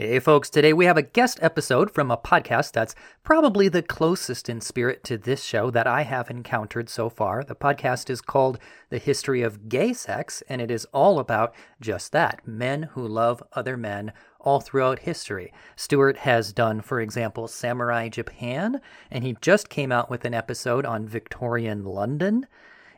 Hey, 0.00 0.18
folks, 0.18 0.48
today 0.48 0.72
we 0.72 0.86
have 0.86 0.96
a 0.96 1.02
guest 1.02 1.38
episode 1.42 1.90
from 1.90 2.10
a 2.10 2.16
podcast 2.16 2.72
that's 2.72 2.94
probably 3.22 3.68
the 3.68 3.82
closest 3.82 4.48
in 4.48 4.62
spirit 4.62 5.04
to 5.04 5.18
this 5.18 5.44
show 5.44 5.70
that 5.72 5.86
I 5.86 6.04
have 6.04 6.30
encountered 6.30 6.88
so 6.88 7.10
far. 7.10 7.44
The 7.44 7.54
podcast 7.54 8.08
is 8.08 8.22
called 8.22 8.58
The 8.88 8.96
History 8.96 9.42
of 9.42 9.68
Gay 9.68 9.92
Sex, 9.92 10.42
and 10.48 10.62
it 10.62 10.70
is 10.70 10.86
all 10.94 11.18
about 11.18 11.54
just 11.82 12.12
that 12.12 12.48
men 12.48 12.84
who 12.94 13.06
love 13.06 13.42
other 13.52 13.76
men 13.76 14.14
all 14.40 14.62
throughout 14.62 15.00
history. 15.00 15.52
Stuart 15.76 16.16
has 16.16 16.54
done, 16.54 16.80
for 16.80 16.98
example, 16.98 17.46
Samurai 17.46 18.08
Japan, 18.08 18.80
and 19.10 19.22
he 19.22 19.36
just 19.42 19.68
came 19.68 19.92
out 19.92 20.08
with 20.08 20.24
an 20.24 20.32
episode 20.32 20.86
on 20.86 21.06
Victorian 21.06 21.84
London. 21.84 22.46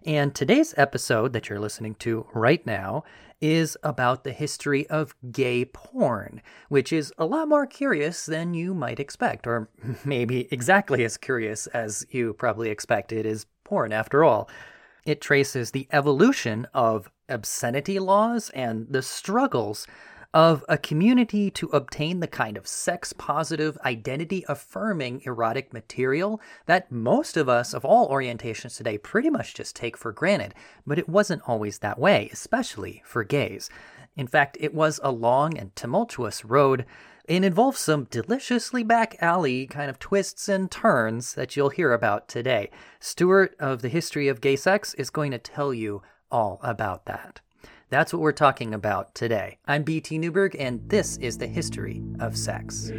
And 0.05 0.35
today's 0.35 0.75
episode 0.77 1.33
that 1.33 1.49
you're 1.49 1.61
listening 1.61 1.95
to 1.97 2.27
right 2.35 2.65
now 2.67 3.05
is 3.41 3.77
about 3.85 4.25
the 4.25 4.33
history 4.33 4.85
of 4.89 5.15
gay 5.31 5.65
porn, 5.65 6.43
which 6.69 6.93
is 6.93 7.13
a 7.19 7.25
lot 7.25 7.49
more 7.49 7.67
curious 7.67 8.27
than 8.27 8.53
you 8.53 8.75
might 8.75 8.99
expect, 8.99 9.47
or 9.47 9.69
maybe 10.05 10.49
exactly 10.53 11.05
as 11.05 11.17
curious 11.17 11.69
as 11.69 12.05
you 12.11 12.33
probably 12.35 12.69
expect. 12.69 13.13
It 13.13 13.27
is 13.27 13.47
porn 13.63 13.93
after 13.93 14.25
all. 14.25 14.49
It 15.07 15.21
traces 15.21 15.71
the 15.71 15.87
evolution 15.93 16.67
of 16.75 17.09
obscenity 17.29 18.01
laws 18.01 18.51
and 18.51 18.87
the 18.91 19.03
struggles 19.03 19.87
of 20.35 20.65
a 20.69 20.79
community 20.79 21.51
to 21.51 21.69
obtain 21.69 22.21
the 22.21 22.27
kind 22.27 22.57
of 22.57 22.67
sex 22.67 23.13
positive, 23.13 23.77
identity 23.85 24.45
affirming 24.49 25.21
erotic 25.25 25.73
material 25.73 26.41
that 26.67 26.91
most 26.91 27.37
of 27.37 27.49
us 27.49 27.75
of 27.75 27.85
all 27.85 28.09
orientations 28.09 28.77
today 28.77 28.97
pretty 28.97 29.29
much 29.29 29.55
just 29.55 29.77
take 29.77 29.97
for 29.97 30.13
granted. 30.13 30.55
But 30.87 30.99
it 30.99 31.09
wasn't 31.09 31.43
always 31.47 31.79
that 31.79 31.99
way, 31.99 32.31
especially 32.33 33.03
for 33.05 33.25
gays. 33.25 33.69
In 34.17 34.27
fact, 34.27 34.57
it 34.61 34.75
was 34.75 35.01
a 35.03 35.11
long 35.11 35.57
and 35.57 35.75
tumultuous 35.77 36.45
road 36.45 36.87
and 37.29 37.45
involves 37.45 37.79
some 37.79 38.05
deliciously 38.05 38.83
back 38.83 39.17
alley 39.21 39.67
kind 39.67 39.89
of 39.89 39.99
twists 39.99 40.49
and 40.49 40.71
turns 40.71 41.35
that 41.35 41.57
you'll 41.57 41.71
hear 41.71 41.93
about 41.93 42.29
today. 42.29 42.71
Stuart 43.01 43.55
of 43.61 43.81
the 43.81 43.89
History 43.89 44.29
of 44.29 44.41
Gay 44.41 44.57
Sex 44.57 44.93
is 44.95 45.11
going 45.11 45.31
to 45.31 45.39
tell 45.39 45.73
you 45.73 46.03
all 46.31 46.59
about 46.63 47.07
that. 47.07 47.41
That's 47.93 48.11
what 48.11 48.23
we're 48.23 48.33
talking 48.33 48.73
about 48.73 49.15
today. 49.15 49.59
I'm 49.69 49.83
BT 49.83 50.17
Newberg, 50.17 50.57
and 50.59 50.81
this 50.89 51.19
is 51.19 51.37
the 51.37 51.47
history 51.47 52.03
of 52.21 52.39
sex. 52.39 52.91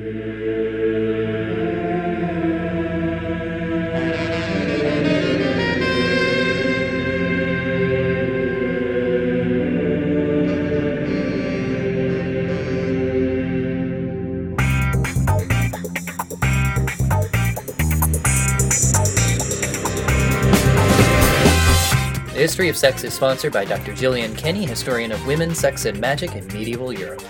The 22.33 22.39
History 22.39 22.67
of 22.67 22.75
Sex 22.75 23.03
is 23.03 23.13
sponsored 23.13 23.53
by 23.53 23.63
Dr. 23.63 23.93
Jillian 23.93 24.35
Kenny, 24.35 24.65
historian 24.65 25.11
of 25.11 25.23
women, 25.27 25.53
sex, 25.53 25.85
and 25.85 26.01
magic 26.01 26.33
in 26.33 26.47
medieval 26.47 26.91
Europe. 26.91 27.21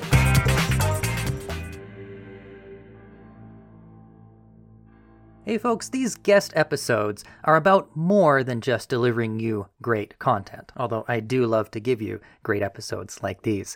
Hey 5.44 5.58
folks, 5.58 5.90
these 5.90 6.16
guest 6.16 6.54
episodes 6.56 7.26
are 7.44 7.58
about 7.58 7.94
more 7.98 8.46
than 8.46 8.62
just 8.62 8.88
delivering 8.88 9.42
you 9.42 9.68
great 9.81 10.18
content, 10.20 10.72
although 10.78 11.04
I 11.09 11.20
do 11.20 11.48
love 11.48 11.70
to 11.72 11.81
give 11.81 12.02
you 12.02 12.22
great 12.42 12.64
episodes 12.64 13.22
like 13.22 13.42
these. 13.42 13.76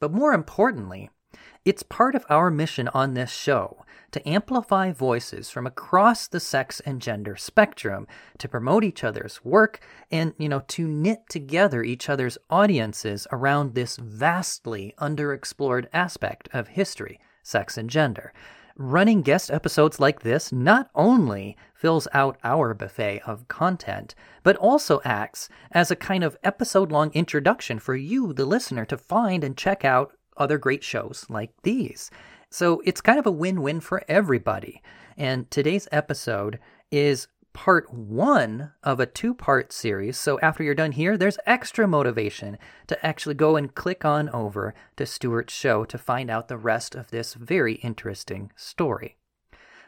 But 0.00 0.10
more 0.10 0.32
importantly, 0.32 1.08
it's 1.64 1.82
part 1.82 2.14
of 2.14 2.24
our 2.28 2.50
mission 2.50 2.88
on 2.88 3.14
this 3.14 3.32
show 3.32 3.84
to 4.10 4.28
amplify 4.28 4.92
voices 4.92 5.50
from 5.50 5.66
across 5.66 6.28
the 6.28 6.38
sex 6.38 6.80
and 6.86 7.02
gender 7.02 7.34
spectrum, 7.34 8.06
to 8.38 8.48
promote 8.48 8.84
each 8.84 9.02
other's 9.02 9.44
work, 9.44 9.80
and, 10.10 10.34
you 10.38 10.48
know, 10.48 10.62
to 10.68 10.86
knit 10.86 11.28
together 11.28 11.82
each 11.82 12.08
other's 12.08 12.38
audiences 12.48 13.26
around 13.32 13.74
this 13.74 13.96
vastly 13.96 14.94
underexplored 15.00 15.86
aspect 15.92 16.48
of 16.52 16.68
history, 16.68 17.18
sex 17.42 17.76
and 17.76 17.90
gender. 17.90 18.32
Running 18.76 19.22
guest 19.22 19.50
episodes 19.50 19.98
like 19.98 20.22
this 20.22 20.52
not 20.52 20.90
only 20.94 21.56
fills 21.74 22.06
out 22.12 22.38
our 22.44 22.74
buffet 22.74 23.20
of 23.26 23.48
content, 23.48 24.14
but 24.42 24.56
also 24.56 25.00
acts 25.04 25.48
as 25.72 25.90
a 25.90 25.96
kind 25.96 26.22
of 26.22 26.36
episode 26.44 26.92
long 26.92 27.10
introduction 27.14 27.78
for 27.78 27.96
you, 27.96 28.32
the 28.32 28.46
listener, 28.46 28.84
to 28.84 28.96
find 28.96 29.42
and 29.42 29.56
check 29.56 29.84
out 29.84 30.12
other 30.36 30.58
great 30.58 30.84
shows 30.84 31.26
like 31.28 31.50
these. 31.62 32.10
So 32.50 32.82
it's 32.84 33.00
kind 33.00 33.18
of 33.18 33.26
a 33.26 33.32
win 33.32 33.62
win 33.62 33.80
for 33.80 34.04
everybody. 34.08 34.82
And 35.16 35.50
today's 35.50 35.88
episode 35.90 36.58
is 36.90 37.28
part 37.52 37.92
one 37.92 38.72
of 38.82 39.00
a 39.00 39.06
two 39.06 39.32
part 39.32 39.72
series. 39.72 40.18
So 40.18 40.38
after 40.40 40.62
you're 40.62 40.74
done 40.74 40.92
here, 40.92 41.16
there's 41.16 41.38
extra 41.46 41.88
motivation 41.88 42.58
to 42.88 43.06
actually 43.06 43.36
go 43.36 43.56
and 43.56 43.74
click 43.74 44.04
on 44.04 44.28
over 44.30 44.74
to 44.96 45.06
Stuart's 45.06 45.54
show 45.54 45.84
to 45.84 45.96
find 45.96 46.30
out 46.30 46.48
the 46.48 46.58
rest 46.58 46.94
of 46.94 47.10
this 47.10 47.34
very 47.34 47.74
interesting 47.76 48.52
story. 48.56 49.16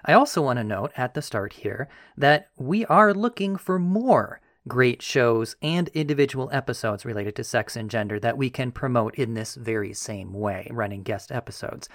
I 0.05 0.13
also 0.13 0.41
want 0.41 0.59
to 0.59 0.65
note 0.65 0.93
at 0.97 1.15
the 1.15 1.23
start 1.23 1.55
here 1.55 1.89
that 2.17 2.49
we 2.57 2.87
are 2.87 3.13
looking 3.13 3.57
for 3.57 3.79
more 3.79 4.41
great 4.69 5.03
shows 5.03 5.57
and 5.63 5.89
individual 5.89 6.49
episodes 6.53 7.05
related 7.05 7.37
to 7.37 7.45
sex 7.45 7.77
and 7.77 7.91
gender 7.91 8.19
that 8.21 8.37
we 8.37 8.51
can 8.51 8.73
promote 8.73 9.15
in 9.15 9.35
this 9.35 9.55
very 9.55 9.93
same 9.93 10.33
way, 10.33 10.69
running 10.71 11.03
guest 11.03 11.31
episodes. 11.31 11.89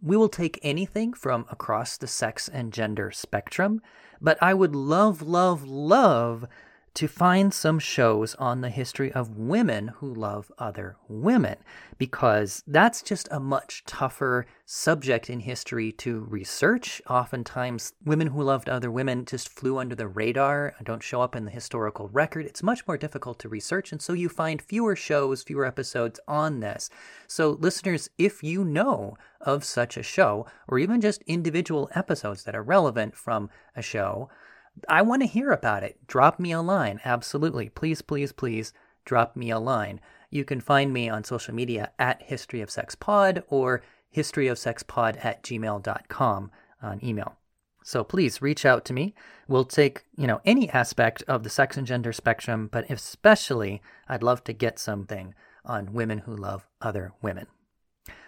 We 0.00 0.16
will 0.16 0.28
take 0.28 0.58
anything 0.62 1.12
from 1.12 1.46
across 1.50 1.96
the 1.96 2.06
sex 2.06 2.48
and 2.48 2.72
gender 2.72 3.10
spectrum, 3.10 3.80
but 4.20 4.40
I 4.42 4.54
would 4.54 4.74
love, 4.74 5.22
love, 5.22 5.64
love 5.64 6.46
to 6.94 7.08
find 7.08 7.54
some 7.54 7.78
shows 7.78 8.34
on 8.34 8.60
the 8.60 8.68
history 8.68 9.10
of 9.12 9.36
women 9.36 9.88
who 9.88 10.12
love 10.12 10.52
other 10.58 10.96
women, 11.08 11.56
because 11.96 12.62
that's 12.66 13.02
just 13.02 13.28
a 13.30 13.40
much 13.40 13.82
tougher 13.86 14.46
subject 14.66 15.30
in 15.30 15.40
history 15.40 15.90
to 15.92 16.20
research. 16.20 17.00
Oftentimes, 17.08 17.94
women 18.04 18.28
who 18.28 18.42
loved 18.42 18.68
other 18.68 18.90
women 18.90 19.24
just 19.24 19.48
flew 19.48 19.78
under 19.78 19.94
the 19.94 20.08
radar 20.08 20.74
and 20.76 20.86
don't 20.86 21.02
show 21.02 21.22
up 21.22 21.34
in 21.34 21.46
the 21.46 21.50
historical 21.50 22.08
record. 22.08 22.44
It's 22.44 22.62
much 22.62 22.86
more 22.86 22.98
difficult 22.98 23.38
to 23.40 23.48
research, 23.48 23.92
and 23.92 24.02
so 24.02 24.12
you 24.12 24.28
find 24.28 24.60
fewer 24.60 24.94
shows, 24.94 25.42
fewer 25.42 25.64
episodes 25.64 26.20
on 26.28 26.60
this. 26.60 26.90
So, 27.26 27.50
listeners, 27.52 28.10
if 28.18 28.42
you 28.42 28.64
know 28.64 29.16
of 29.40 29.64
such 29.64 29.96
a 29.96 30.02
show, 30.02 30.46
or 30.68 30.78
even 30.78 31.00
just 31.00 31.22
individual 31.22 31.90
episodes 31.94 32.44
that 32.44 32.54
are 32.54 32.62
relevant 32.62 33.16
from 33.16 33.50
a 33.74 33.82
show, 33.82 34.28
I 34.88 35.02
want 35.02 35.22
to 35.22 35.28
hear 35.28 35.50
about 35.50 35.82
it. 35.82 36.06
Drop 36.06 36.38
me 36.38 36.52
a 36.52 36.60
line. 36.60 37.00
Absolutely. 37.04 37.68
Please, 37.68 38.02
please, 38.02 38.32
please 38.32 38.72
drop 39.04 39.36
me 39.36 39.50
a 39.50 39.58
line. 39.58 40.00
You 40.30 40.44
can 40.44 40.60
find 40.60 40.92
me 40.92 41.08
on 41.08 41.24
social 41.24 41.54
media 41.54 41.92
at 41.98 42.22
History 42.22 42.60
of 42.60 42.70
Sex 42.70 42.94
Pod 42.94 43.44
or 43.48 43.82
historyofsexpod 44.16 45.24
at 45.24 45.42
gmail.com 45.42 46.50
on 46.82 47.04
email. 47.04 47.36
So 47.84 48.04
please 48.04 48.40
reach 48.40 48.64
out 48.64 48.84
to 48.86 48.92
me. 48.92 49.14
We'll 49.48 49.64
take, 49.64 50.04
you 50.16 50.26
know, 50.26 50.40
any 50.44 50.70
aspect 50.70 51.22
of 51.26 51.42
the 51.42 51.50
sex 51.50 51.76
and 51.76 51.86
gender 51.86 52.12
spectrum, 52.12 52.68
but 52.70 52.88
especially 52.90 53.82
I'd 54.08 54.22
love 54.22 54.44
to 54.44 54.52
get 54.52 54.78
something 54.78 55.34
on 55.64 55.92
women 55.92 56.18
who 56.18 56.36
love 56.36 56.66
other 56.80 57.12
women. 57.20 57.46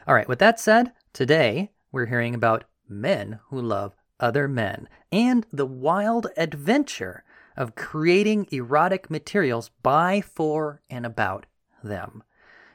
All 0.06 0.14
right, 0.14 0.28
with 0.28 0.40
that 0.40 0.60
said, 0.60 0.92
today 1.12 1.70
we're 1.92 2.06
hearing 2.06 2.34
about 2.34 2.64
men 2.88 3.38
who 3.48 3.60
love 3.60 3.94
other 4.20 4.48
men, 4.48 4.88
and 5.12 5.46
the 5.52 5.66
wild 5.66 6.26
adventure 6.36 7.24
of 7.56 7.74
creating 7.74 8.48
erotic 8.50 9.10
materials 9.10 9.70
by, 9.82 10.20
for, 10.20 10.80
and 10.90 11.06
about 11.06 11.46
them. 11.82 12.22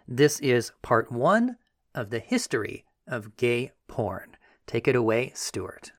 This 0.08 0.40
is 0.40 0.72
part 0.82 1.12
one 1.12 1.58
of 1.94 2.10
the 2.10 2.20
history 2.20 2.86
of 3.08 3.36
gay 3.36 3.72
porn. 3.88 4.36
Take 4.68 4.88
it 4.88 4.96
away, 4.96 5.32
Stuart. 5.36 5.92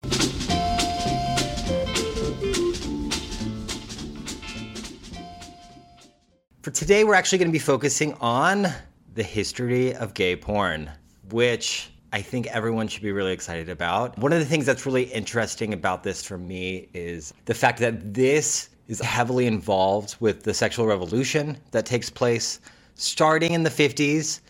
For 6.63 6.71
today, 6.71 7.05
we're 7.05 7.15
actually 7.15 7.39
going 7.39 7.49
to 7.49 7.53
be 7.53 7.59
focusing 7.59 8.15
on 8.21 8.67
the 9.15 9.23
history 9.23 9.95
of 9.95 10.15
gay 10.15 10.37
porn, 10.37 10.91
which 11.31 11.91
I 12.13 12.23
think 12.23 12.47
everyone 12.49 12.89
should 12.89 13.03
be 13.03 13.13
really 13.13 13.33
excited 13.33 13.69
about. 13.69 14.19
One 14.19 14.33
of 14.33 14.41
the 14.41 14.45
things 14.45 14.67
that's 14.67 14.85
really 14.85 15.05
interesting 15.05 15.73
about 15.73 16.03
this 16.03 16.25
for 16.25 16.39
me 16.39 16.89
is 16.93 17.33
the 17.45 17.55
fact 17.55 17.79
that 17.79 18.15
this 18.15 18.69
is 18.89 19.01
heavily 19.01 19.47
involved 19.47 20.17
with 20.19 20.43
the 20.43 20.53
sexual 20.53 20.87
revolution 20.87 21.57
that 21.71 21.87
takes 21.87 22.11
place 22.11 22.61
starting 22.97 23.53
in 23.53 23.63
the 23.63 23.71
50s 23.71 24.41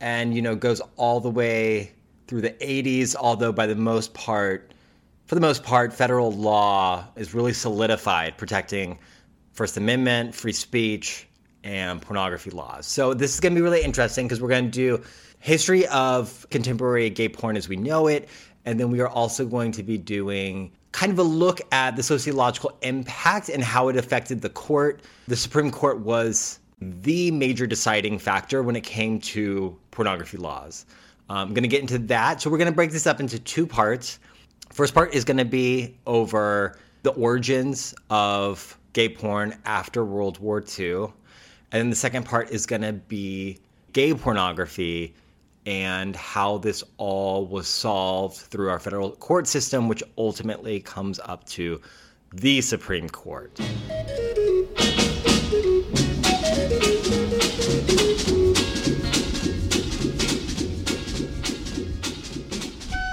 and 0.00 0.34
you 0.34 0.42
know 0.42 0.54
goes 0.54 0.82
all 0.96 1.18
the 1.18 1.30
way 1.30 1.90
through 2.28 2.42
the 2.42 2.50
80s 2.50 3.16
although 3.16 3.50
by 3.50 3.66
the 3.66 3.74
most 3.74 4.12
part 4.12 4.72
for 5.24 5.34
the 5.34 5.40
most 5.40 5.64
part 5.64 5.94
federal 5.94 6.30
law 6.30 7.04
is 7.16 7.32
really 7.32 7.54
solidified 7.54 8.36
protecting 8.36 8.98
first 9.54 9.78
amendment 9.78 10.34
free 10.34 10.52
speech 10.52 11.26
and 11.64 12.02
pornography 12.02 12.50
laws 12.50 12.86
so 12.86 13.14
this 13.14 13.32
is 13.32 13.40
going 13.40 13.54
to 13.54 13.58
be 13.58 13.62
really 13.62 13.82
interesting 13.82 14.26
because 14.26 14.42
we're 14.42 14.48
going 14.48 14.70
to 14.70 14.70
do 14.70 15.02
history 15.46 15.86
of 15.86 16.44
contemporary 16.50 17.08
gay 17.08 17.28
porn 17.28 17.56
as 17.56 17.68
we 17.68 17.76
know 17.76 18.08
it. 18.08 18.28
And 18.64 18.80
then 18.80 18.90
we 18.90 18.98
are 18.98 19.06
also 19.06 19.46
going 19.46 19.70
to 19.72 19.84
be 19.84 19.96
doing 19.96 20.72
kind 20.90 21.12
of 21.12 21.20
a 21.20 21.22
look 21.22 21.60
at 21.70 21.94
the 21.94 22.02
sociological 22.02 22.76
impact 22.82 23.48
and 23.48 23.62
how 23.62 23.86
it 23.86 23.96
affected 23.96 24.40
the 24.40 24.48
court. 24.48 25.02
The 25.28 25.36
Supreme 25.36 25.70
Court 25.70 26.00
was 26.00 26.58
the 26.80 27.30
major 27.30 27.64
deciding 27.64 28.18
factor 28.18 28.64
when 28.64 28.74
it 28.74 28.82
came 28.82 29.20
to 29.20 29.78
pornography 29.92 30.36
laws. 30.36 30.84
I'm 31.30 31.50
going 31.50 31.62
to 31.62 31.68
get 31.68 31.80
into 31.80 31.98
that. 31.98 32.42
So 32.42 32.50
we're 32.50 32.58
going 32.58 32.66
to 32.66 32.74
break 32.74 32.90
this 32.90 33.06
up 33.06 33.20
into 33.20 33.38
two 33.38 33.68
parts. 33.68 34.18
First 34.72 34.94
part 34.94 35.14
is 35.14 35.24
going 35.24 35.36
to 35.36 35.44
be 35.44 35.96
over 36.08 36.76
the 37.04 37.10
origins 37.10 37.94
of 38.10 38.76
gay 38.94 39.08
porn 39.08 39.56
after 39.64 40.04
World 40.04 40.40
War 40.40 40.64
II. 40.76 41.02
And 41.02 41.12
then 41.70 41.90
the 41.90 41.94
second 41.94 42.24
part 42.24 42.50
is 42.50 42.66
going 42.66 42.82
to 42.82 42.94
be 42.94 43.60
gay 43.92 44.12
pornography 44.12 45.14
and 45.66 46.14
how 46.14 46.58
this 46.58 46.84
all 46.96 47.46
was 47.46 47.66
solved 47.66 48.36
through 48.36 48.70
our 48.70 48.78
federal 48.78 49.10
court 49.10 49.48
system, 49.48 49.88
which 49.88 50.02
ultimately 50.16 50.80
comes 50.80 51.18
up 51.24 51.44
to 51.46 51.80
the 52.32 52.60
Supreme 52.60 53.08
Court. 53.08 53.60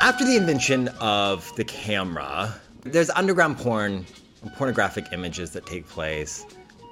After 0.02 0.26
the 0.26 0.36
invention 0.36 0.90
of 1.00 1.50
the 1.56 1.64
camera, 1.64 2.54
there's 2.82 3.10
underground 3.12 3.58
porn, 3.58 4.06
pornographic 4.58 5.06
images 5.14 5.52
that 5.52 5.66
take 5.66 5.88
place. 5.88 6.46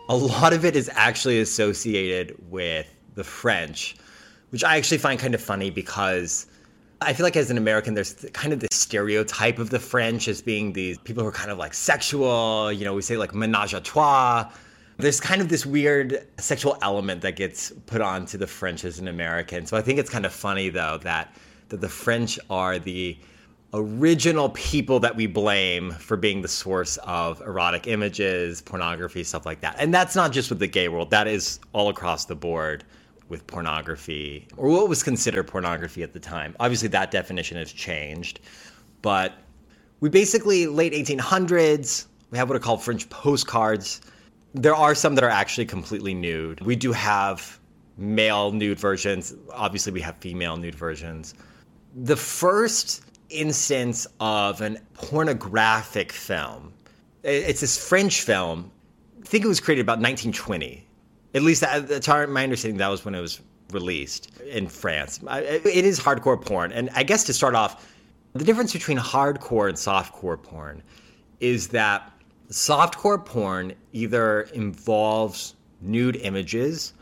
A 0.09 0.15
lot 0.15 0.53
of 0.53 0.65
it 0.65 0.75
is 0.75 0.89
actually 0.93 1.41
associated 1.41 2.35
with 2.49 2.87
the 3.15 3.23
French, 3.23 3.97
which 4.51 4.63
I 4.63 4.77
actually 4.77 4.99
find 4.99 5.19
kind 5.19 5.33
of 5.33 5.41
funny 5.41 5.69
because 5.69 6.45
I 7.01 7.13
feel 7.13 7.23
like 7.23 7.35
as 7.35 7.49
an 7.49 7.57
American, 7.57 7.95
there's 7.95 8.25
kind 8.33 8.53
of 8.53 8.59
this 8.59 8.69
stereotype 8.73 9.57
of 9.57 9.71
the 9.71 9.79
French 9.79 10.27
as 10.27 10.41
being 10.41 10.73
these 10.73 10.99
people 10.99 11.23
who 11.23 11.29
are 11.29 11.33
kind 11.33 11.49
of 11.49 11.57
like 11.57 11.73
sexual, 11.73 12.71
you 12.71 12.85
know, 12.85 12.93
we 12.93 13.01
say 13.01 13.17
like 13.17 13.33
menage 13.33 13.73
a 13.73 13.81
trois. 13.81 14.51
There's 14.97 15.19
kind 15.19 15.41
of 15.41 15.49
this 15.49 15.65
weird 15.65 16.27
sexual 16.37 16.77
element 16.83 17.21
that 17.21 17.35
gets 17.35 17.71
put 17.87 18.01
onto 18.01 18.37
the 18.37 18.45
French 18.45 18.85
as 18.85 18.99
an 18.99 19.07
American. 19.07 19.65
So 19.65 19.77
I 19.77 19.81
think 19.81 19.97
it's 19.97 20.11
kind 20.11 20.25
of 20.25 20.33
funny 20.33 20.69
though 20.69 20.99
that 21.01 21.35
that 21.69 21.81
the 21.81 21.89
French 21.89 22.37
are 22.49 22.77
the 22.77 23.17
original 23.73 24.49
people 24.49 24.99
that 24.99 25.15
we 25.15 25.25
blame 25.25 25.91
for 25.93 26.17
being 26.17 26.41
the 26.41 26.47
source 26.47 26.97
of 26.97 27.39
erotic 27.41 27.87
images, 27.87 28.61
pornography, 28.61 29.23
stuff 29.23 29.45
like 29.45 29.61
that. 29.61 29.77
And 29.79 29.93
that's 29.93 30.13
not 30.13 30.33
just 30.33 30.49
with 30.49 30.59
the 30.59 30.67
gay 30.67 30.89
world, 30.89 31.09
that 31.11 31.27
is 31.27 31.61
all 31.71 31.87
across 31.87 32.25
the 32.25 32.35
board 32.35 32.83
with 33.31 33.47
pornography, 33.47 34.45
or 34.57 34.69
what 34.69 34.89
was 34.89 35.01
considered 35.01 35.47
pornography 35.47 36.03
at 36.03 36.11
the 36.11 36.19
time. 36.19 36.53
Obviously, 36.59 36.89
that 36.89 37.09
definition 37.09 37.57
has 37.57 37.71
changed, 37.71 38.41
but 39.01 39.33
we 40.01 40.09
basically, 40.09 40.67
late 40.67 40.93
1800s, 40.93 42.07
we 42.29 42.37
have 42.37 42.49
what 42.49 42.57
are 42.57 42.59
called 42.59 42.83
French 42.83 43.09
postcards. 43.09 44.01
There 44.53 44.75
are 44.75 44.93
some 44.93 45.15
that 45.15 45.23
are 45.23 45.29
actually 45.29 45.65
completely 45.65 46.13
nude. 46.13 46.59
We 46.61 46.75
do 46.75 46.91
have 46.91 47.57
male 47.97 48.51
nude 48.51 48.77
versions. 48.77 49.33
Obviously, 49.53 49.93
we 49.93 50.01
have 50.01 50.17
female 50.17 50.57
nude 50.57 50.75
versions. 50.75 51.33
The 51.95 52.17
first 52.17 53.03
instance 53.29 54.05
of 54.19 54.59
an 54.59 54.77
pornographic 54.93 56.11
film, 56.11 56.73
it's 57.23 57.61
this 57.61 57.77
French 57.77 58.21
film. 58.23 58.69
I 59.21 59.25
think 59.25 59.45
it 59.45 59.47
was 59.47 59.61
created 59.61 59.83
about 59.83 59.99
1920 59.99 60.85
at 61.33 61.41
least 61.43 61.61
that's 61.61 62.07
my 62.07 62.43
understanding. 62.43 62.77
That 62.77 62.89
was 62.89 63.05
when 63.05 63.15
it 63.15 63.21
was 63.21 63.41
released 63.71 64.31
in 64.41 64.67
France. 64.67 65.19
It 65.29 65.85
is 65.85 65.99
hardcore 65.99 66.43
porn, 66.43 66.71
and 66.71 66.89
I 66.95 67.03
guess 67.03 67.23
to 67.25 67.33
start 67.33 67.55
off, 67.55 67.87
the 68.33 68.43
difference 68.45 68.73
between 68.73 68.97
hardcore 68.97 69.67
and 69.67 69.77
softcore 69.77 70.41
porn 70.41 70.81
is 71.39 71.67
that 71.69 72.11
softcore 72.49 73.23
porn 73.23 73.73
either 73.93 74.41
involves 74.53 75.55
nude 75.81 76.17
images 76.17 76.93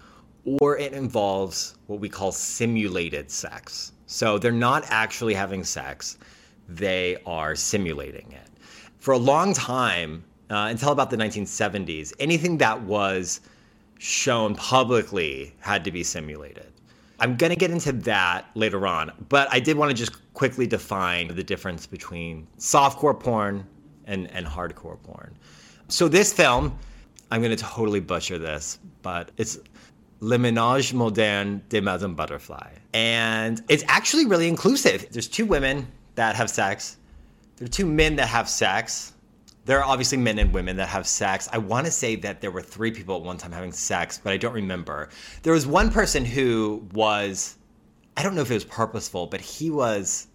or 0.62 0.78
it 0.78 0.94
involves 0.94 1.76
what 1.88 2.00
we 2.00 2.10
call 2.10 2.32
simulated 2.32 3.30
sex. 3.30 3.92
So 4.08 4.40
they're 4.40 4.52
not 4.52 4.86
actually 4.90 5.34
having 5.34 5.64
sex, 5.64 6.18
they 6.68 7.18
are 7.26 7.56
simulating 7.56 8.32
it. 8.32 8.50
For 8.98 9.14
a 9.14 9.18
long 9.18 9.54
time, 9.54 10.24
uh, 10.50 10.68
until 10.70 10.92
about 10.92 11.12
the 11.12 11.18
1970s, 11.18 12.14
anything 12.20 12.58
that 12.58 12.82
was 12.82 13.42
shown 14.00 14.56
publicly 14.56 15.54
had 15.60 15.84
to 15.84 15.92
be 15.92 16.04
simulated. 16.04 16.72
I'm 17.20 17.36
going 17.36 17.52
to 17.52 17.56
get 17.56 17.70
into 17.70 17.92
that 17.92 18.50
later 18.56 18.88
on, 18.88 19.12
but 19.28 19.48
I 19.52 19.60
did 19.60 19.78
want 19.78 19.92
to 19.92 19.96
just 19.96 20.34
quickly 20.34 20.66
define 20.66 21.28
the 21.28 21.44
difference 21.44 21.86
between 21.86 22.48
softcore 22.58 23.18
porn 23.20 23.68
and, 24.06 24.32
and 24.32 24.46
hardcore 24.46 25.02
porn. 25.04 25.38
So, 25.90 26.08
this 26.08 26.32
film, 26.32 26.78
I'm 27.30 27.42
going 27.42 27.56
to 27.56 27.62
totally 27.62 28.00
butcher 28.00 28.38
this, 28.38 28.80
but 29.02 29.32
it's 29.38 29.60
Le 30.22 30.38
Ménage 30.38 30.94
Moderne 30.94 31.62
de 31.68 31.82
Madame 31.82 32.16
Butterfly. 32.16 32.72
And 32.94 33.62
it's 33.68 33.84
actually 33.88 34.26
really 34.26 34.48
inclusive. 34.48 35.08
There's 35.12 35.28
two 35.28 35.46
women 35.46 35.88
that 36.16 36.36
have 36.36 36.50
sex, 36.50 36.98
there 37.58 37.66
are 37.66 37.70
two 37.70 37.86
men 37.86 38.16
that 38.16 38.28
have 38.30 38.48
sex, 38.48 39.14
there 39.66 39.80
are 39.80 39.86
obviously 39.86 40.18
men 40.18 40.40
and 40.40 40.54
women 40.54 40.78
that 40.78 40.88
have 40.88 41.06
sex. 41.08 41.48
I 41.52 41.58
want 41.58 41.86
to 41.86 41.92
say 41.92 42.16
that 42.18 42.42
there 42.42 42.52
were 42.52 42.62
three 42.62 42.92
people 42.92 43.16
at 43.16 43.22
one 43.22 43.38
time 43.38 43.52
having 43.52 43.72
sex, 43.72 44.20
but 44.22 44.34
I 44.34 44.38
don't 44.38 44.54
remember. 44.54 45.10
There 45.44 45.54
was 45.54 45.68
one 45.68 45.92
person 45.92 46.26
who 46.26 46.88
was, 46.94 47.58
I 48.18 48.24
don't 48.24 48.36
know 48.36 48.42
if 48.42 48.52
it 48.52 48.56
was 48.56 48.66
purposeful, 48.66 49.28
but 49.28 49.42
he 49.42 49.70
was 49.70 50.28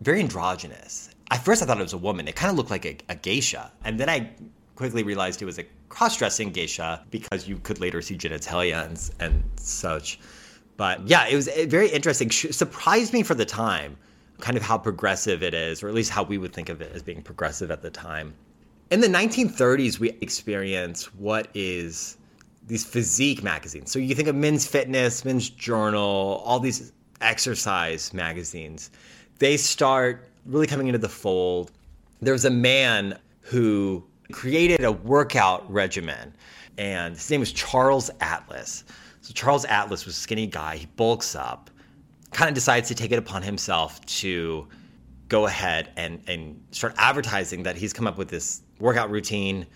very 0.00 0.20
androgynous. 0.20 1.10
At 1.30 1.44
first, 1.44 1.62
I 1.62 1.66
thought 1.66 1.78
it 1.78 1.82
was 1.82 1.92
a 1.92 1.98
woman. 1.98 2.26
It 2.26 2.34
kind 2.34 2.50
of 2.50 2.56
looked 2.56 2.70
like 2.70 2.84
a, 2.84 2.96
a 3.08 3.14
geisha. 3.14 3.70
And 3.84 4.00
then 4.00 4.08
I 4.08 4.30
quickly 4.74 5.02
realized 5.02 5.40
it 5.42 5.44
was 5.44 5.58
a 5.58 5.66
cross 5.88 6.16
dressing 6.16 6.50
geisha 6.50 7.04
because 7.10 7.46
you 7.46 7.58
could 7.58 7.80
later 7.80 8.02
see 8.02 8.16
genitalia 8.16 8.86
and, 8.86 9.10
and 9.20 9.44
such. 9.56 10.18
But 10.76 11.06
yeah, 11.06 11.28
it 11.28 11.36
was 11.36 11.46
eh, 11.48 11.66
very 11.66 11.88
interesting. 11.90 12.30
Surprised 12.30 13.12
me 13.12 13.22
for 13.22 13.34
the 13.34 13.44
time, 13.44 13.96
kind 14.40 14.56
of 14.56 14.62
how 14.62 14.78
progressive 14.78 15.42
it 15.42 15.54
is, 15.54 15.82
or 15.82 15.88
at 15.88 15.94
least 15.94 16.10
how 16.10 16.22
we 16.22 16.38
would 16.38 16.52
think 16.52 16.70
of 16.70 16.80
it 16.80 16.90
as 16.92 17.02
being 17.02 17.22
progressive 17.22 17.70
at 17.70 17.82
the 17.82 17.90
time 17.90 18.34
in 18.90 19.00
the 19.00 19.08
1930s, 19.08 19.98
we 19.98 20.10
experience 20.20 21.14
what 21.14 21.48
is 21.54 22.16
these 22.66 22.84
physique 22.84 23.42
magazines. 23.42 23.90
So 23.90 23.98
you 23.98 24.14
think 24.14 24.28
of 24.28 24.34
Men's 24.34 24.66
Fitness, 24.66 25.24
Men's 25.24 25.48
Journal, 25.48 26.42
all 26.44 26.58
these 26.58 26.92
exercise 27.20 28.12
magazines. 28.12 28.90
They 29.38 29.56
start 29.56 30.28
really 30.44 30.66
coming 30.66 30.88
into 30.88 30.98
the 30.98 31.08
fold. 31.08 31.70
There's 32.20 32.44
a 32.44 32.50
man 32.50 33.18
who 33.40 34.04
created 34.32 34.84
a 34.84 34.92
workout 34.92 35.70
regimen, 35.70 36.34
and 36.76 37.14
his 37.14 37.30
name 37.30 37.40
was 37.40 37.52
Charles 37.52 38.10
Atlas. 38.20 38.84
So 39.20 39.32
Charles 39.34 39.64
Atlas 39.66 40.04
was 40.04 40.16
a 40.16 40.20
skinny 40.20 40.46
guy. 40.46 40.76
He 40.76 40.86
bulks 40.96 41.34
up, 41.36 41.70
kind 42.32 42.48
of 42.48 42.54
decides 42.54 42.88
to 42.88 42.94
take 42.94 43.12
it 43.12 43.18
upon 43.18 43.42
himself 43.42 44.04
to 44.06 44.66
go 45.28 45.46
ahead 45.46 45.92
and, 45.96 46.20
and 46.26 46.60
start 46.72 46.94
advertising 46.98 47.62
that 47.62 47.76
he's 47.76 47.92
come 47.92 48.06
up 48.06 48.18
with 48.18 48.28
this 48.28 48.62
workout 48.80 49.10
routine. 49.10 49.66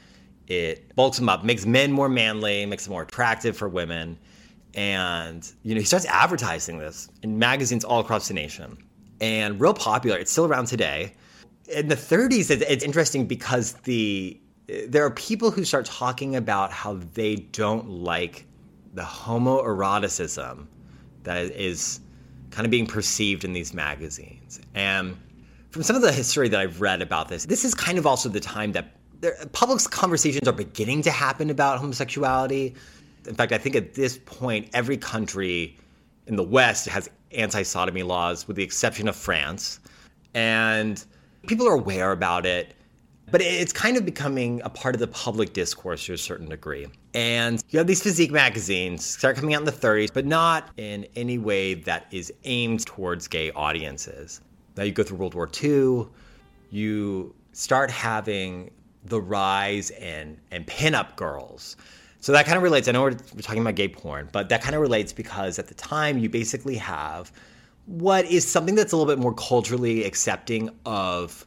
It 0.46 0.94
bulks 0.94 1.18
them 1.18 1.28
up, 1.28 1.44
makes 1.44 1.64
men 1.64 1.92
more 1.92 2.08
manly, 2.08 2.66
makes 2.66 2.84
them 2.84 2.92
more 2.92 3.02
attractive 3.02 3.56
for 3.56 3.68
women. 3.68 4.18
And, 4.74 5.50
you 5.62 5.74
know, 5.74 5.80
he 5.80 5.86
starts 5.86 6.06
advertising 6.06 6.78
this 6.78 7.08
in 7.22 7.38
magazines 7.38 7.84
all 7.84 8.00
across 8.00 8.28
the 8.28 8.34
nation 8.34 8.76
and 9.20 9.60
real 9.60 9.74
popular. 9.74 10.18
It's 10.18 10.32
still 10.32 10.46
around 10.46 10.66
today. 10.66 11.14
In 11.68 11.88
the 11.88 11.96
30s, 11.96 12.50
it's 12.50 12.84
interesting 12.84 13.26
because 13.26 13.72
the 13.84 14.38
there 14.66 15.04
are 15.04 15.10
people 15.10 15.50
who 15.50 15.64
start 15.64 15.84
talking 15.84 16.36
about 16.36 16.70
how 16.70 16.94
they 17.14 17.36
don't 17.36 17.88
like 17.88 18.46
the 18.94 19.02
homoeroticism 19.02 20.66
that 21.24 21.42
is 21.52 22.00
kind 22.50 22.64
of 22.64 22.70
being 22.70 22.86
perceived 22.86 23.44
in 23.44 23.52
these 23.52 23.74
magazines. 23.74 24.60
And 24.74 25.16
from 25.74 25.82
some 25.82 25.96
of 25.96 26.02
the 26.02 26.12
history 26.12 26.48
that 26.48 26.60
I've 26.60 26.80
read 26.80 27.02
about 27.02 27.28
this, 27.28 27.46
this 27.46 27.64
is 27.64 27.74
kind 27.74 27.98
of 27.98 28.06
also 28.06 28.28
the 28.28 28.38
time 28.38 28.70
that 28.72 28.94
there, 29.20 29.36
public 29.50 29.82
conversations 29.90 30.46
are 30.46 30.52
beginning 30.52 31.02
to 31.02 31.10
happen 31.10 31.50
about 31.50 31.80
homosexuality. 31.80 32.76
In 33.26 33.34
fact, 33.34 33.50
I 33.50 33.58
think 33.58 33.74
at 33.74 33.94
this 33.94 34.20
point, 34.24 34.70
every 34.72 34.96
country 34.96 35.76
in 36.28 36.36
the 36.36 36.44
West 36.44 36.86
has 36.86 37.10
anti 37.32 37.64
sodomy 37.64 38.04
laws, 38.04 38.46
with 38.46 38.56
the 38.56 38.62
exception 38.62 39.08
of 39.08 39.16
France. 39.16 39.80
And 40.32 41.04
people 41.48 41.66
are 41.66 41.74
aware 41.74 42.12
about 42.12 42.46
it, 42.46 42.74
but 43.32 43.42
it's 43.42 43.72
kind 43.72 43.96
of 43.96 44.04
becoming 44.04 44.62
a 44.62 44.70
part 44.70 44.94
of 44.94 45.00
the 45.00 45.08
public 45.08 45.54
discourse 45.54 46.06
to 46.06 46.12
a 46.12 46.18
certain 46.18 46.48
degree. 46.48 46.86
And 47.14 47.60
you 47.70 47.80
have 47.80 47.88
these 47.88 48.00
physique 48.00 48.30
magazines 48.30 49.04
start 49.04 49.34
coming 49.34 49.54
out 49.54 49.62
in 49.62 49.64
the 49.64 49.72
30s, 49.72 50.12
but 50.14 50.24
not 50.24 50.70
in 50.76 51.04
any 51.16 51.38
way 51.38 51.74
that 51.74 52.06
is 52.12 52.32
aimed 52.44 52.86
towards 52.86 53.26
gay 53.26 53.50
audiences. 53.50 54.40
Now 54.76 54.82
you 54.82 54.92
go 54.92 55.02
through 55.02 55.18
World 55.18 55.34
War 55.34 55.48
II, 55.62 56.06
you 56.70 57.34
start 57.52 57.90
having 57.90 58.70
the 59.04 59.20
rise 59.20 59.90
in 59.90 60.40
and 60.50 60.66
pinup 60.66 61.16
girls. 61.16 61.76
So 62.20 62.32
that 62.32 62.46
kind 62.46 62.56
of 62.56 62.62
relates. 62.62 62.88
I 62.88 62.92
know 62.92 63.02
we're, 63.02 63.16
we're 63.34 63.42
talking 63.42 63.60
about 63.60 63.74
gay 63.74 63.88
porn, 63.88 64.28
but 64.32 64.48
that 64.48 64.62
kind 64.62 64.74
of 64.74 64.80
relates 64.80 65.12
because 65.12 65.58
at 65.58 65.68
the 65.68 65.74
time 65.74 66.18
you 66.18 66.28
basically 66.28 66.76
have 66.76 67.30
what 67.86 68.24
is 68.24 68.48
something 68.48 68.74
that's 68.74 68.92
a 68.92 68.96
little 68.96 69.12
bit 69.12 69.20
more 69.20 69.34
culturally 69.34 70.04
accepting 70.04 70.70
of 70.86 71.46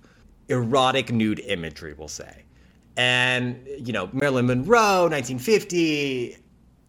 erotic 0.49 1.11
nude 1.11 1.39
imagery, 1.39 1.93
we'll 1.97 2.07
say. 2.07 2.43
And, 2.95 3.59
you 3.79 3.91
know, 3.91 4.09
Marilyn 4.13 4.47
Monroe, 4.47 5.07
1950. 5.09 6.37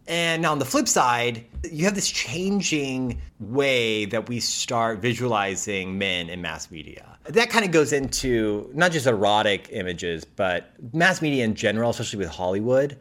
And 0.09 0.41
now 0.41 0.51
on 0.51 0.57
the 0.57 0.65
flip 0.65 0.87
side, 0.87 1.45
you 1.71 1.85
have 1.85 1.93
this 1.93 2.09
changing 2.09 3.21
way 3.39 4.05
that 4.05 4.27
we 4.27 4.39
start 4.39 4.99
visualizing 4.99 5.99
men 5.99 6.29
in 6.29 6.41
mass 6.41 6.71
media. 6.71 7.19
That 7.25 7.51
kind 7.51 7.63
of 7.63 7.69
goes 7.69 7.93
into 7.93 8.71
not 8.73 8.91
just 8.91 9.05
erotic 9.05 9.69
images, 9.71 10.25
but 10.25 10.71
mass 10.93 11.21
media 11.21 11.45
in 11.45 11.53
general, 11.53 11.91
especially 11.91 12.17
with 12.17 12.29
Hollywood. 12.29 12.97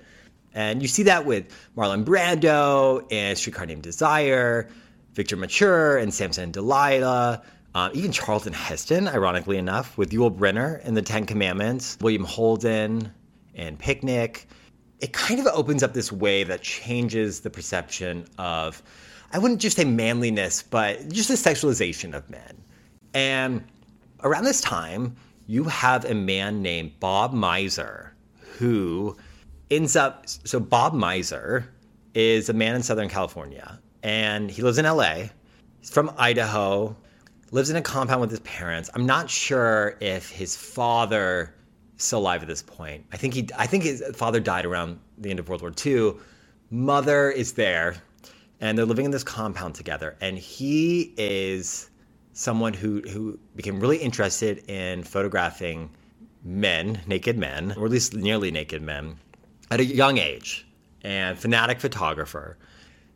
And 0.52 0.82
you 0.82 0.88
see 0.88 1.02
that 1.04 1.24
with 1.24 1.46
Marlon 1.78 2.04
Brando 2.04 3.06
and 3.10 3.38
Streetcar 3.38 3.64
Named 3.64 3.82
Desire, 3.82 4.68
Victor 5.14 5.36
Mature 5.36 5.96
and 5.96 6.12
Samson 6.12 6.44
and 6.44 6.52
Delilah, 6.52 7.42
uh, 7.74 7.88
even 7.94 8.12
Charlton 8.12 8.52
Heston, 8.52 9.08
ironically 9.08 9.56
enough, 9.56 9.96
with 9.96 10.10
Yul 10.10 10.36
Brynner 10.36 10.84
in 10.84 10.92
The 10.92 11.02
Ten 11.02 11.24
Commandments, 11.24 11.96
William 12.02 12.24
Holden 12.24 13.10
and 13.54 13.78
Picnic. 13.78 14.46
It 15.00 15.12
kind 15.12 15.38
of 15.38 15.46
opens 15.46 15.82
up 15.82 15.94
this 15.94 16.10
way 16.10 16.44
that 16.44 16.62
changes 16.62 17.40
the 17.40 17.50
perception 17.50 18.26
of, 18.38 18.82
I 19.32 19.38
wouldn't 19.38 19.60
just 19.60 19.76
say 19.76 19.84
manliness, 19.84 20.62
but 20.62 21.08
just 21.08 21.28
the 21.28 21.34
sexualization 21.34 22.14
of 22.14 22.28
men. 22.28 22.62
And 23.14 23.62
around 24.24 24.44
this 24.44 24.60
time, 24.60 25.16
you 25.46 25.64
have 25.64 26.04
a 26.04 26.14
man 26.14 26.62
named 26.62 26.98
Bob 27.00 27.32
Mizer 27.32 28.10
who 28.58 29.16
ends 29.70 29.96
up. 29.96 30.24
So, 30.26 30.58
Bob 30.58 30.94
Mizer 30.94 31.64
is 32.14 32.48
a 32.48 32.52
man 32.52 32.74
in 32.74 32.82
Southern 32.82 33.08
California 33.08 33.78
and 34.02 34.50
he 34.50 34.62
lives 34.62 34.78
in 34.78 34.84
LA. 34.84 35.28
He's 35.80 35.90
from 35.90 36.12
Idaho, 36.18 36.96
lives 37.50 37.70
in 37.70 37.76
a 37.76 37.82
compound 37.82 38.20
with 38.20 38.30
his 38.30 38.40
parents. 38.40 38.90
I'm 38.94 39.06
not 39.06 39.30
sure 39.30 39.96
if 40.00 40.28
his 40.30 40.56
father 40.56 41.54
still 41.98 42.20
alive 42.20 42.42
at 42.42 42.48
this 42.48 42.62
point. 42.62 43.06
I 43.12 43.18
think 43.18 43.34
he 43.34 43.48
I 43.58 43.66
think 43.66 43.84
his 43.84 44.04
father 44.14 44.40
died 44.40 44.66
around 44.66 45.00
the 45.18 45.30
end 45.30 45.40
of 45.40 45.48
World 45.50 45.62
War 45.62 45.72
II. 45.86 46.14
Mother 46.70 47.30
is 47.30 47.54
there 47.54 47.96
and 48.60 48.78
they're 48.78 48.86
living 48.86 49.06
in 49.06 49.12
this 49.12 49.24
compound 49.24 49.76
together 49.76 50.16
and 50.22 50.38
he 50.38 51.14
is 51.18 51.90
someone 52.34 52.74
who 52.74 53.02
who 53.02 53.38
became 53.56 53.80
really 53.80 53.98
interested 53.98 54.58
in 54.70 55.04
photographing 55.04 55.90
men, 56.44 57.00
naked 57.06 57.38
men, 57.38 57.74
or 57.76 57.86
at 57.86 57.92
least 57.92 58.14
nearly 58.14 58.50
naked 58.50 58.82
men 58.82 59.16
at 59.70 59.80
a 59.80 59.84
young 59.84 60.18
age 60.18 60.66
and 61.02 61.38
fanatic 61.38 61.80
photographer. 61.80 62.58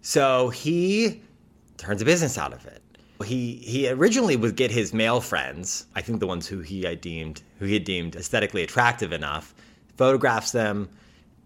So 0.03 0.51
he 0.51 1.23
turns 1.79 2.03
a 2.03 2.05
business 2.05 2.39
out 2.39 2.53
of 2.53 2.67
it. 2.67 2.83
He 3.23 3.57
he 3.57 3.89
originally 3.89 4.37
would 4.37 4.57
get 4.57 4.71
his 4.71 4.93
male 4.93 5.21
friends, 5.21 5.87
I 5.95 6.03
think 6.03 6.21
the 6.21 6.27
ones 6.27 6.47
who 6.47 6.61
he 6.61 6.83
had 6.83 7.01
deemed 7.01 7.43
who 7.59 7.67
he 7.67 7.75
had 7.75 7.85
deemed 7.85 8.17
aesthetically 8.17 8.63
attractive 8.63 9.13
enough, 9.13 9.55
photographs 9.97 10.53
them, 10.53 10.89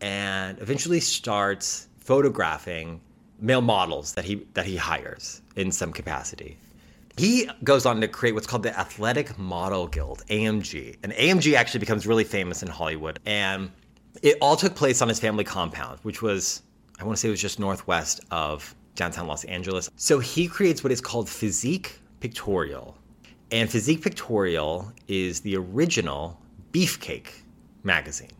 and 0.01 0.59
eventually 0.61 1.01
starts 1.01 1.89
photographing 1.99 3.01
male 3.41 3.61
models 3.61 4.15
that 4.15 4.25
he 4.25 4.47
that 4.55 4.67
he 4.67 4.77
hires 4.77 5.43
in 5.57 5.73
some 5.73 5.93
capacity. 5.93 6.57
He 7.17 7.49
goes 7.65 7.87
on 7.87 8.01
to 8.03 8.09
create 8.09 8.33
what's 8.33 8.47
called 8.47 8.63
the 8.63 8.79
Athletic 8.79 9.39
Model 9.39 9.87
Guild, 9.87 10.23
AMG. 10.29 10.97
And 11.03 11.13
AMG 11.13 11.55
actually 11.55 11.81
becomes 11.81 12.07
really 12.07 12.25
famous 12.25 12.63
in 12.63 12.69
Hollywood. 12.69 13.21
And 13.25 13.71
it 14.23 14.37
all 14.43 14.55
took 14.55 14.75
place 14.75 15.01
on 15.01 15.09
his 15.09 15.19
family 15.19 15.45
compound, 15.45 15.99
which 16.03 16.21
was 16.21 16.63
I 16.99 17.05
want 17.05 17.17
to 17.17 17.21
say 17.21 17.29
it 17.29 17.31
was 17.31 17.41
just 17.41 17.59
northwest 17.59 18.21
of 18.31 18.75
downtown 18.97 19.27
Los 19.27 19.45
Angeles. 19.45 19.91
So 19.97 20.19
he 20.19 20.49
creates 20.49 20.83
what 20.83 20.93
is 20.93 21.01
called 21.01 21.29
Physique 21.29 21.99
Pictorial. 22.21 22.97
And 23.53 23.71
Physique 23.71 24.03
Pictorial 24.03 24.93
is 25.07 25.41
the 25.41 25.57
original 25.57 26.41
Beefcake 26.73 27.29
magazine. 27.85 28.33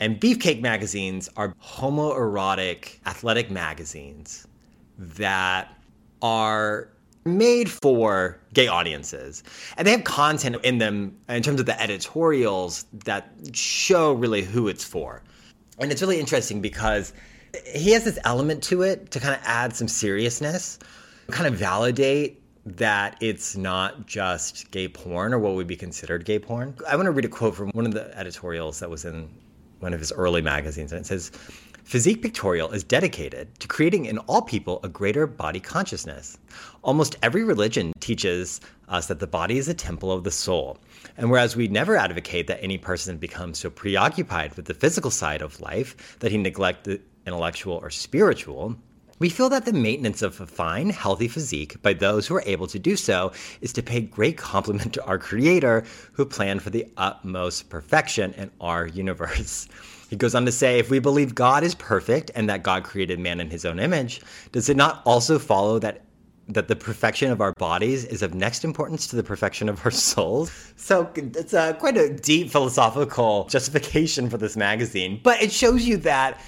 And 0.00 0.20
Beefcake 0.20 0.60
magazines 0.60 1.28
are 1.36 1.54
homoerotic 1.62 2.98
athletic 3.06 3.50
magazines 3.50 4.46
that 4.98 5.74
are 6.22 6.88
made 7.24 7.70
for 7.70 8.40
gay 8.54 8.66
audiences. 8.66 9.42
And 9.76 9.86
they 9.86 9.92
have 9.92 10.04
content 10.04 10.56
in 10.62 10.78
them 10.78 11.16
in 11.28 11.42
terms 11.42 11.60
of 11.60 11.66
the 11.66 11.80
editorials 11.80 12.86
that 13.04 13.30
show 13.52 14.12
really 14.12 14.42
who 14.42 14.68
it's 14.68 14.84
for. 14.84 15.22
And 15.78 15.92
it's 15.92 16.02
really 16.02 16.20
interesting 16.20 16.60
because 16.60 17.12
he 17.66 17.92
has 17.92 18.04
this 18.04 18.18
element 18.24 18.62
to 18.64 18.82
it 18.82 19.10
to 19.12 19.20
kind 19.20 19.34
of 19.34 19.40
add 19.44 19.74
some 19.74 19.88
seriousness, 19.88 20.78
kind 21.30 21.46
of 21.46 21.54
validate 21.54 22.42
that 22.66 23.16
it's 23.20 23.56
not 23.56 24.06
just 24.06 24.70
gay 24.70 24.88
porn 24.88 25.32
or 25.32 25.38
what 25.38 25.54
would 25.54 25.66
be 25.66 25.76
considered 25.76 26.24
gay 26.24 26.38
porn. 26.38 26.74
I 26.88 26.96
want 26.96 27.06
to 27.06 27.12
read 27.12 27.24
a 27.24 27.28
quote 27.28 27.54
from 27.54 27.70
one 27.70 27.86
of 27.86 27.92
the 27.92 28.16
editorials 28.18 28.80
that 28.80 28.90
was 28.90 29.04
in 29.04 29.28
one 29.80 29.94
of 29.94 30.00
his 30.00 30.12
early 30.12 30.42
magazines, 30.42 30.92
and 30.92 31.00
it 31.00 31.06
says, 31.06 31.32
Physique 31.84 32.22
Pictorial 32.22 32.70
is 32.70 32.84
dedicated 32.84 33.58
to 33.58 33.66
creating 33.66 34.04
in 34.04 34.18
all 34.18 34.42
people 34.42 34.78
a 34.84 34.88
greater 34.88 35.26
body 35.26 35.58
consciousness. 35.58 36.38
Almost 36.84 37.16
every 37.22 37.42
religion 37.42 37.92
teaches 37.98 38.60
us 38.88 39.06
that 39.06 39.18
the 39.18 39.26
body 39.26 39.58
is 39.58 39.68
a 39.68 39.74
temple 39.74 40.12
of 40.12 40.22
the 40.22 40.30
soul. 40.30 40.78
And 41.16 41.30
whereas 41.30 41.56
we 41.56 41.66
never 41.66 41.96
advocate 41.96 42.46
that 42.46 42.62
any 42.62 42.78
person 42.78 43.16
become 43.16 43.54
so 43.54 43.70
preoccupied 43.70 44.54
with 44.54 44.66
the 44.66 44.74
physical 44.74 45.10
side 45.10 45.42
of 45.42 45.60
life 45.60 46.16
that 46.20 46.30
he 46.30 46.38
neglect 46.38 46.84
the 46.84 47.00
intellectual, 47.30 47.76
or 47.76 47.90
spiritual, 47.90 48.76
we 49.20 49.28
feel 49.28 49.50
that 49.50 49.66
the 49.66 49.72
maintenance 49.72 50.22
of 50.22 50.40
a 50.40 50.46
fine, 50.46 50.90
healthy 50.90 51.28
physique 51.28 51.80
by 51.82 51.92
those 51.92 52.26
who 52.26 52.34
are 52.34 52.42
able 52.46 52.66
to 52.66 52.78
do 52.78 52.96
so 52.96 53.32
is 53.60 53.72
to 53.74 53.82
pay 53.82 54.00
great 54.00 54.36
compliment 54.50 54.94
to 54.94 55.04
our 55.04 55.18
Creator 55.18 55.84
who 56.12 56.24
planned 56.24 56.62
for 56.62 56.70
the 56.70 56.86
utmost 56.96 57.68
perfection 57.68 58.32
in 58.34 58.50
our 58.60 58.86
universe. 58.86 59.68
He 60.08 60.16
goes 60.16 60.34
on 60.34 60.44
to 60.46 60.52
say, 60.52 60.78
if 60.78 60.90
we 60.90 60.98
believe 60.98 61.36
God 61.36 61.62
is 61.62 61.74
perfect 61.76 62.32
and 62.34 62.48
that 62.48 62.64
God 62.64 62.82
created 62.82 63.20
man 63.20 63.40
in 63.40 63.48
his 63.48 63.64
own 63.64 63.78
image, 63.78 64.22
does 64.50 64.68
it 64.68 64.76
not 64.76 65.02
also 65.04 65.38
follow 65.38 65.78
that 65.78 66.02
that 66.54 66.66
the 66.66 66.74
perfection 66.74 67.30
of 67.30 67.40
our 67.40 67.52
bodies 67.58 68.04
is 68.06 68.22
of 68.22 68.34
next 68.34 68.64
importance 68.64 69.06
to 69.06 69.14
the 69.14 69.22
perfection 69.22 69.68
of 69.68 69.84
our 69.84 69.90
souls. 70.10 70.72
So 70.74 71.08
it's 71.14 71.52
a, 71.52 71.74
quite 71.74 71.96
a 71.96 72.12
deep 72.12 72.50
philosophical 72.50 73.44
justification 73.44 74.28
for 74.28 74.36
this 74.36 74.56
magazine, 74.56 75.20
but 75.22 75.40
it 75.40 75.52
shows 75.52 75.84
you 75.84 75.96
that 75.98 76.40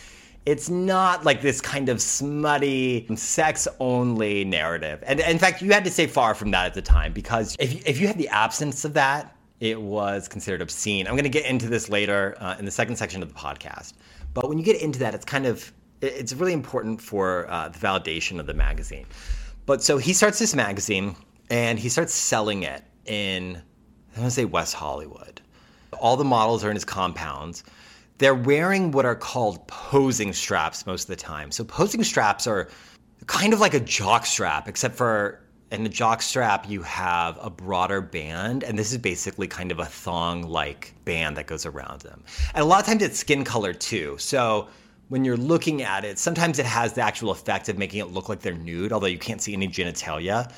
it's 0.45 0.69
not 0.69 1.25
like 1.25 1.41
this 1.41 1.61
kind 1.61 1.89
of 1.89 2.03
smutty, 2.03 3.07
sex 3.17 3.69
only 3.79 4.45
narrative. 4.45 5.03
And 5.07 5.21
in 5.21 5.39
fact, 5.39 5.63
you 5.63 5.73
had 5.73 5.85
to 5.85 5.91
stay 5.91 6.07
far 6.07 6.35
from 6.35 6.51
that 6.51 6.67
at 6.67 6.75
the 6.75 6.83
time 6.83 7.13
because 7.13 7.57
if, 7.61 7.87
if 7.87 8.01
you 8.01 8.09
had 8.09 8.19
the 8.19 8.29
absence 8.29 8.85
of 8.85 8.95
that, 8.95 9.37
it 9.61 9.81
was 9.81 10.27
considered 10.27 10.61
obscene. 10.61 11.07
I'm 11.07 11.13
going 11.13 11.23
to 11.23 11.31
get 11.31 11.47
into 11.47 11.69
this 11.69 11.89
later 11.89 12.35
uh, 12.41 12.57
in 12.59 12.65
the 12.65 12.71
second 12.73 12.97
section 12.97 13.23
of 13.23 13.29
the 13.29 13.39
podcast. 13.39 13.93
But 14.35 14.49
when 14.49 14.59
you 14.59 14.65
get 14.65 14.83
into 14.83 14.99
that, 15.01 15.15
it's 15.15 15.25
kind 15.25 15.47
of 15.47 15.73
it's 16.01 16.33
really 16.33 16.53
important 16.53 17.01
for 17.01 17.49
uh, 17.49 17.69
the 17.69 17.79
validation 17.79 18.41
of 18.41 18.47
the 18.47 18.55
magazine. 18.55 19.07
But 19.67 19.85
so 19.85 19.99
he 19.99 20.13
starts 20.13 20.41
this 20.41 20.53
magazine 20.57 21.15
and 21.49 21.79
he 21.79 21.89
starts 21.89 22.13
selling 22.13 22.65
it 22.65 22.83
in 23.07 23.63
I 24.17 24.21
want 24.21 24.31
to 24.31 24.35
say 24.35 24.45
West 24.45 24.75
Hollywood. 24.75 25.41
All 25.93 26.17
the 26.17 26.25
models 26.25 26.65
are 26.65 26.71
in 26.71 26.77
his 26.77 26.85
compounds 26.85 27.63
they're 28.23 28.35
wearing 28.35 28.91
what 28.91 29.05
are 29.05 29.15
called 29.15 29.67
posing 29.67 30.33
straps 30.33 30.87
most 30.87 31.03
of 31.05 31.09
the 31.09 31.17
time. 31.17 31.51
So 31.51 31.65
posing 31.65 32.05
straps 32.05 32.47
are 32.47 32.69
kind 33.27 33.53
of 33.53 33.61
like 33.61 33.75
a 33.75 33.81
jock 33.81 34.27
strap, 34.27 34.69
except 34.69 34.95
for 34.95 35.41
in 35.71 35.85
the 35.85 35.89
jock 35.89 36.21
strap 36.21 36.69
you 36.69 36.83
have 36.83 37.39
a 37.41 37.49
broader 37.49 38.01
band, 38.01 38.63
and 38.63 38.79
this 38.79 38.93
is 38.93 38.99
basically 38.99 39.49
kind 39.49 39.73
of 39.73 39.79
a 39.79 39.87
thong-like 39.87 40.95
band 41.05 41.37
that 41.37 41.47
goes 41.47 41.65
around 41.65 42.03
them. 42.03 42.23
And 42.55 42.63
a 42.63 42.67
lot 42.67 42.81
of 42.81 42.87
times 42.87 43.03
it's 43.03 43.19
skin 43.19 43.43
color 43.45 43.73
too. 43.73 44.17
So 44.19 44.69
when 45.09 45.25
you're 45.25 45.37
looking 45.37 45.83
at 45.83 46.05
it, 46.05 46.19
sometimes 46.19 46.59
it 46.59 46.67
has 46.67 46.93
the 46.93 47.01
actual 47.01 47.31
effect 47.31 47.69
of 47.69 47.79
making 47.79 48.01
it 48.01 48.09
look 48.09 48.29
like 48.29 48.41
they're 48.41 48.55
nude, 48.55 48.93
although 48.93 49.07
you 49.07 49.19
can't 49.19 49.41
see 49.41 49.55
any 49.55 49.69
genitalia. 49.69 50.53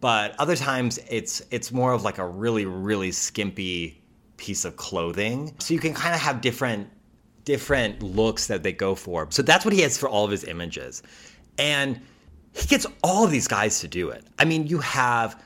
But 0.00 0.34
other 0.38 0.54
times 0.54 0.98
it's 1.10 1.42
it's 1.50 1.72
more 1.72 1.92
of 1.92 2.02
like 2.02 2.18
a 2.18 2.26
really 2.26 2.66
really 2.66 3.10
skimpy 3.10 4.02
piece 4.36 4.64
of 4.64 4.76
clothing. 4.76 5.54
So 5.58 5.74
you 5.74 5.80
can 5.80 5.94
kind 5.94 6.14
of 6.14 6.20
have 6.20 6.40
different 6.40 6.88
different 7.48 8.02
looks 8.02 8.46
that 8.46 8.62
they 8.62 8.72
go 8.72 8.94
for. 8.94 9.26
So 9.30 9.40
that's 9.40 9.64
what 9.64 9.72
he 9.72 9.80
has 9.80 9.96
for 9.96 10.06
all 10.06 10.26
of 10.26 10.30
his 10.30 10.44
images. 10.44 11.02
And 11.56 11.98
he 12.52 12.66
gets 12.66 12.86
all 13.02 13.24
of 13.24 13.30
these 13.30 13.48
guys 13.48 13.80
to 13.80 13.88
do 13.88 14.10
it. 14.10 14.22
I 14.38 14.44
mean, 14.44 14.66
you 14.66 14.78
have 14.80 15.42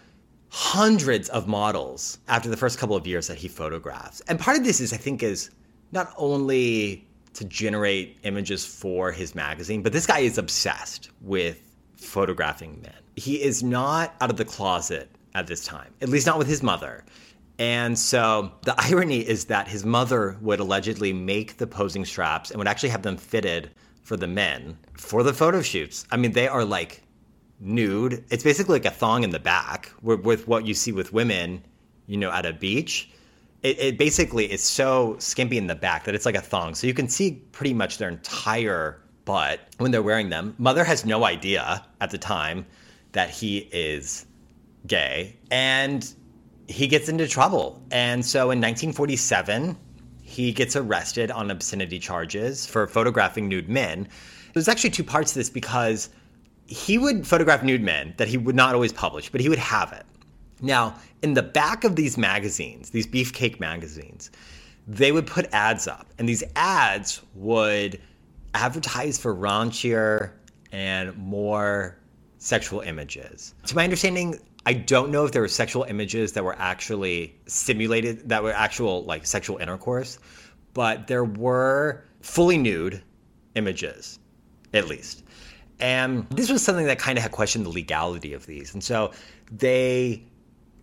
hundreds 0.48 1.28
of 1.28 1.46
models 1.46 2.18
after 2.26 2.48
the 2.48 2.56
first 2.56 2.80
couple 2.80 2.96
of 2.96 3.06
years 3.06 3.28
that 3.28 3.38
he 3.38 3.46
photographs. 3.46 4.20
And 4.22 4.36
part 4.36 4.58
of 4.58 4.64
this 4.64 4.80
is, 4.80 4.92
I 4.92 4.96
think, 4.96 5.22
is 5.22 5.50
not 5.92 6.12
only 6.16 7.06
to 7.34 7.44
generate 7.44 8.18
images 8.24 8.66
for 8.66 9.12
his 9.12 9.36
magazine, 9.36 9.80
but 9.80 9.92
this 9.92 10.04
guy 10.04 10.18
is 10.18 10.38
obsessed 10.38 11.08
with 11.20 11.62
photographing 11.94 12.80
men. 12.82 12.98
He 13.14 13.40
is 13.40 13.62
not 13.62 14.16
out 14.20 14.28
of 14.28 14.38
the 14.38 14.44
closet 14.44 15.08
at 15.36 15.46
this 15.46 15.64
time, 15.64 15.94
at 16.00 16.08
least 16.08 16.26
not 16.26 16.36
with 16.36 16.48
his 16.48 16.64
mother. 16.64 17.04
And 17.58 17.98
so 17.98 18.52
the 18.62 18.74
irony 18.78 19.20
is 19.20 19.46
that 19.46 19.68
his 19.68 19.84
mother 19.84 20.36
would 20.40 20.60
allegedly 20.60 21.12
make 21.12 21.58
the 21.58 21.66
posing 21.66 22.04
straps 22.04 22.50
and 22.50 22.58
would 22.58 22.68
actually 22.68 22.90
have 22.90 23.02
them 23.02 23.16
fitted 23.16 23.70
for 24.02 24.16
the 24.16 24.26
men 24.26 24.76
for 24.94 25.22
the 25.22 25.32
photo 25.32 25.62
shoots. 25.62 26.06
I 26.10 26.16
mean, 26.16 26.32
they 26.32 26.48
are 26.48 26.64
like 26.64 27.02
nude. 27.60 28.24
It's 28.30 28.42
basically 28.42 28.74
like 28.74 28.84
a 28.84 28.90
thong 28.90 29.24
in 29.24 29.30
the 29.30 29.38
back 29.38 29.90
with, 30.02 30.46
what 30.46 30.66
you 30.66 30.74
see 30.74 30.92
with 30.92 31.12
women, 31.12 31.64
you 32.06 32.16
know, 32.16 32.30
at 32.30 32.44
a 32.44 32.52
beach. 32.52 33.10
It, 33.62 33.78
it 33.78 33.98
basically 33.98 34.50
is 34.50 34.62
so 34.62 35.16
skimpy 35.18 35.56
in 35.56 35.68
the 35.68 35.74
back 35.74 36.04
that 36.04 36.14
it's 36.14 36.26
like 36.26 36.34
a 36.34 36.40
thong. 36.40 36.74
So 36.74 36.86
you 36.86 36.94
can 36.94 37.08
see 37.08 37.42
pretty 37.52 37.74
much 37.74 37.98
their 37.98 38.08
entire 38.08 39.00
butt 39.24 39.60
when 39.78 39.92
they're 39.92 40.02
wearing 40.02 40.30
them. 40.30 40.54
Mother 40.58 40.82
has 40.82 41.04
no 41.04 41.24
idea 41.24 41.84
at 42.00 42.10
the 42.10 42.18
time 42.18 42.66
that 43.12 43.30
he 43.30 43.58
is 43.72 44.26
gay. 44.86 45.36
And 45.50 46.12
he 46.72 46.86
gets 46.86 47.08
into 47.08 47.28
trouble. 47.28 47.82
And 47.90 48.24
so 48.24 48.50
in 48.50 48.58
1947, 48.58 49.76
he 50.22 50.52
gets 50.52 50.76
arrested 50.76 51.30
on 51.30 51.50
obscenity 51.50 51.98
charges 51.98 52.66
for 52.66 52.86
photographing 52.86 53.48
nude 53.48 53.68
men. 53.68 54.08
There's 54.54 54.68
actually 54.68 54.90
two 54.90 55.04
parts 55.04 55.32
to 55.32 55.38
this 55.38 55.50
because 55.50 56.08
he 56.66 56.96
would 56.96 57.26
photograph 57.26 57.62
nude 57.62 57.82
men 57.82 58.14
that 58.16 58.28
he 58.28 58.38
would 58.38 58.56
not 58.56 58.74
always 58.74 58.92
publish, 58.92 59.30
but 59.30 59.40
he 59.40 59.48
would 59.48 59.58
have 59.58 59.92
it. 59.92 60.06
Now, 60.62 60.94
in 61.22 61.34
the 61.34 61.42
back 61.42 61.84
of 61.84 61.96
these 61.96 62.16
magazines, 62.16 62.90
these 62.90 63.06
beefcake 63.06 63.60
magazines, 63.60 64.30
they 64.86 65.12
would 65.12 65.26
put 65.26 65.52
ads 65.52 65.86
up, 65.86 66.06
and 66.18 66.28
these 66.28 66.42
ads 66.56 67.20
would 67.34 68.00
advertise 68.54 69.18
for 69.18 69.34
raunchier 69.34 70.30
and 70.72 71.16
more 71.16 71.98
sexual 72.38 72.80
images. 72.80 73.54
To 73.66 73.76
my 73.76 73.84
understanding, 73.84 74.38
I 74.64 74.74
don't 74.74 75.10
know 75.10 75.24
if 75.24 75.32
there 75.32 75.42
were 75.42 75.48
sexual 75.48 75.84
images 75.84 76.32
that 76.32 76.44
were 76.44 76.56
actually 76.58 77.34
simulated, 77.46 78.28
that 78.28 78.42
were 78.42 78.52
actual 78.52 79.04
like 79.04 79.26
sexual 79.26 79.58
intercourse, 79.58 80.18
but 80.72 81.08
there 81.08 81.24
were 81.24 82.04
fully 82.20 82.58
nude 82.58 83.02
images, 83.54 84.18
at 84.72 84.86
least. 84.88 85.24
And 85.80 86.28
this 86.30 86.50
was 86.50 86.62
something 86.62 86.86
that 86.86 86.98
kind 86.98 87.18
of 87.18 87.22
had 87.22 87.32
questioned 87.32 87.66
the 87.66 87.70
legality 87.70 88.34
of 88.34 88.46
these. 88.46 88.72
And 88.72 88.82
so 88.82 89.10
they 89.50 90.22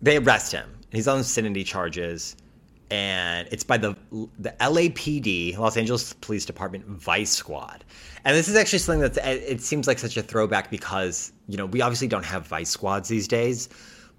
they 0.02 0.18
arrest 0.18 0.52
him. 0.52 0.78
He's 0.92 1.08
on 1.08 1.20
obscenity 1.20 1.64
charges, 1.64 2.36
and 2.90 3.48
it's 3.50 3.64
by 3.64 3.78
the 3.78 3.96
the 4.38 4.54
LAPD, 4.60 5.56
Los 5.56 5.76
Angeles 5.78 6.12
Police 6.14 6.44
Department 6.44 6.84
Vice 6.86 7.30
Squad. 7.30 7.84
And 8.24 8.36
this 8.36 8.48
is 8.48 8.56
actually 8.56 8.80
something 8.80 9.00
that 9.00 9.16
it 9.26 9.62
seems 9.62 9.86
like 9.86 9.98
such 9.98 10.18
a 10.18 10.22
throwback 10.22 10.70
because 10.70 11.32
you 11.50 11.56
know 11.56 11.66
we 11.66 11.80
obviously 11.80 12.08
don't 12.08 12.24
have 12.24 12.46
vice 12.46 12.70
squads 12.70 13.08
these 13.08 13.28
days, 13.28 13.68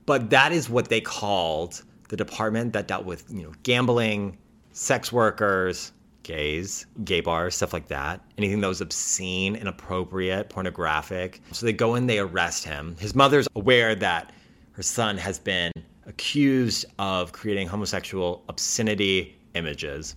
but 0.05 0.29
that 0.29 0.51
is 0.51 0.69
what 0.69 0.89
they 0.89 1.01
called 1.01 1.83
the 2.09 2.17
department 2.17 2.73
that 2.73 2.87
dealt 2.87 3.05
with 3.05 3.23
you 3.29 3.43
know 3.43 3.53
gambling, 3.63 4.37
sex 4.73 5.11
workers, 5.11 5.93
gays, 6.23 6.85
gay 7.03 7.21
bars, 7.21 7.55
stuff 7.55 7.73
like 7.73 7.87
that. 7.87 8.21
Anything 8.37 8.61
that 8.61 8.67
was 8.67 8.81
obscene, 8.81 9.55
inappropriate, 9.55 10.49
pornographic. 10.49 11.41
So 11.51 11.65
they 11.65 11.73
go 11.73 11.95
in, 11.95 12.07
they 12.07 12.19
arrest 12.19 12.65
him. 12.65 12.95
His 12.99 13.15
mother's 13.15 13.47
aware 13.55 13.95
that 13.95 14.31
her 14.73 14.83
son 14.83 15.17
has 15.17 15.39
been 15.39 15.71
accused 16.05 16.85
of 16.99 17.31
creating 17.31 17.67
homosexual 17.67 18.43
obscenity 18.49 19.37
images. 19.53 20.15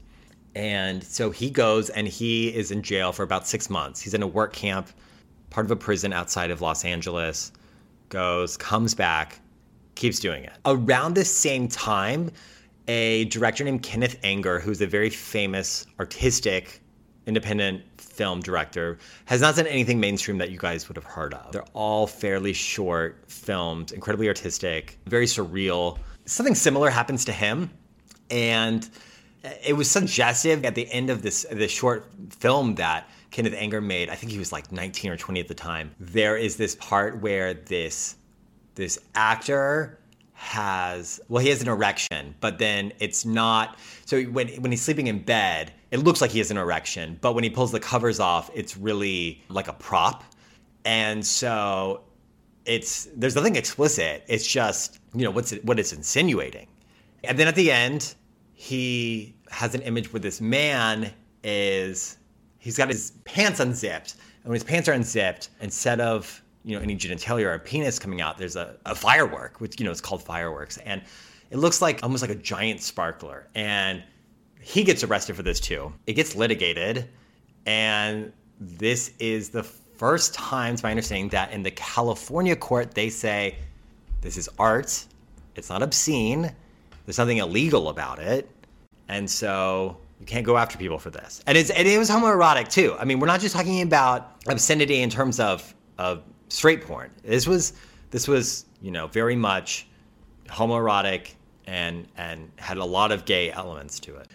And 0.54 1.02
so 1.02 1.30
he 1.30 1.50
goes 1.50 1.90
and 1.90 2.06
he 2.06 2.54
is 2.54 2.70
in 2.70 2.82
jail 2.82 3.12
for 3.12 3.22
about 3.22 3.46
six 3.46 3.68
months. 3.68 4.00
He's 4.00 4.14
in 4.14 4.22
a 4.22 4.26
work 4.26 4.52
camp, 4.52 4.88
part 5.54 5.64
of 5.64 5.70
a 5.70 5.76
prison 5.76 6.12
outside 6.12 6.50
of 6.50 6.60
Los 6.60 6.84
Angeles, 6.84 7.52
goes, 8.08 8.56
comes 8.56 8.92
back, 8.92 9.38
keeps 9.94 10.18
doing 10.18 10.42
it. 10.42 10.52
Around 10.66 11.14
the 11.14 11.24
same 11.24 11.68
time, 11.68 12.32
a 12.88 13.26
director 13.26 13.62
named 13.62 13.84
Kenneth 13.84 14.18
Anger, 14.24 14.58
who's 14.58 14.80
a 14.80 14.86
very 14.86 15.10
famous 15.10 15.86
artistic 16.00 16.80
independent 17.26 17.82
film 17.98 18.40
director, 18.40 18.98
has 19.26 19.40
not 19.40 19.54
done 19.54 19.68
anything 19.68 20.00
mainstream 20.00 20.38
that 20.38 20.50
you 20.50 20.58
guys 20.58 20.88
would 20.88 20.96
have 20.96 21.04
heard 21.04 21.34
of. 21.34 21.52
They're 21.52 21.62
all 21.72 22.08
fairly 22.08 22.52
short 22.52 23.22
films, 23.28 23.92
incredibly 23.92 24.26
artistic, 24.26 24.98
very 25.06 25.26
surreal. 25.26 25.98
Something 26.26 26.56
similar 26.56 26.90
happens 26.90 27.24
to 27.26 27.32
him. 27.32 27.70
And 28.28 28.90
it 29.64 29.76
was 29.76 29.88
suggestive 29.88 30.64
at 30.64 30.74
the 30.74 30.90
end 30.90 31.10
of 31.10 31.22
this 31.22 31.46
this 31.50 31.70
short 31.70 32.10
film 32.30 32.74
that 32.74 33.08
Kenneth 33.34 33.54
Anger 33.56 33.80
made. 33.80 34.10
I 34.10 34.14
think 34.14 34.30
he 34.30 34.38
was 34.38 34.52
like 34.52 34.70
19 34.70 35.10
or 35.10 35.16
20 35.16 35.40
at 35.40 35.48
the 35.48 35.54
time. 35.54 35.90
There 35.98 36.36
is 36.36 36.56
this 36.56 36.76
part 36.76 37.20
where 37.20 37.52
this 37.52 38.14
this 38.76 38.96
actor 39.16 39.98
has 40.34 41.20
well 41.28 41.42
he 41.42 41.48
has 41.48 41.62
an 41.62 41.68
erection 41.68 42.34
but 42.40 42.58
then 42.58 42.92
it's 42.98 43.24
not 43.24 43.78
so 44.04 44.20
when 44.24 44.48
when 44.60 44.72
he's 44.72 44.82
sleeping 44.82 45.06
in 45.06 45.22
bed 45.22 45.72
it 45.92 46.00
looks 46.00 46.20
like 46.20 46.32
he 46.32 46.38
has 46.38 46.50
an 46.50 46.56
erection 46.56 47.16
but 47.20 47.34
when 47.34 47.44
he 47.44 47.50
pulls 47.50 47.70
the 47.70 47.78
covers 47.78 48.18
off 48.18 48.50
it's 48.52 48.76
really 48.76 49.40
like 49.48 49.68
a 49.68 49.72
prop 49.74 50.24
and 50.84 51.24
so 51.24 52.00
it's 52.66 53.08
there's 53.14 53.36
nothing 53.36 53.54
explicit 53.54 54.24
it's 54.26 54.44
just 54.46 54.98
you 55.14 55.22
know 55.22 55.30
what's 55.30 55.52
it, 55.52 55.64
what 55.64 55.78
it's 55.78 55.92
insinuating 55.92 56.66
and 57.22 57.38
then 57.38 57.46
at 57.46 57.54
the 57.54 57.70
end 57.70 58.16
he 58.54 59.36
has 59.50 59.72
an 59.72 59.82
image 59.82 60.12
where 60.12 60.20
this 60.20 60.40
man 60.40 61.12
is 61.44 62.16
he's 62.64 62.78
got 62.78 62.88
his 62.88 63.12
pants 63.26 63.60
unzipped. 63.60 64.14
And 64.42 64.50
when 64.50 64.54
his 64.54 64.64
pants 64.64 64.88
are 64.88 64.92
unzipped 64.92 65.50
instead 65.60 66.00
of 66.00 66.42
you 66.64 66.74
know 66.74 66.82
any 66.82 66.96
genitalia 66.96 67.44
or 67.44 67.52
a 67.52 67.58
penis 67.58 67.98
coming 67.98 68.22
out 68.22 68.38
there's 68.38 68.56
a, 68.56 68.74
a 68.86 68.94
firework 68.94 69.60
which 69.60 69.78
you 69.78 69.84
know 69.84 69.92
is 69.92 70.00
called 70.00 70.22
fireworks. 70.22 70.78
And 70.78 71.02
it 71.50 71.58
looks 71.58 71.82
like 71.82 72.02
almost 72.02 72.22
like 72.22 72.30
a 72.30 72.36
giant 72.36 72.80
sparkler. 72.80 73.46
And 73.54 74.02
he 74.60 74.82
gets 74.82 75.04
arrested 75.04 75.36
for 75.36 75.42
this 75.42 75.60
too. 75.60 75.92
It 76.06 76.14
gets 76.14 76.34
litigated. 76.34 77.08
And 77.66 78.32
this 78.58 79.12
is 79.18 79.50
the 79.50 79.62
first 79.62 80.32
time 80.32 80.74
to 80.76 80.84
my 80.84 80.90
understanding 80.90 81.28
that 81.28 81.52
in 81.52 81.62
the 81.62 81.70
california 81.70 82.56
court 82.56 82.94
they 82.94 83.10
say 83.10 83.56
this 84.22 84.38
is 84.38 84.48
art. 84.58 85.04
It's 85.54 85.68
not 85.68 85.82
obscene. 85.82 86.50
There's 87.04 87.18
nothing 87.18 87.38
illegal 87.38 87.90
about 87.90 88.18
it. 88.18 88.48
And 89.08 89.30
so 89.30 89.98
you 90.24 90.32
can't 90.32 90.46
go 90.46 90.56
after 90.56 90.78
people 90.78 90.98
for 90.98 91.10
this 91.10 91.42
and 91.46 91.58
it's 91.58 91.68
and 91.68 91.86
it 91.86 91.98
was 91.98 92.08
homoerotic 92.08 92.68
too 92.70 92.96
i 92.98 93.04
mean 93.04 93.20
we're 93.20 93.26
not 93.26 93.40
just 93.40 93.54
talking 93.54 93.82
about 93.82 94.40
obscenity 94.46 95.02
in 95.02 95.10
terms 95.10 95.38
of 95.38 95.74
of 95.98 96.22
straight 96.48 96.82
porn. 96.82 97.10
This 97.22 97.46
was 97.46 97.74
this 98.10 98.28
was 98.28 98.66
you 98.80 98.90
know 98.90 99.06
very 99.08 99.36
much 99.36 99.86
homoerotic 100.46 101.34
and 101.66 102.06
and 102.16 102.50
had 102.56 102.78
a 102.78 102.84
lot 102.84 103.12
of 103.12 103.24
gay 103.24 103.50
elements 103.50 104.00
to 104.00 104.16
it. 104.16 104.28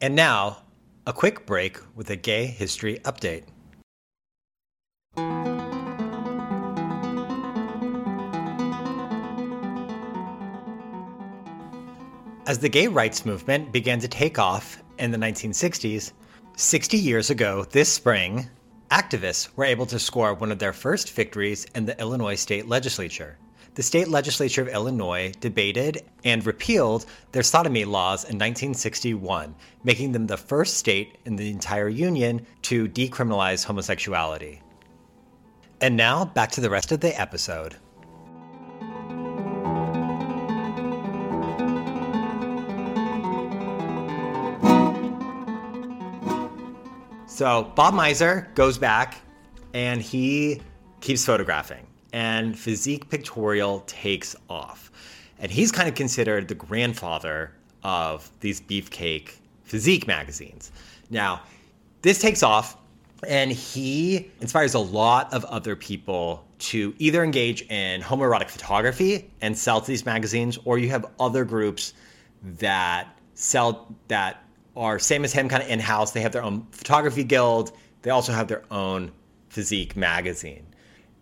And 0.00 0.14
now 0.14 0.62
a 1.06 1.12
quick 1.12 1.46
break 1.46 1.78
with 1.94 2.10
a 2.10 2.16
gay 2.16 2.46
history 2.46 2.98
update. 3.04 3.44
As 12.46 12.58
the 12.58 12.68
gay 12.68 12.88
rights 12.88 13.24
movement 13.24 13.70
began 13.70 14.00
to 14.00 14.08
take 14.08 14.38
off 14.38 14.82
in 15.00 15.10
the 15.10 15.18
1960s, 15.18 16.12
60 16.56 16.96
years 16.96 17.30
ago 17.30 17.64
this 17.64 17.92
spring, 17.92 18.48
Activists 18.90 19.48
were 19.54 19.64
able 19.64 19.86
to 19.86 20.00
score 20.00 20.34
one 20.34 20.50
of 20.50 20.58
their 20.58 20.72
first 20.72 21.12
victories 21.12 21.64
in 21.76 21.86
the 21.86 21.98
Illinois 22.00 22.34
state 22.34 22.66
legislature. 22.66 23.38
The 23.76 23.84
state 23.84 24.08
legislature 24.08 24.62
of 24.62 24.68
Illinois 24.68 25.32
debated 25.38 26.02
and 26.24 26.44
repealed 26.44 27.06
their 27.30 27.44
sodomy 27.44 27.84
laws 27.84 28.24
in 28.24 28.36
1961, 28.36 29.54
making 29.84 30.10
them 30.10 30.26
the 30.26 30.36
first 30.36 30.76
state 30.76 31.18
in 31.24 31.36
the 31.36 31.50
entire 31.50 31.88
union 31.88 32.44
to 32.62 32.88
decriminalize 32.88 33.64
homosexuality. 33.64 34.60
And 35.80 35.96
now, 35.96 36.24
back 36.24 36.50
to 36.52 36.60
the 36.60 36.68
rest 36.68 36.90
of 36.90 36.98
the 36.98 37.18
episode. 37.18 37.76
So 47.40 47.72
Bob 47.74 47.94
Mizer 47.94 48.54
goes 48.54 48.76
back 48.76 49.16
and 49.72 50.02
he 50.02 50.60
keeps 51.00 51.24
photographing, 51.24 51.86
and 52.12 52.54
Physique 52.58 53.08
Pictorial 53.08 53.80
takes 53.86 54.36
off. 54.50 54.92
And 55.38 55.50
he's 55.50 55.72
kind 55.72 55.88
of 55.88 55.94
considered 55.94 56.48
the 56.48 56.54
grandfather 56.54 57.52
of 57.82 58.30
these 58.40 58.60
beefcake 58.60 59.36
physique 59.64 60.06
magazines. 60.06 60.70
Now, 61.08 61.40
this 62.02 62.20
takes 62.20 62.42
off, 62.42 62.76
and 63.26 63.50
he 63.50 64.30
inspires 64.42 64.74
a 64.74 64.78
lot 64.78 65.32
of 65.32 65.46
other 65.46 65.74
people 65.74 66.44
to 66.58 66.94
either 66.98 67.24
engage 67.24 67.62
in 67.70 68.02
homoerotic 68.02 68.50
photography 68.50 69.30
and 69.40 69.56
sell 69.56 69.80
to 69.80 69.86
these 69.86 70.04
magazines, 70.04 70.58
or 70.66 70.76
you 70.76 70.90
have 70.90 71.06
other 71.18 71.46
groups 71.46 71.94
that 72.58 73.18
sell 73.32 73.96
that 74.08 74.44
are 74.76 74.98
same 74.98 75.24
as 75.24 75.32
him, 75.32 75.48
kind 75.48 75.62
of 75.62 75.68
in 75.68 75.80
house. 75.80 76.12
They 76.12 76.20
have 76.20 76.32
their 76.32 76.42
own 76.42 76.66
photography 76.72 77.24
guild. 77.24 77.72
They 78.02 78.10
also 78.10 78.32
have 78.32 78.48
their 78.48 78.62
own 78.70 79.12
physique 79.48 79.96
magazine. 79.96 80.66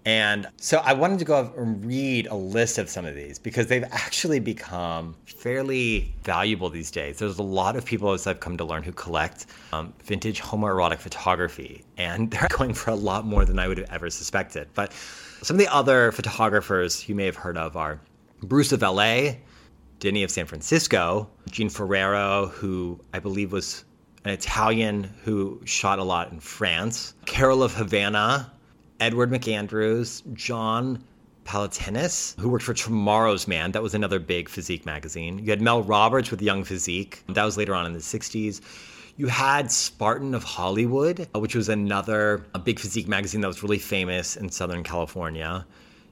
And 0.08 0.46
so 0.56 0.78
I 0.78 0.94
wanted 0.94 1.18
to 1.18 1.26
go 1.26 1.52
and 1.56 1.84
read 1.84 2.28
a 2.28 2.34
list 2.34 2.78
of 2.78 2.88
some 2.88 3.04
of 3.04 3.14
these 3.14 3.38
because 3.38 3.66
they've 3.66 3.84
actually 3.90 4.40
become 4.40 5.14
fairly 5.26 6.14
valuable 6.22 6.70
these 6.70 6.90
days. 6.90 7.18
There's 7.18 7.38
a 7.38 7.42
lot 7.42 7.76
of 7.76 7.84
people, 7.84 8.12
as 8.12 8.26
I've 8.26 8.40
come 8.40 8.56
to 8.56 8.64
learn, 8.64 8.82
who 8.82 8.92
collect 8.92 9.46
um, 9.72 9.92
vintage 10.02 10.40
homoerotic 10.40 10.98
photography, 10.98 11.84
and 11.98 12.30
they're 12.30 12.48
going 12.48 12.72
for 12.72 12.90
a 12.90 12.94
lot 12.94 13.26
more 13.26 13.44
than 13.44 13.58
I 13.58 13.68
would 13.68 13.76
have 13.76 13.90
ever 13.90 14.08
suspected. 14.08 14.68
But 14.72 14.92
Some 15.42 15.56
of 15.56 15.60
the 15.60 15.70
other 15.72 16.10
photographers 16.12 17.06
you 17.06 17.14
may 17.14 17.26
have 17.26 17.36
heard 17.36 17.58
of 17.58 17.76
are 17.76 18.00
Bruce 18.42 18.72
of 18.72 18.80
LA, 18.80 19.32
Denny 19.98 20.22
of 20.22 20.30
San 20.30 20.46
Francisco, 20.46 21.28
Gene 21.50 21.68
Ferrero, 21.68 22.46
who 22.46 23.00
I 23.12 23.18
believe 23.18 23.52
was 23.52 23.84
an 24.24 24.30
Italian 24.30 25.04
who 25.24 25.60
shot 25.64 25.98
a 25.98 26.04
lot 26.04 26.30
in 26.30 26.40
France, 26.40 27.14
Carol 27.26 27.62
of 27.62 27.74
Havana, 27.74 28.52
Edward 29.00 29.30
McAndrews, 29.30 30.22
John 30.34 31.02
Palatinis, 31.44 32.38
who 32.38 32.48
worked 32.48 32.64
for 32.64 32.74
Tomorrow's 32.74 33.48
Man. 33.48 33.72
That 33.72 33.82
was 33.82 33.94
another 33.94 34.18
big 34.18 34.48
physique 34.48 34.84
magazine. 34.84 35.38
You 35.38 35.50
had 35.50 35.62
Mel 35.62 35.82
Roberts 35.82 36.30
with 36.30 36.42
Young 36.42 36.62
Physique. 36.62 37.24
That 37.28 37.44
was 37.44 37.56
later 37.56 37.74
on 37.74 37.86
in 37.86 37.92
the 37.92 38.00
60s. 38.00 38.60
You 39.16 39.26
had 39.26 39.72
Spartan 39.72 40.34
of 40.34 40.44
Hollywood, 40.44 41.26
which 41.34 41.56
was 41.56 41.68
another 41.68 42.44
big 42.62 42.78
physique 42.78 43.08
magazine 43.08 43.40
that 43.40 43.48
was 43.48 43.62
really 43.64 43.78
famous 43.78 44.36
in 44.36 44.50
Southern 44.50 44.84
California. 44.84 45.66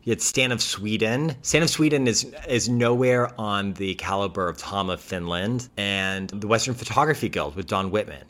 You 0.07 0.13
had 0.13 0.23
Stan 0.23 0.53
of 0.53 0.63
Sweden. 0.63 1.35
Stan 1.43 1.65
of 1.65 1.69
Sweden 1.69 2.07
is 2.07 2.33
is 2.49 2.69
nowhere 2.69 3.29
on 3.41 3.73
the 3.73 3.97
caliber 3.97 4.49
of 4.49 4.57
Tom 4.57 4.89
of 4.89 5.01
Finland 5.01 5.69
and 5.77 6.29
the 6.29 6.47
Western 6.47 6.75
Photography 6.75 7.29
Guild 7.29 7.57
with 7.57 7.67
Don 7.67 7.91
Whitman. 7.91 8.25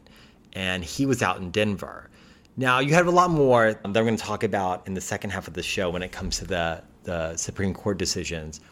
And 0.55 0.83
he 0.83 1.05
was 1.05 1.21
out 1.21 1.37
in 1.37 1.51
Denver. 1.51 2.09
Now 2.57 2.79
you 2.79 2.95
have 2.95 3.07
a 3.07 3.11
lot 3.11 3.29
more 3.29 3.75
that 3.75 3.81
I'm 3.85 3.93
going 3.93 4.17
to 4.17 4.23
talk 4.23 4.43
about 4.43 4.87
in 4.87 4.95
the 4.95 5.03
second 5.03 5.31
half 5.31 5.49
of 5.49 5.53
the 5.53 5.62
show 5.62 5.91
when 5.91 6.03
it 6.03 6.12
comes 6.12 6.39
to 6.39 6.47
the 6.47 6.83
the 7.05 7.37
Supreme 7.37 7.75
Court 7.75 7.99
decisions. 7.99 8.62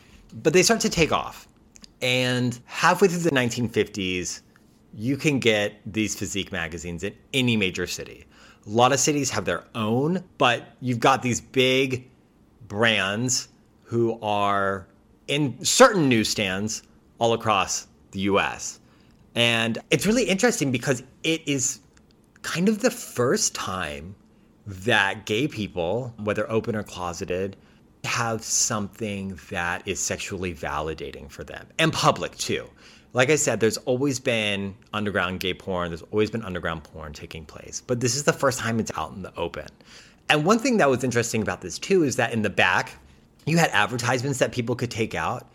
But 0.43 0.55
they 0.55 0.63
start 0.63 0.81
to 0.81 0.89
take 0.89 1.13
off. 1.13 1.47
And 2.01 2.59
halfway 2.65 3.09
through 3.09 3.19
the 3.19 3.33
1950s, 3.33 4.41
you 4.95 5.19
can 5.19 5.41
get 5.41 5.75
these 5.85 6.15
physique 6.15 6.51
magazines 6.53 7.05
in 7.05 7.15
any 7.35 7.59
major 7.59 7.87
city. 7.87 8.25
A 8.67 8.71
lot 8.71 8.95
of 8.95 8.99
cities 8.99 9.29
have 9.29 9.45
their 9.45 9.65
own, 9.75 10.25
but 10.39 10.69
you've 10.81 11.01
got 11.01 11.21
these 11.21 11.43
big 11.43 12.09
brands 12.69 13.49
who 13.83 14.19
are 14.23 14.87
in 15.29 15.65
certain 15.65 16.09
newsstands 16.09 16.83
all 17.19 17.33
across 17.33 17.87
the 18.11 18.21
US. 18.21 18.81
And 19.35 19.79
it's 19.91 20.07
really 20.07 20.25
interesting 20.25 20.71
because 20.71 21.03
it 21.23 21.47
is 21.47 21.81
kind 22.43 22.69
of 22.69 22.81
the 22.81 22.91
first 22.91 23.55
time 23.55 24.15
that 24.67 25.27
gay 25.27 25.49
people, 25.49 26.15
whether 26.19 26.51
open 26.51 26.77
or 26.77 26.83
closeted, 26.83 27.57
have 28.05 28.43
something 28.43 29.39
that 29.51 29.87
is 29.87 29.99
sexually 29.99 30.55
validating 30.55 31.31
for 31.31 31.43
them 31.43 31.67
and 31.79 31.93
public 31.93 32.37
too 32.37 32.69
like 33.15 33.31
I 33.31 33.37
said, 33.37 33.61
there's 33.61 33.77
always 33.79 34.19
been 34.19 34.75
underground 34.93 35.39
gay 35.41 35.55
porn, 35.55 35.91
there's 35.91 36.03
always 36.11 36.31
been 36.31 36.43
underground 36.43 36.83
porn 36.83 37.13
taking 37.13 37.47
place, 37.47 37.81
but 37.81 38.01
this 38.01 38.17
is 38.17 38.25
the 38.25 38.33
first 38.33 38.59
time 38.59 38.81
it's 38.81 38.91
out 38.97 39.13
in 39.13 39.23
the 39.23 39.35
open. 39.37 39.69
And 40.29 40.45
one 40.45 40.59
thing 40.59 40.79
that 40.79 40.89
was 40.89 41.05
interesting 41.05 41.43
about 41.43 41.61
this 41.61 41.79
too 41.79 42.03
is 42.03 42.17
that 42.17 42.33
in 42.33 42.43
the 42.43 42.51
back, 42.51 42.97
you 43.47 43.59
had 43.59 43.71
advertisements 43.71 44.39
that 44.39 44.53
people 44.53 44.75
could 44.75 44.91
take 44.91 45.15
out. 45.15 45.49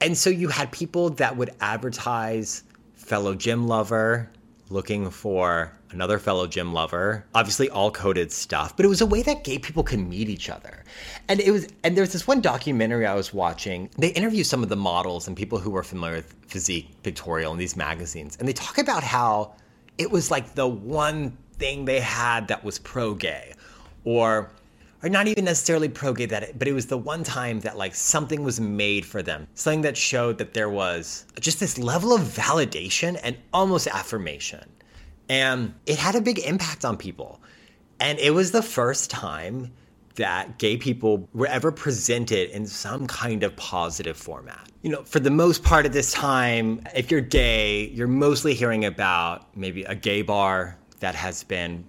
And 0.00 0.16
so 0.16 0.30
you 0.30 0.48
had 0.48 0.70
people 0.72 1.10
that 1.10 1.36
would 1.36 1.50
advertise 1.60 2.64
fellow 2.94 3.34
gym 3.34 3.66
lover, 3.66 4.30
looking 4.70 5.10
for 5.10 5.72
another 5.90 6.18
fellow 6.18 6.46
gym 6.46 6.72
lover. 6.72 7.24
Obviously, 7.34 7.68
all 7.68 7.90
coded 7.90 8.30
stuff, 8.30 8.76
but 8.76 8.86
it 8.86 8.88
was 8.88 9.00
a 9.00 9.06
way 9.06 9.22
that 9.22 9.44
gay 9.44 9.58
people 9.58 9.82
could 9.82 9.98
meet 9.98 10.28
each 10.28 10.48
other. 10.48 10.84
And 11.28 11.40
it 11.40 11.50
was, 11.50 11.68
and 11.82 11.96
there's 11.96 12.12
this 12.12 12.26
one 12.26 12.40
documentary 12.40 13.06
I 13.06 13.14
was 13.14 13.34
watching. 13.34 13.90
They 13.98 14.08
interview 14.08 14.44
some 14.44 14.62
of 14.62 14.68
the 14.68 14.76
models 14.76 15.26
and 15.26 15.36
people 15.36 15.58
who 15.58 15.70
were 15.70 15.82
familiar 15.82 16.16
with 16.16 16.34
physique 16.46 16.88
pictorial 17.02 17.52
in 17.52 17.58
these 17.58 17.76
magazines, 17.76 18.36
and 18.38 18.48
they 18.48 18.52
talk 18.52 18.78
about 18.78 19.02
how 19.02 19.54
it 19.98 20.10
was 20.10 20.30
like 20.30 20.54
the 20.54 20.66
one 20.66 21.36
thing 21.58 21.84
they 21.84 22.00
had 22.00 22.48
that 22.48 22.64
was 22.64 22.78
pro 22.78 23.14
gay, 23.14 23.52
or 24.18 24.50
or 25.02 25.08
not 25.08 25.26
even 25.28 25.46
necessarily 25.46 25.88
pro 25.88 26.12
gay 26.12 26.26
that 26.26 26.58
but 26.58 26.68
it 26.68 26.72
was 26.72 26.86
the 26.86 26.98
one 26.98 27.24
time 27.24 27.60
that 27.60 27.78
like 27.78 27.94
something 27.94 28.42
was 28.42 28.60
made 28.60 29.06
for 29.06 29.22
them. 29.22 29.46
Something 29.54 29.82
that 29.82 29.96
showed 29.96 30.38
that 30.38 30.54
there 30.54 30.68
was 30.68 31.24
just 31.40 31.60
this 31.60 31.78
level 31.78 32.12
of 32.12 32.22
validation 32.22 33.18
and 33.22 33.36
almost 33.52 33.86
affirmation. 33.86 34.68
And 35.28 35.74
it 35.86 35.98
had 35.98 36.16
a 36.16 36.20
big 36.20 36.40
impact 36.40 36.84
on 36.84 36.96
people. 36.96 37.40
And 38.00 38.18
it 38.18 38.32
was 38.32 38.50
the 38.50 38.62
first 38.62 39.10
time 39.10 39.70
that 40.16 40.58
gay 40.58 40.76
people 40.76 41.28
were 41.32 41.46
ever 41.46 41.70
presented 41.70 42.50
in 42.50 42.66
some 42.66 43.06
kind 43.06 43.42
of 43.42 43.54
positive 43.56 44.16
format. 44.16 44.68
You 44.82 44.90
know, 44.90 45.02
for 45.04 45.20
the 45.20 45.30
most 45.30 45.62
part 45.62 45.86
of 45.86 45.92
this 45.92 46.12
time, 46.12 46.82
if 46.94 47.10
you're 47.10 47.20
gay, 47.20 47.88
you're 47.88 48.08
mostly 48.08 48.54
hearing 48.54 48.84
about 48.84 49.56
maybe 49.56 49.84
a 49.84 49.94
gay 49.94 50.22
bar 50.22 50.76
that 50.98 51.14
has 51.14 51.44
been 51.44 51.84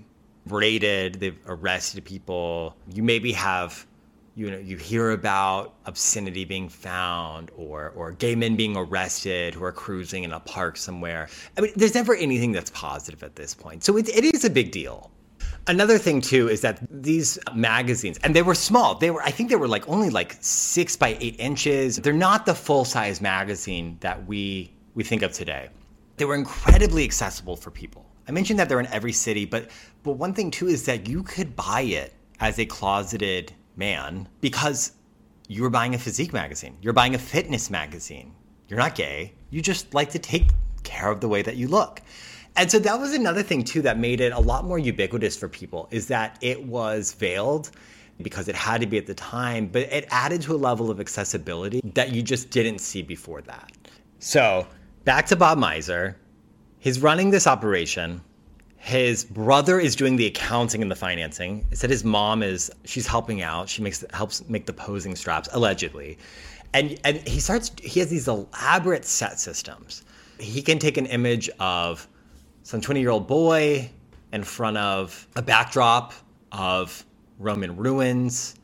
raided, 0.47 1.19
they've 1.19 1.37
arrested 1.45 2.03
people. 2.05 2.75
You 2.93 3.03
maybe 3.03 3.31
have 3.33 3.85
you 4.35 4.49
know 4.49 4.57
you 4.57 4.77
hear 4.77 5.11
about 5.11 5.73
obscenity 5.85 6.45
being 6.45 6.69
found 6.69 7.51
or 7.55 7.89
or 7.95 8.11
gay 8.13 8.33
men 8.35 8.55
being 8.55 8.77
arrested 8.77 9.53
who 9.53 9.63
are 9.63 9.71
cruising 9.71 10.23
in 10.23 10.31
a 10.31 10.39
park 10.39 10.77
somewhere. 10.77 11.29
I 11.57 11.61
mean, 11.61 11.73
there's 11.75 11.95
never 11.95 12.15
anything 12.15 12.51
that's 12.51 12.71
positive 12.71 13.23
at 13.23 13.35
this 13.35 13.53
point. 13.53 13.83
So 13.83 13.97
it, 13.97 14.07
it 14.09 14.23
is 14.23 14.45
a 14.45 14.49
big 14.49 14.71
deal. 14.71 15.11
Another 15.67 15.97
thing 15.97 16.21
too 16.21 16.49
is 16.49 16.61
that 16.61 16.79
these 16.89 17.37
magazines, 17.53 18.17
and 18.23 18.35
they 18.35 18.41
were 18.41 18.55
small. 18.55 18.95
They 18.95 19.11
were, 19.11 19.21
I 19.21 19.31
think, 19.31 19.49
they 19.49 19.55
were 19.55 19.67
like 19.67 19.87
only 19.87 20.09
like 20.09 20.37
six 20.39 20.95
by 20.95 21.17
eight 21.19 21.35
inches. 21.39 21.97
They're 21.97 22.13
not 22.13 22.45
the 22.45 22.55
full 22.55 22.85
size 22.85 23.21
magazine 23.21 23.97
that 23.99 24.25
we 24.25 24.71
we 24.95 25.03
think 25.03 25.21
of 25.21 25.33
today. 25.33 25.69
They 26.17 26.25
were 26.25 26.35
incredibly 26.35 27.03
accessible 27.03 27.55
for 27.55 27.71
people. 27.71 28.05
I 28.27 28.31
mentioned 28.31 28.59
that 28.59 28.69
they're 28.69 28.79
in 28.79 28.87
every 28.87 29.13
city, 29.13 29.45
but 29.45 29.69
but 30.03 30.13
one 30.13 30.33
thing 30.33 30.51
too 30.51 30.67
is 30.67 30.85
that 30.85 31.07
you 31.07 31.23
could 31.23 31.55
buy 31.55 31.81
it 31.81 32.13
as 32.39 32.59
a 32.59 32.65
closeted 32.65 33.53
man 33.75 34.27
because 34.41 34.93
you 35.47 35.63
were 35.63 35.69
buying 35.69 35.95
a 35.95 35.97
physique 35.97 36.33
magazine. 36.33 36.77
You're 36.81 36.93
buying 36.93 37.15
a 37.15 37.19
fitness 37.19 37.69
magazine. 37.69 38.33
You're 38.67 38.79
not 38.79 38.95
gay. 38.95 39.33
You 39.49 39.61
just 39.61 39.93
like 39.93 40.09
to 40.11 40.19
take 40.19 40.49
care 40.83 41.11
of 41.11 41.19
the 41.19 41.27
way 41.27 41.41
that 41.41 41.57
you 41.57 41.67
look. 41.67 42.01
And 42.55 42.69
so 42.69 42.79
that 42.79 42.99
was 42.99 43.13
another 43.13 43.43
thing 43.43 43.63
too 43.63 43.81
that 43.83 43.97
made 43.97 44.21
it 44.21 44.33
a 44.33 44.39
lot 44.39 44.65
more 44.65 44.79
ubiquitous 44.79 45.37
for 45.37 45.47
people 45.47 45.87
is 45.91 46.07
that 46.07 46.37
it 46.41 46.65
was 46.65 47.13
veiled 47.13 47.71
because 48.21 48.47
it 48.47 48.55
had 48.55 48.81
to 48.81 48.87
be 48.87 48.97
at 48.97 49.05
the 49.05 49.13
time, 49.13 49.67
but 49.67 49.83
it 49.83 50.05
added 50.11 50.41
to 50.43 50.53
a 50.53 50.57
level 50.57 50.91
of 50.91 50.99
accessibility 50.99 51.81
that 51.95 52.11
you 52.11 52.21
just 52.21 52.49
didn't 52.49 52.79
see 52.79 53.01
before 53.01 53.41
that. 53.41 53.71
So 54.19 54.67
back 55.05 55.25
to 55.27 55.35
Bob 55.35 55.57
Mizer. 55.57 56.15
He's 56.81 56.99
running 56.99 57.29
this 57.29 57.45
operation. 57.45 58.21
His 58.77 59.23
brother 59.23 59.79
is 59.79 59.95
doing 59.95 60.15
the 60.15 60.25
accounting 60.25 60.81
and 60.81 60.89
the 60.89 60.95
financing. 60.95 61.63
It 61.69 61.77
said 61.77 61.91
his 61.91 62.03
mom 62.03 62.41
is 62.41 62.71
she's 62.85 63.05
helping 63.05 63.43
out. 63.43 63.69
She 63.69 63.83
makes 63.83 64.03
helps 64.13 64.49
make 64.49 64.65
the 64.65 64.73
posing 64.73 65.15
straps 65.15 65.47
allegedly, 65.51 66.17
and 66.73 66.99
and 67.03 67.17
he 67.17 67.39
starts. 67.39 67.71
He 67.83 67.99
has 67.99 68.09
these 68.09 68.27
elaborate 68.27 69.05
set 69.05 69.39
systems. 69.39 70.03
He 70.39 70.63
can 70.63 70.79
take 70.79 70.97
an 70.97 71.05
image 71.05 71.51
of 71.59 72.07
some 72.63 72.81
20 72.81 72.99
year 72.99 73.11
old 73.11 73.27
boy 73.27 73.87
in 74.33 74.43
front 74.43 74.77
of 74.77 75.27
a 75.35 75.43
backdrop 75.43 76.13
of 76.51 77.05
Roman 77.37 77.77
ruins. 77.77 78.55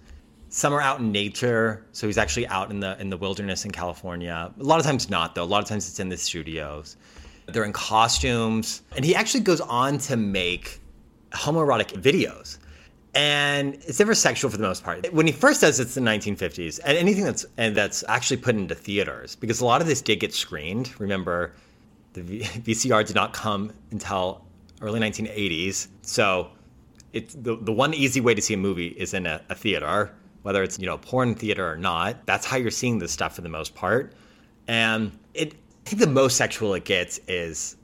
Some 0.50 0.74
are 0.74 0.82
out 0.82 1.02
in 1.02 1.12
nature, 1.12 1.86
so 1.92 2.08
he's 2.08 2.18
actually 2.18 2.48
out 2.48 2.72
in 2.72 2.80
the 2.80 3.00
in 3.00 3.12
the 3.12 3.18
wilderness 3.18 3.64
in 3.64 3.70
California. 3.70 4.52
A 4.60 4.64
lot 4.64 4.80
of 4.80 4.88
times 4.88 5.08
not 5.08 5.36
though. 5.36 5.44
A 5.44 5.46
lot 5.46 5.62
of 5.62 5.70
times 5.70 5.88
it's 5.88 6.00
in 6.00 6.10
the 6.10 6.18
studios. 6.18 6.98
They're 7.48 7.64
in 7.64 7.74
costumes, 7.74 8.82
and 8.96 9.06
he 9.06 9.16
actually 9.16 9.42
goes 9.42 9.62
on 9.62 9.98
to 10.00 10.18
make 10.18 10.80
homoerotic 11.32 12.02
videos. 12.02 12.58
And 13.16 13.76
it's 13.76 14.00
never 14.00 14.14
sexual 14.14 14.52
for 14.52 14.58
the 14.58 14.64
most 14.64 14.84
part. 14.84 15.12
When 15.12 15.26
he 15.26 15.32
first 15.32 15.62
does 15.62 15.80
it's 15.80 15.96
the 15.96 16.02
1950s, 16.02 16.80
and 16.84 16.98
anything 16.98 17.24
that's 17.24 17.46
and 17.58 17.76
that's 17.76 18.04
actually 18.08 18.38
put 18.38 18.56
into 18.56 18.76
theaters 18.76 19.36
because 19.36 19.60
a 19.60 19.66
lot 19.66 19.82
of 19.82 19.88
this 19.88 20.02
did 20.02 20.20
get 20.20 20.34
screened. 20.34 21.00
Remember, 21.00 21.54
the 22.14 22.22
VCR 22.22 23.04
did 23.08 23.16
not 23.16 23.34
come 23.34 23.72
until 23.92 24.46
early 24.82 25.00
1980s. 25.00 25.88
So 26.02 26.50
it's 27.14 27.34
the, 27.34 27.58
the 27.58 27.72
one 27.72 27.94
easy 27.94 28.22
way 28.22 28.34
to 28.34 28.42
see 28.42 28.54
a 28.54 28.58
movie 28.58 28.88
is 28.88 29.14
in 29.14 29.26
a, 29.26 29.42
a 29.50 29.56
theater, 29.56 30.14
whether 30.44 30.64
it's, 30.64 30.78
you 30.78 30.86
know, 30.86 30.96
a 30.96 31.00
porn 31.00 31.36
theater 31.36 31.72
or 31.72 31.78
not. 31.78 32.26
That's 32.26 32.46
how 32.46 32.58
you're 32.58 32.72
seeing 32.72 33.00
this 33.00 33.12
stuff 33.12 33.36
for 33.36 33.42
the 33.42 33.50
most 33.50 33.76
part. 33.76 34.14
And 34.68 35.18
it, 35.34 35.56
I 35.88 35.90
think 35.90 36.02
the 36.02 36.08
most 36.08 36.36
sexual 36.36 36.74
it 36.74 36.84
gets 36.84 37.18
is 37.30 37.78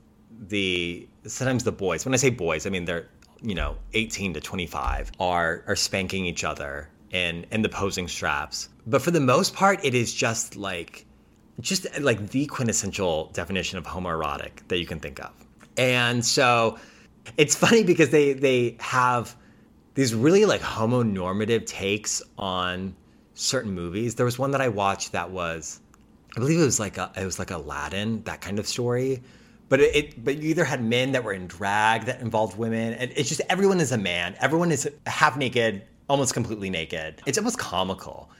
the 0.48 1.08
sometimes 1.26 1.64
the 1.64 1.72
boys. 1.72 2.04
When 2.04 2.12
I 2.12 2.18
say 2.18 2.28
boys, 2.28 2.66
I 2.66 2.68
mean 2.68 2.84
they're 2.84 3.08
you 3.40 3.54
know 3.54 3.78
18 3.94 4.34
to 4.34 4.42
25 4.42 5.12
are 5.20 5.64
are 5.66 5.74
spanking 5.74 6.26
each 6.26 6.44
other 6.44 6.90
in 7.12 7.46
in 7.50 7.62
the 7.62 7.70
posing 7.70 8.06
straps. 8.06 8.68
But 8.86 9.00
for 9.00 9.10
the 9.10 9.22
most 9.22 9.54
part, 9.54 9.82
it 9.82 9.94
is 9.94 10.12
just 10.12 10.54
like 10.54 11.06
just 11.60 11.86
like 11.98 12.28
the 12.28 12.44
quintessential 12.44 13.30
definition 13.32 13.78
of 13.78 13.86
homoerotic 13.86 14.68
that 14.68 14.78
you 14.78 14.84
can 14.84 15.00
think 15.00 15.18
of. 15.24 15.32
And 15.78 16.22
so 16.22 16.78
it's 17.38 17.54
funny 17.54 17.84
because 17.84 18.10
they 18.10 18.34
they 18.34 18.76
have 18.80 19.34
these 19.94 20.14
really 20.14 20.44
like 20.44 20.60
homonormative 20.60 21.64
takes 21.64 22.20
on 22.36 22.94
certain 23.32 23.72
movies. 23.72 24.16
There 24.16 24.26
was 24.26 24.38
one 24.38 24.50
that 24.50 24.60
I 24.60 24.68
watched 24.68 25.12
that 25.12 25.30
was 25.30 25.80
I 26.36 26.40
believe 26.40 26.60
it 26.60 26.64
was 26.64 26.80
like 26.80 26.98
a, 26.98 27.12
it 27.16 27.24
was 27.24 27.38
like 27.38 27.50
Aladdin, 27.50 28.22
that 28.24 28.40
kind 28.40 28.58
of 28.58 28.66
story. 28.66 29.22
But 29.68 29.80
it, 29.80 29.96
it, 29.96 30.24
but 30.24 30.38
you 30.38 30.50
either 30.50 30.64
had 30.64 30.84
men 30.84 31.12
that 31.12 31.24
were 31.24 31.32
in 31.32 31.46
drag 31.46 32.04
that 32.04 32.20
involved 32.20 32.58
women, 32.58 32.94
and 32.94 33.12
it's 33.16 33.28
just 33.28 33.40
everyone 33.48 33.80
is 33.80 33.92
a 33.92 33.98
man. 33.98 34.36
Everyone 34.40 34.70
is 34.70 34.88
half 35.06 35.36
naked 35.36 35.82
almost 36.08 36.34
completely 36.34 36.70
naked. 36.70 37.22
It's 37.26 37.38
almost 37.38 37.58
comical. 37.58 38.30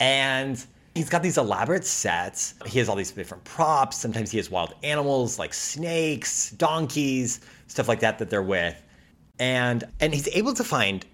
And 0.00 0.64
he's 0.94 1.08
got 1.08 1.22
these 1.22 1.38
elaborate 1.38 1.84
sets. 1.84 2.54
He 2.66 2.78
has 2.78 2.88
all 2.88 2.96
these 2.96 3.10
different 3.10 3.44
props. 3.44 3.96
Sometimes 3.96 4.30
he 4.30 4.36
has 4.38 4.50
wild 4.50 4.74
animals 4.82 5.38
like 5.38 5.54
snakes, 5.54 6.50
donkeys, 6.52 7.40
stuff 7.68 7.88
like 7.88 8.00
that 8.00 8.18
that 8.18 8.30
they're 8.30 8.42
with. 8.42 8.80
And 9.38 9.84
and 10.00 10.14
he's 10.14 10.28
able 10.28 10.54
to 10.54 10.64
find 10.64 11.04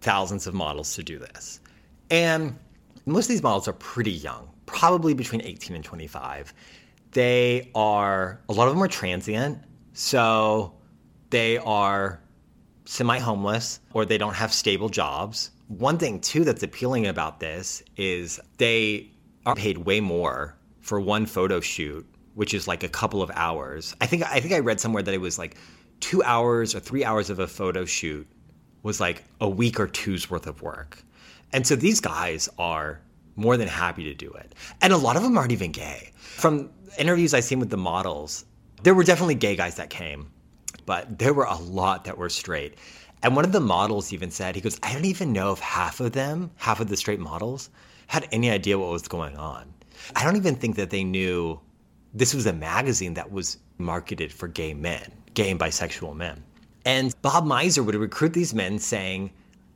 thousands 0.00 0.46
of 0.46 0.54
models 0.54 0.94
to 0.94 1.02
do 1.02 1.18
this. 1.18 1.60
And 2.10 2.56
most 3.06 3.26
of 3.26 3.30
these 3.30 3.42
models 3.42 3.68
are 3.68 3.72
pretty 3.72 4.12
young, 4.12 4.47
probably 4.68 5.14
between 5.14 5.42
18 5.42 5.74
and 5.74 5.84
25. 5.84 6.54
They 7.12 7.70
are 7.74 8.40
a 8.48 8.52
lot 8.52 8.68
of 8.68 8.74
them 8.74 8.82
are 8.82 8.88
transient, 8.88 9.58
so 9.94 10.74
they 11.30 11.58
are 11.58 12.20
semi 12.84 13.18
homeless 13.18 13.80
or 13.92 14.04
they 14.04 14.18
don't 14.18 14.34
have 14.34 14.52
stable 14.52 14.88
jobs. 14.88 15.50
One 15.68 15.98
thing, 15.98 16.20
too, 16.20 16.44
that's 16.44 16.62
appealing 16.62 17.06
about 17.06 17.40
this 17.40 17.82
is 17.96 18.40
they 18.58 19.10
are 19.44 19.54
paid 19.54 19.78
way 19.78 20.00
more 20.00 20.56
for 20.80 21.00
one 21.00 21.26
photo 21.26 21.60
shoot, 21.60 22.06
which 22.34 22.54
is 22.54 22.68
like 22.68 22.82
a 22.82 22.88
couple 22.88 23.22
of 23.22 23.30
hours. 23.34 23.94
I 24.00 24.06
think 24.06 24.22
I 24.24 24.40
think 24.40 24.54
I 24.54 24.60
read 24.60 24.80
somewhere 24.80 25.02
that 25.02 25.12
it 25.12 25.20
was 25.20 25.38
like 25.38 25.56
two 26.00 26.22
hours 26.22 26.74
or 26.74 26.80
three 26.80 27.04
hours 27.04 27.30
of 27.30 27.38
a 27.38 27.46
photo 27.46 27.84
shoot 27.84 28.26
was 28.82 29.00
like 29.00 29.24
a 29.40 29.48
week 29.48 29.80
or 29.80 29.86
two's 29.86 30.30
worth 30.30 30.46
of 30.46 30.62
work. 30.62 31.02
And 31.52 31.66
so 31.66 31.76
these 31.76 32.00
guys 32.00 32.48
are 32.58 33.00
more 33.38 33.56
than 33.56 33.68
happy 33.68 34.04
to 34.04 34.14
do 34.14 34.30
it. 34.32 34.54
And 34.82 34.92
a 34.92 34.96
lot 34.96 35.16
of 35.16 35.22
them 35.22 35.38
aren't 35.38 35.52
even 35.52 35.72
gay. 35.72 36.12
From 36.18 36.70
interviews 36.98 37.32
I've 37.32 37.44
seen 37.44 37.60
with 37.60 37.70
the 37.70 37.78
models, 37.78 38.44
there 38.82 38.94
were 38.94 39.04
definitely 39.04 39.36
gay 39.36 39.56
guys 39.56 39.76
that 39.76 39.88
came 39.88 40.30
but 40.88 41.18
there 41.18 41.34
were 41.34 41.44
a 41.44 41.58
lot 41.58 42.04
that 42.04 42.16
were 42.16 42.30
straight. 42.30 42.78
And 43.22 43.36
one 43.36 43.44
of 43.44 43.52
the 43.52 43.60
models 43.60 44.10
even 44.10 44.30
said, 44.30 44.54
he 44.54 44.62
goes, 44.62 44.80
I 44.82 44.94
don't 44.94 45.04
even 45.04 45.34
know 45.34 45.52
if 45.52 45.58
half 45.58 46.00
of 46.00 46.12
them, 46.12 46.50
half 46.56 46.80
of 46.80 46.88
the 46.88 46.96
straight 46.96 47.20
models, 47.20 47.68
had 48.06 48.26
any 48.32 48.50
idea 48.50 48.78
what 48.78 48.90
was 48.90 49.06
going 49.06 49.36
on. 49.36 49.70
I 50.16 50.24
don't 50.24 50.36
even 50.36 50.54
think 50.54 50.76
that 50.76 50.88
they 50.88 51.04
knew 51.04 51.60
this 52.14 52.32
was 52.32 52.46
a 52.46 52.54
magazine 52.54 53.12
that 53.14 53.30
was 53.30 53.58
marketed 53.76 54.32
for 54.32 54.48
gay 54.48 54.72
men, 54.72 55.12
gay 55.34 55.50
and 55.50 55.60
bisexual 55.60 56.16
men. 56.16 56.42
And 56.86 57.14
Bob 57.20 57.44
Mizer 57.44 57.84
would 57.84 57.94
recruit 57.94 58.32
these 58.32 58.54
men 58.54 58.78
saying, 58.78 59.30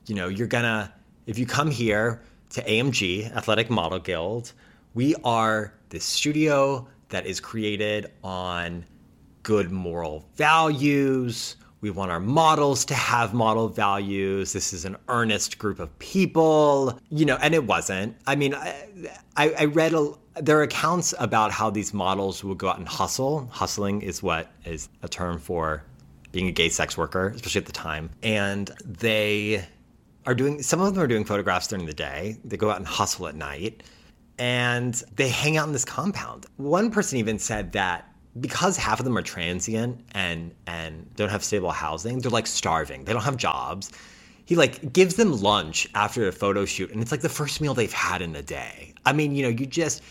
you 0.07 0.15
know, 0.15 0.29
you're 0.29 0.47
gonna, 0.47 0.95
if 1.27 1.39
you 1.39 1.45
come 1.45 1.71
here 1.71 2.23
to 2.53 2.63
AMG, 2.63 3.35
Athletic 3.35 3.71
Model 3.71 3.99
Guild, 3.99 4.53
we 4.95 5.15
are 5.25 5.73
the 5.89 5.99
studio 5.99 6.87
that 7.09 7.25
is 7.27 7.41
created 7.41 8.11
on 8.23 8.85
good 9.43 9.71
moral 9.71 10.25
values. 10.37 11.57
We 11.81 11.91
want 11.91 12.11
our 12.11 12.21
models 12.21 12.85
to 12.87 12.95
have 12.95 13.35
model 13.35 13.69
values. 13.69 14.53
This 14.53 14.73
is 14.73 14.85
an 14.85 14.97
earnest 15.09 15.59
group 15.59 15.81
of 15.81 15.99
people, 15.99 16.99
you 17.11 17.25
know, 17.25 17.39
and 17.41 17.55
it 17.55 17.65
wasn't. 17.65 18.17
I 18.27 18.37
mean, 18.37 18.55
I, 18.55 18.87
I 19.37 19.65
read 19.65 19.95
a, 19.95 20.13
there 20.41 20.59
are 20.59 20.63
accounts 20.63 21.15
about 21.19 21.53
how 21.53 21.71
these 21.71 21.93
models 21.95 22.45
would 22.45 22.59
go 22.59 22.69
out 22.69 22.79
and 22.79 22.87
hustle. 22.87 23.49
Hustling 23.51 24.03
is 24.03 24.23
what 24.23 24.53
is 24.65 24.89
a 25.03 25.09
term 25.09 25.39
for 25.39 25.83
being 26.33 26.49
a 26.49 26.53
gay 26.53 26.69
sex 26.69 26.97
worker, 26.97 27.29
especially 27.35 27.61
at 27.61 27.67
the 27.67 27.73
time. 27.73 28.11
And 28.23 28.71
they 28.85 29.65
are 30.27 30.35
doing, 30.35 30.63
some 30.63 30.81
of 30.81 30.95
them 30.95 31.03
are 31.03 31.07
doing 31.07 31.25
photographs 31.25 31.67
during 31.67 31.87
the 31.87 31.95
day. 31.95 32.37
They 32.45 32.57
go 32.57 32.71
out 32.71 32.79
and 32.79 32.87
hustle 32.87 33.27
at 33.29 33.35
night 33.35 33.83
and 34.39 34.95
they 35.17 35.29
hang 35.29 35.57
out 35.57 35.67
in 35.67 35.73
this 35.73 35.85
compound. 35.85 36.47
One 36.57 36.91
person 36.91 37.19
even 37.19 37.39
said 37.39 37.73
that 37.73 38.09
because 38.41 38.77
half 38.77 38.99
of 38.99 39.05
them 39.05 39.17
are 39.17 39.23
transient 39.23 40.01
and 40.13 40.55
and 40.67 41.15
don't 41.17 41.29
have 41.29 41.45
stable 41.45 41.71
housing, 41.71 42.19
they're 42.19 42.31
like 42.31 42.47
starving. 42.47 43.05
They 43.05 43.13
don't 43.13 43.23
have 43.23 43.37
jobs. 43.37 43.93
He 44.45 44.57
like 44.57 44.93
gives 44.93 45.15
them 45.15 45.41
lunch 45.41 45.89
after 45.95 46.27
a 46.27 46.33
photo 46.33 46.65
shoot, 46.65 46.91
and 46.91 47.01
it's 47.01 47.13
like 47.13 47.21
the 47.21 47.29
first 47.29 47.61
meal 47.61 47.75
they've 47.75 47.93
had 47.93 48.23
in 48.23 48.35
a 48.35 48.43
day. 48.43 48.95
I 49.05 49.13
mean, 49.13 49.35
you 49.35 49.43
know, 49.43 49.49
you 49.49 49.67
just 49.67 50.03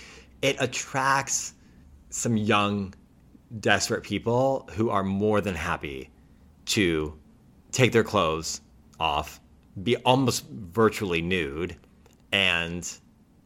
it 0.42 0.56
attracts 0.60 1.54
some 2.10 2.38
young, 2.38 2.94
desperate 3.60 4.04
people 4.04 4.70
who 4.74 4.90
are 4.90 5.04
more 5.04 5.42
than 5.42 5.56
happy 5.56 6.10
to 6.66 7.18
take 7.72 7.92
their 7.92 8.04
clothes 8.04 8.62
off, 9.00 9.40
be 9.84 9.96
almost 9.98 10.46
virtually 10.50 11.22
nude, 11.22 11.76
and 12.32 12.90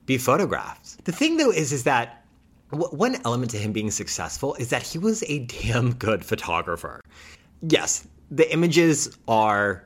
be 0.05 0.17
photographed. 0.17 1.03
The 1.05 1.11
thing 1.11 1.37
though 1.37 1.51
is 1.51 1.71
is 1.71 1.83
that 1.83 2.25
one 2.71 3.17
element 3.25 3.51
to 3.51 3.57
him 3.57 3.71
being 3.71 3.91
successful 3.91 4.55
is 4.55 4.69
that 4.69 4.83
he 4.83 4.97
was 4.97 5.23
a 5.27 5.39
damn 5.39 5.93
good 5.93 6.25
photographer. 6.25 7.01
Yes, 7.61 8.07
the 8.31 8.51
images 8.51 9.17
are 9.27 9.83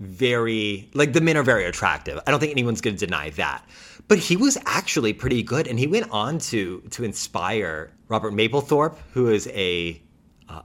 very 0.00 0.88
like 0.94 1.12
the 1.12 1.20
men 1.20 1.36
are 1.36 1.42
very 1.42 1.64
attractive. 1.64 2.18
I 2.26 2.30
don't 2.30 2.40
think 2.40 2.52
anyone's 2.52 2.80
going 2.80 2.96
to 2.96 3.06
deny 3.06 3.30
that. 3.30 3.64
But 4.08 4.18
he 4.18 4.36
was 4.36 4.58
actually 4.66 5.12
pretty 5.12 5.42
good 5.42 5.68
and 5.68 5.78
he 5.78 5.86
went 5.86 6.10
on 6.10 6.38
to 6.50 6.80
to 6.90 7.04
inspire 7.04 7.92
Robert 8.08 8.32
Mapplethorpe, 8.32 8.96
who 9.12 9.28
is 9.28 9.46
a 9.48 10.00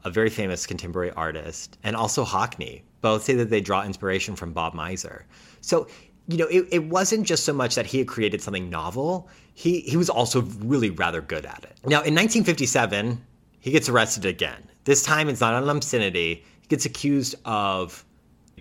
a 0.04 0.10
very 0.10 0.30
famous 0.30 0.66
contemporary 0.66 1.12
artist, 1.12 1.78
and 1.84 1.96
also 1.96 2.26
Hockney. 2.26 2.82
Both 3.02 3.24
say 3.24 3.36
that 3.36 3.50
they 3.50 3.62
draw 3.62 3.84
inspiration 3.84 4.36
from 4.36 4.52
Bob 4.52 4.74
Mizer. 4.74 5.24
So 5.62 5.88
you 6.28 6.38
know, 6.38 6.48
it, 6.48 6.68
it 6.72 6.86
wasn't 6.86 7.26
just 7.26 7.46
so 7.46 7.54
much 7.54 7.76
that 7.76 7.86
he 7.86 8.00
had 8.00 8.08
created 8.08 8.42
something 8.42 8.70
novel, 8.70 9.30
he, 9.54 9.82
he 9.82 9.98
was 9.98 10.10
also 10.10 10.42
really 10.60 10.90
rather 10.90 11.22
good 11.22 11.46
at 11.46 11.64
it. 11.64 11.78
Now, 11.84 11.98
in 11.98 12.16
1957, 12.16 13.22
he 13.60 13.72
gets 13.72 13.90
arrested 13.90 14.26
again. 14.26 14.68
This 14.86 15.04
time 15.04 15.30
it's 15.30 15.42
not 15.42 15.54
on 15.54 15.70
obscenity. 15.70 16.44
He 16.62 16.68
gets 16.68 16.86
accused 16.86 17.36
of 17.46 18.04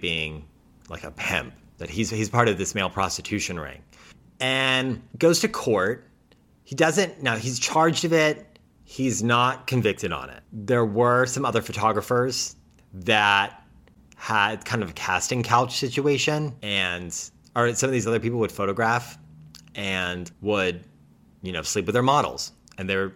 being 0.00 0.44
like 0.88 1.04
a 1.04 1.10
pimp, 1.10 1.54
that 1.78 1.88
he's, 1.88 2.10
he's 2.10 2.28
part 2.28 2.48
of 2.48 2.58
this 2.58 2.74
male 2.74 2.90
prostitution 2.90 3.58
ring, 3.58 3.82
and 4.40 5.02
goes 5.18 5.40
to 5.40 5.48
court. 5.48 6.06
He 6.64 6.74
doesn't, 6.74 7.22
now 7.22 7.36
he's 7.36 7.58
charged 7.58 8.04
of 8.04 8.12
it. 8.12 8.53
He's 8.84 9.22
not 9.22 9.66
convicted 9.66 10.12
on 10.12 10.30
it. 10.30 10.42
There 10.52 10.84
were 10.84 11.26
some 11.26 11.44
other 11.44 11.62
photographers 11.62 12.56
that 12.92 13.62
had 14.16 14.64
kind 14.64 14.82
of 14.82 14.90
a 14.90 14.92
casting 14.92 15.42
couch 15.42 15.78
situation 15.78 16.54
and 16.62 17.14
or 17.56 17.74
some 17.74 17.88
of 17.88 17.92
these 17.92 18.06
other 18.06 18.20
people 18.20 18.38
would 18.40 18.52
photograph 18.52 19.18
and 19.74 20.30
would, 20.40 20.84
you 21.42 21.52
know, 21.52 21.62
sleep 21.62 21.86
with 21.86 21.94
their 21.94 22.02
models. 22.02 22.52
And 22.78 22.88
there, 22.88 23.12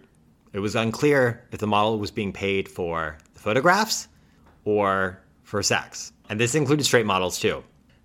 it 0.53 0.59
was 0.59 0.75
unclear 0.75 1.45
if 1.51 1.59
the 1.59 1.67
model 1.67 1.99
was 1.99 2.11
being 2.11 2.31
paid 2.31 2.69
for 2.69 3.17
the 3.33 3.39
photographs 3.39 4.07
or 4.65 5.21
for 5.43 5.61
sex. 5.63 6.13
And 6.29 6.39
this 6.39 6.55
included 6.55 6.85
straight 6.85 7.05
models 7.05 7.39
too. 7.39 7.63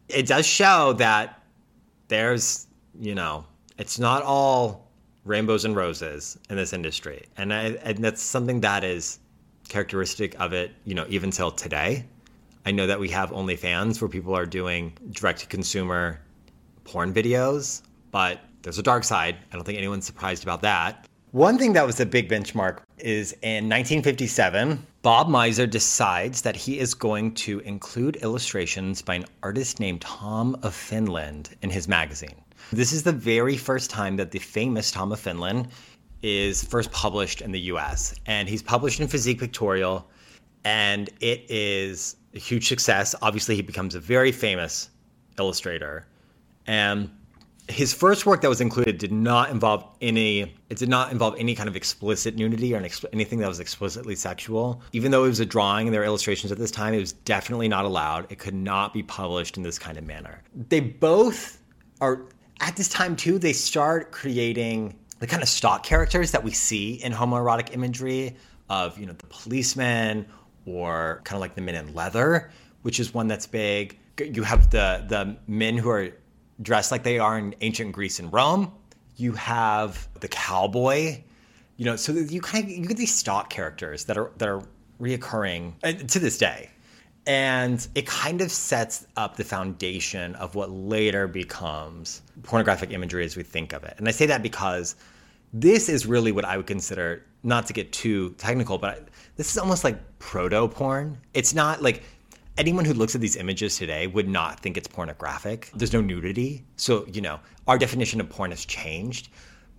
It 0.09 0.27
does 0.27 0.47
show 0.47 0.95
that 0.95 1.43
there's, 2.09 2.67
you 2.99 3.15
know, 3.15 3.45
it's 3.79 3.99
not 3.99 4.23
all 4.23 4.84
rainbows 5.25 5.65
and 5.65 5.75
roses 5.75 6.39
in 6.51 6.57
this 6.57 6.73
industry. 6.73 7.27
And, 7.37 7.53
I, 7.53 7.63
and 7.83 7.99
that's 7.99 8.23
something 8.23 8.61
that 8.61 8.85
is 8.85 9.19
characteristic 9.69 10.39
of 10.41 10.53
it, 10.53 10.73
you 10.85 10.95
know, 10.95 11.07
even 11.09 11.31
till 11.31 11.51
today. 11.51 12.05
I 12.67 12.71
know 12.71 12.87
that 12.87 12.99
we 12.99 13.09
have 13.11 13.31
OnlyFans 13.31 14.01
where 14.01 14.09
people 14.09 14.35
are 14.35 14.47
doing 14.47 14.93
direct 15.11 15.41
to 15.41 15.47
consumer 15.47 16.21
porn 16.85 17.13
videos, 17.13 17.83
but 18.11 18.41
there's 18.63 18.79
a 18.79 18.83
dark 18.83 19.05
side. 19.05 19.37
I 19.53 19.57
don't 19.57 19.65
think 19.65 19.79
anyone's 19.79 20.07
surprised 20.07 20.43
about 20.43 20.63
that. 20.63 21.07
One 21.33 21.59
thing 21.59 21.73
that 21.73 21.85
was 21.85 21.99
a 21.99 22.07
big 22.07 22.29
benchmark 22.29 22.79
is 22.99 23.33
in 23.43 23.69
1957, 23.69 24.87
Bob 25.03 25.29
Mizer 25.29 25.69
decides 25.69 26.43
that 26.43 26.55
he 26.55 26.79
is 26.79 26.95
going 26.95 27.35
to 27.35 27.59
include 27.61 28.17
illustrations 28.17 29.03
by 29.03 29.17
an 29.17 29.25
artist 29.43 29.81
named 29.81 30.01
Tom 30.01 30.57
of 30.63 30.75
Finland 30.75 31.51
in 31.63 31.71
his 31.71 31.89
magazine. 31.89 32.37
This 32.73 32.93
is 32.93 33.03
the 33.03 33.13
very 33.13 33.57
first 33.57 33.91
time 33.91 34.17
that 34.17 34.31
the 34.31 34.39
famous 34.39 34.91
Tom 34.91 35.13
of 35.13 35.21
Finland 35.21 35.69
is 36.23 36.65
first 36.65 36.91
published 36.91 37.41
in 37.43 37.53
the 37.53 37.61
US. 37.61 38.15
And 38.27 38.49
he's 38.49 38.63
published 38.63 39.01
in 39.01 39.09
Physique 39.09 39.39
Pictorial, 39.39 40.09
and 40.65 41.11
it 41.21 41.45
is 41.51 42.17
a 42.35 42.39
huge 42.39 42.67
success. 42.69 43.15
Obviously, 43.23 43.55
he 43.55 43.63
becomes 43.63 43.95
a 43.95 44.01
very 44.01 44.33
famous 44.33 44.91
illustrator. 45.39 46.07
And 46.67 47.11
his 47.69 47.95
first 47.95 48.27
work 48.27 48.43
that 48.43 48.49
was 48.49 48.61
included 48.61 48.99
did 48.99 49.13
not 49.13 49.51
involve 49.51 49.85
any 50.03 50.55
it 50.69 50.77
did 50.77 50.89
not 50.89 51.11
involve 51.11 51.35
any 51.39 51.55
kind 51.55 51.69
of 51.69 51.77
explicit 51.77 52.37
nudity 52.37 52.75
or 52.75 52.77
anything 53.13 53.39
that 53.39 53.49
was 53.49 53.59
explicitly 53.59 54.15
sexual 54.15 54.83
even 54.93 55.11
though 55.11 55.25
it 55.25 55.29
was 55.29 55.41
a 55.41 55.47
drawing 55.47 55.87
and 55.87 55.95
there 55.95 56.03
were 56.03 56.07
illustrations 56.07 56.53
at 56.53 56.59
this 56.59 56.71
time 56.71 56.93
it 56.93 57.01
was 57.01 57.13
definitely 57.13 57.67
not 57.67 57.87
allowed 57.87 58.31
it 58.31 58.39
could 58.39 58.53
not 58.53 58.93
be 58.93 59.03
published 59.03 59.57
in 59.57 59.63
this 59.63 59.79
kind 59.79 59.97
of 59.97 60.05
manner 60.05 60.43
they 60.69 60.81
both 60.81 61.59
are 62.03 62.27
at 62.65 62.77
this 62.77 62.89
time 62.89 63.15
too 63.15 63.39
they 63.39 63.53
start 63.53 64.11
creating 64.11 64.99
the 65.21 65.27
kind 65.27 65.43
of 65.43 65.49
stock 65.49 65.83
characters 65.85 66.33
that 66.33 66.43
we 66.43 66.51
see 66.51 66.95
in 67.05 67.13
homoerotic 67.13 67.73
imagery 67.75 68.37
of 68.69 68.99
you 68.99 69.07
know 69.07 69.13
the 69.13 69.27
policeman 69.27 70.27
or 70.67 71.21
kind 71.25 71.37
of 71.37 71.41
like 71.41 71.55
the 71.55 71.61
men 71.61 71.75
in 71.75 71.95
leather 71.95 72.51
which 72.83 72.99
is 72.99 73.15
one 73.15 73.29
that's 73.29 73.47
big 73.47 73.99
you 74.19 74.43
have 74.43 74.71
the 74.71 75.05
the 75.09 75.37
men 75.47 75.77
who 75.77 75.91
are 75.91 76.11
dressed 76.63 76.93
like 76.93 77.03
they 77.03 77.19
are 77.19 77.39
in 77.39 77.55
ancient 77.61 77.93
Greece 77.93 78.19
and 78.19 78.33
Rome. 78.33 78.73
You 79.17 79.33
have 79.33 80.09
the 80.21 80.29
cowboy, 80.29 81.23
you 81.77 81.85
know, 81.85 81.97
so 81.97 82.13
you 82.13 82.41
kind 82.41 82.65
of 82.65 82.71
you 82.71 82.87
get 82.87 82.97
these 82.97 83.15
stock 83.15 83.51
characters 83.51 84.05
that 84.07 84.17
are 84.17 84.31
that 84.39 84.49
are 84.49 84.63
reoccurring 85.01 86.09
to 86.09 86.19
this 86.19 86.39
day. 86.39 86.71
And 87.27 87.87
it 87.95 88.07
kind 88.07 88.41
of 88.41 88.51
sets 88.51 89.07
up 89.17 89.37
the 89.37 89.45
foundation 89.45 90.35
of 90.35 90.55
what 90.55 90.71
later 90.71 91.27
becomes 91.27 92.21
pornographic 92.43 92.91
imagery 92.91 93.25
as 93.25 93.37
we 93.37 93.43
think 93.43 93.73
of 93.73 93.83
it. 93.85 93.95
And 93.97 94.07
I 94.09 94.11
say 94.11 94.27
that 94.27 94.43
because 94.43 94.95
this 95.53 95.89
is 95.89 96.05
really 96.05 96.33
what 96.33 96.45
I 96.45 96.57
would 96.57 96.67
consider, 96.67 97.25
not 97.43 97.67
to 97.69 97.73
get 97.73 97.93
too 97.93 98.35
technical, 98.39 98.77
but 98.77 99.09
this 99.37 99.51
is 99.51 99.57
almost 99.57 99.85
like 99.85 99.99
proto 100.19 100.69
porn. 100.69 101.17
It's 101.33 101.55
not 101.55 101.81
like 101.81 102.03
anyone 102.59 102.85
who 102.85 102.93
looks 102.93 103.15
at 103.15 103.21
these 103.21 103.37
images 103.37 103.79
today 103.79 104.07
would 104.07 104.29
not 104.29 104.61
think 104.61 104.77
it's 104.77 104.89
pornographic. 104.89 105.71
There's 105.75 105.93
no 105.93 106.01
nudity. 106.01 106.65
So, 106.77 107.07
you 107.07 107.21
know, 107.21 107.41
our 107.67 107.79
definition 107.79 108.21
of 108.21 108.29
porn 108.29 108.51
has 108.51 108.65
changed 108.65 109.31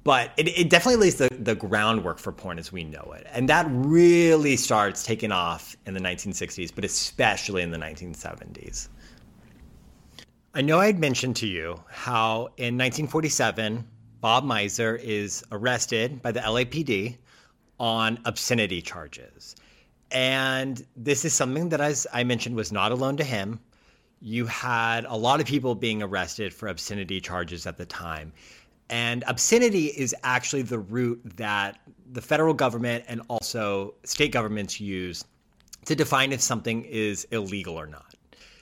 but 0.05 0.31
it, 0.37 0.47
it 0.47 0.69
definitely 0.69 1.01
lays 1.01 1.15
the, 1.15 1.27
the 1.39 1.55
groundwork 1.55 2.19
for 2.19 2.31
porn 2.31 2.59
as 2.59 2.71
we 2.71 2.83
know 2.83 3.13
it. 3.17 3.25
And 3.31 3.49
that 3.49 3.65
really 3.69 4.55
starts 4.55 5.03
taking 5.03 5.31
off 5.31 5.75
in 5.87 5.95
the 5.95 5.99
1960s, 5.99 6.73
but 6.73 6.85
especially 6.85 7.63
in 7.63 7.71
the 7.71 7.79
1970s. 7.79 8.87
I 10.53 10.61
know 10.61 10.79
I 10.79 10.85
had 10.85 10.99
mentioned 10.99 11.35
to 11.37 11.47
you 11.47 11.83
how 11.87 12.49
in 12.57 12.77
1947, 12.77 13.85
Bob 14.21 14.45
Mizer 14.45 14.97
is 15.01 15.43
arrested 15.51 16.21
by 16.21 16.31
the 16.31 16.39
LAPD 16.39 17.17
on 17.79 18.19
obscenity 18.25 18.83
charges. 18.83 19.55
And 20.11 20.85
this 20.95 21.25
is 21.25 21.33
something 21.33 21.69
that, 21.69 21.81
as 21.81 22.05
I 22.13 22.23
mentioned, 22.23 22.55
was 22.55 22.71
not 22.71 22.91
alone 22.91 23.17
to 23.17 23.23
him. 23.23 23.59
You 24.21 24.45
had 24.45 25.05
a 25.05 25.17
lot 25.17 25.41
of 25.41 25.47
people 25.47 25.73
being 25.73 26.03
arrested 26.03 26.53
for 26.53 26.67
obscenity 26.67 27.19
charges 27.19 27.65
at 27.65 27.77
the 27.77 27.85
time. 27.87 28.31
And 28.89 29.23
obscenity 29.27 29.87
is 29.87 30.15
actually 30.23 30.61
the 30.61 30.79
root 30.79 31.21
that 31.37 31.79
the 32.11 32.21
federal 32.21 32.53
government 32.53 33.05
and 33.07 33.21
also 33.29 33.95
state 34.03 34.31
governments 34.31 34.79
use 34.79 35.25
to 35.85 35.95
define 35.95 36.31
if 36.31 36.41
something 36.41 36.83
is 36.85 37.25
illegal 37.31 37.75
or 37.75 37.87
not. 37.87 38.15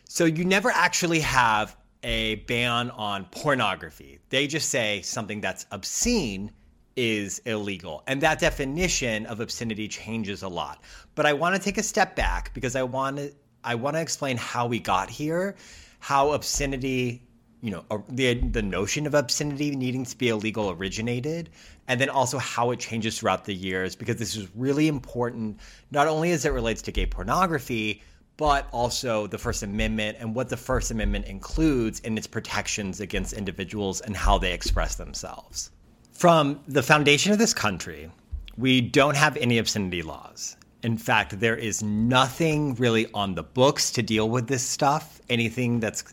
So 0.07 0.25
you 0.25 0.45
never 0.45 0.69
actually 0.69 1.19
have 1.21 1.75
a 2.03 2.35
ban 2.35 2.89
on 2.91 3.25
pornography. 3.25 4.19
They 4.29 4.47
just 4.47 4.69
say 4.69 5.01
something 5.01 5.41
that's 5.41 5.65
obscene 5.71 6.51
is 6.95 7.39
illegal. 7.45 8.03
And 8.07 8.21
that 8.21 8.39
definition 8.39 9.25
of 9.25 9.39
obscenity 9.39 9.87
changes 9.87 10.43
a 10.43 10.47
lot. 10.47 10.83
But 11.15 11.25
I 11.25 11.33
want 11.33 11.55
to 11.55 11.61
take 11.61 11.77
a 11.77 11.83
step 11.83 12.15
back 12.15 12.53
because 12.53 12.75
I 12.75 12.83
want 12.83 13.17
to 13.17 13.33
I 13.63 13.75
want 13.75 13.95
to 13.95 14.01
explain 14.01 14.35
how 14.35 14.67
we 14.67 14.79
got 14.79 15.09
here, 15.09 15.55
how 15.99 16.31
obscenity 16.31 17.23
you 17.63 17.71
know 17.71 18.03
the 18.09 18.33
the 18.33 18.61
notion 18.61 19.07
of 19.07 19.13
obscenity 19.13 19.73
needing 19.73 20.03
to 20.03 20.17
be 20.17 20.27
illegal 20.27 20.69
originated 20.71 21.49
and 21.87 21.99
then 21.99 22.09
also 22.09 22.37
how 22.37 22.71
it 22.71 22.79
changes 22.79 23.17
throughout 23.17 23.45
the 23.45 23.55
years 23.55 23.95
because 23.95 24.17
this 24.17 24.35
is 24.35 24.49
really 24.53 24.89
important 24.89 25.57
not 25.89 26.05
only 26.05 26.31
as 26.31 26.43
it 26.43 26.49
relates 26.49 26.81
to 26.81 26.91
gay 26.91 27.05
pornography 27.05 28.03
but 28.35 28.67
also 28.73 29.27
the 29.27 29.37
first 29.37 29.63
amendment 29.63 30.17
and 30.19 30.35
what 30.35 30.49
the 30.49 30.57
first 30.57 30.91
amendment 30.91 31.25
includes 31.25 32.01
in 32.01 32.17
its 32.17 32.27
protections 32.27 32.99
against 32.99 33.31
individuals 33.31 34.01
and 34.01 34.17
how 34.17 34.37
they 34.37 34.51
express 34.51 34.95
themselves 34.95 35.71
from 36.11 36.59
the 36.67 36.83
foundation 36.83 37.31
of 37.31 37.39
this 37.39 37.53
country 37.53 38.11
we 38.57 38.81
don't 38.81 39.15
have 39.15 39.37
any 39.37 39.57
obscenity 39.57 40.01
laws 40.01 40.57
in 40.83 40.97
fact, 40.97 41.39
there 41.39 41.55
is 41.55 41.81
nothing 41.81 42.75
really 42.75 43.07
on 43.13 43.35
the 43.35 43.43
books 43.43 43.89
to 43.91 44.03
deal 44.03 44.29
with 44.29 44.49
this 44.49 44.67
stuff. 44.67 45.21
Anything 45.29 45.79
that's 45.79 46.03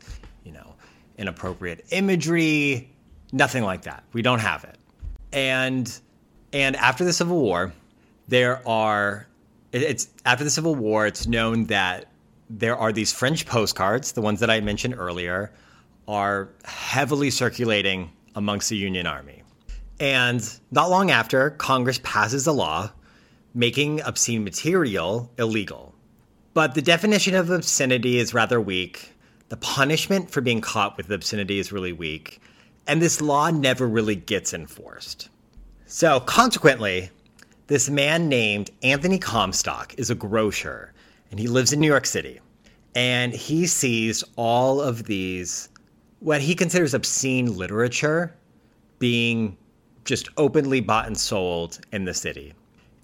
inappropriate 1.21 1.85
imagery, 1.91 2.91
nothing 3.33 3.63
like 3.63 3.83
that. 3.83 4.03
We 4.13 4.23
don't 4.23 4.41
have 4.41 4.65
it. 4.65 4.77
And 5.33 6.01
and 6.53 6.75
after 6.77 7.05
the 7.05 7.13
Civil 7.13 7.41
War, 7.41 7.73
there 8.29 8.67
are 8.67 9.29
it's 9.73 10.09
after 10.25 10.43
the 10.43 10.51
Civil 10.51 10.75
War, 10.75 11.07
it's 11.07 11.27
known 11.27 11.67
that 11.67 12.07
there 12.49 12.77
are 12.77 12.93
these 12.93 13.13
French 13.13 13.47
postcards, 13.47 14.13
the 14.13 14.21
ones 14.23 14.41
that 14.41 14.51
I 14.51 14.61
mentioned 14.61 14.95
earlier, 14.99 15.53
are 16.09 16.49
heavily 16.65 17.31
circulating 17.31 18.11
amongst 18.35 18.69
the 18.71 18.77
Union 18.77 19.07
Army. 19.07 19.43
And 20.01 20.43
not 20.71 20.91
long 20.91 21.11
after, 21.11 21.51
Congress 21.51 22.01
passes 22.03 22.47
a 22.47 22.53
law 22.53 22.91
making 23.55 24.01
obscene 24.03 24.45
material 24.45 25.31
illegal. 25.39 25.95
But 26.55 26.75
the 26.75 26.83
definition 26.83 27.35
of 27.35 27.51
obscenity 27.51 28.19
is 28.19 28.35
rather 28.35 28.61
weak, 28.61 29.13
the 29.51 29.57
punishment 29.57 30.31
for 30.31 30.41
being 30.41 30.61
caught 30.61 30.97
with 30.97 31.11
obscenity 31.11 31.59
is 31.59 31.73
really 31.73 31.93
weak, 31.93 32.41
and 32.87 33.03
this 33.03 33.21
law 33.21 33.51
never 33.51 33.87
really 33.87 34.15
gets 34.15 34.55
enforced. 34.55 35.29
So, 35.87 36.21
consequently, 36.21 37.11
this 37.67 37.91
man 37.91 38.29
named 38.29 38.71
Anthony 38.85 39.19
Comstock 39.19 39.93
is 39.99 40.09
a 40.09 40.15
grocer, 40.15 40.93
and 41.33 41.41
he 41.41 41.49
lives 41.49 41.73
in 41.73 41.81
New 41.81 41.89
York 41.89 42.07
City. 42.07 42.41
And 42.95 43.33
he 43.33 43.67
sees 43.67 44.23
all 44.37 44.81
of 44.81 45.05
these, 45.05 45.69
what 46.21 46.41
he 46.41 46.55
considers 46.55 46.95
obscene 46.95 47.57
literature, 47.57 48.33
being 49.01 49.57
just 50.05 50.29
openly 50.37 50.81
bought 50.81 51.09
and 51.09 51.19
sold 51.19 51.81
in 51.91 52.05
the 52.05 52.15
city. 52.15 52.55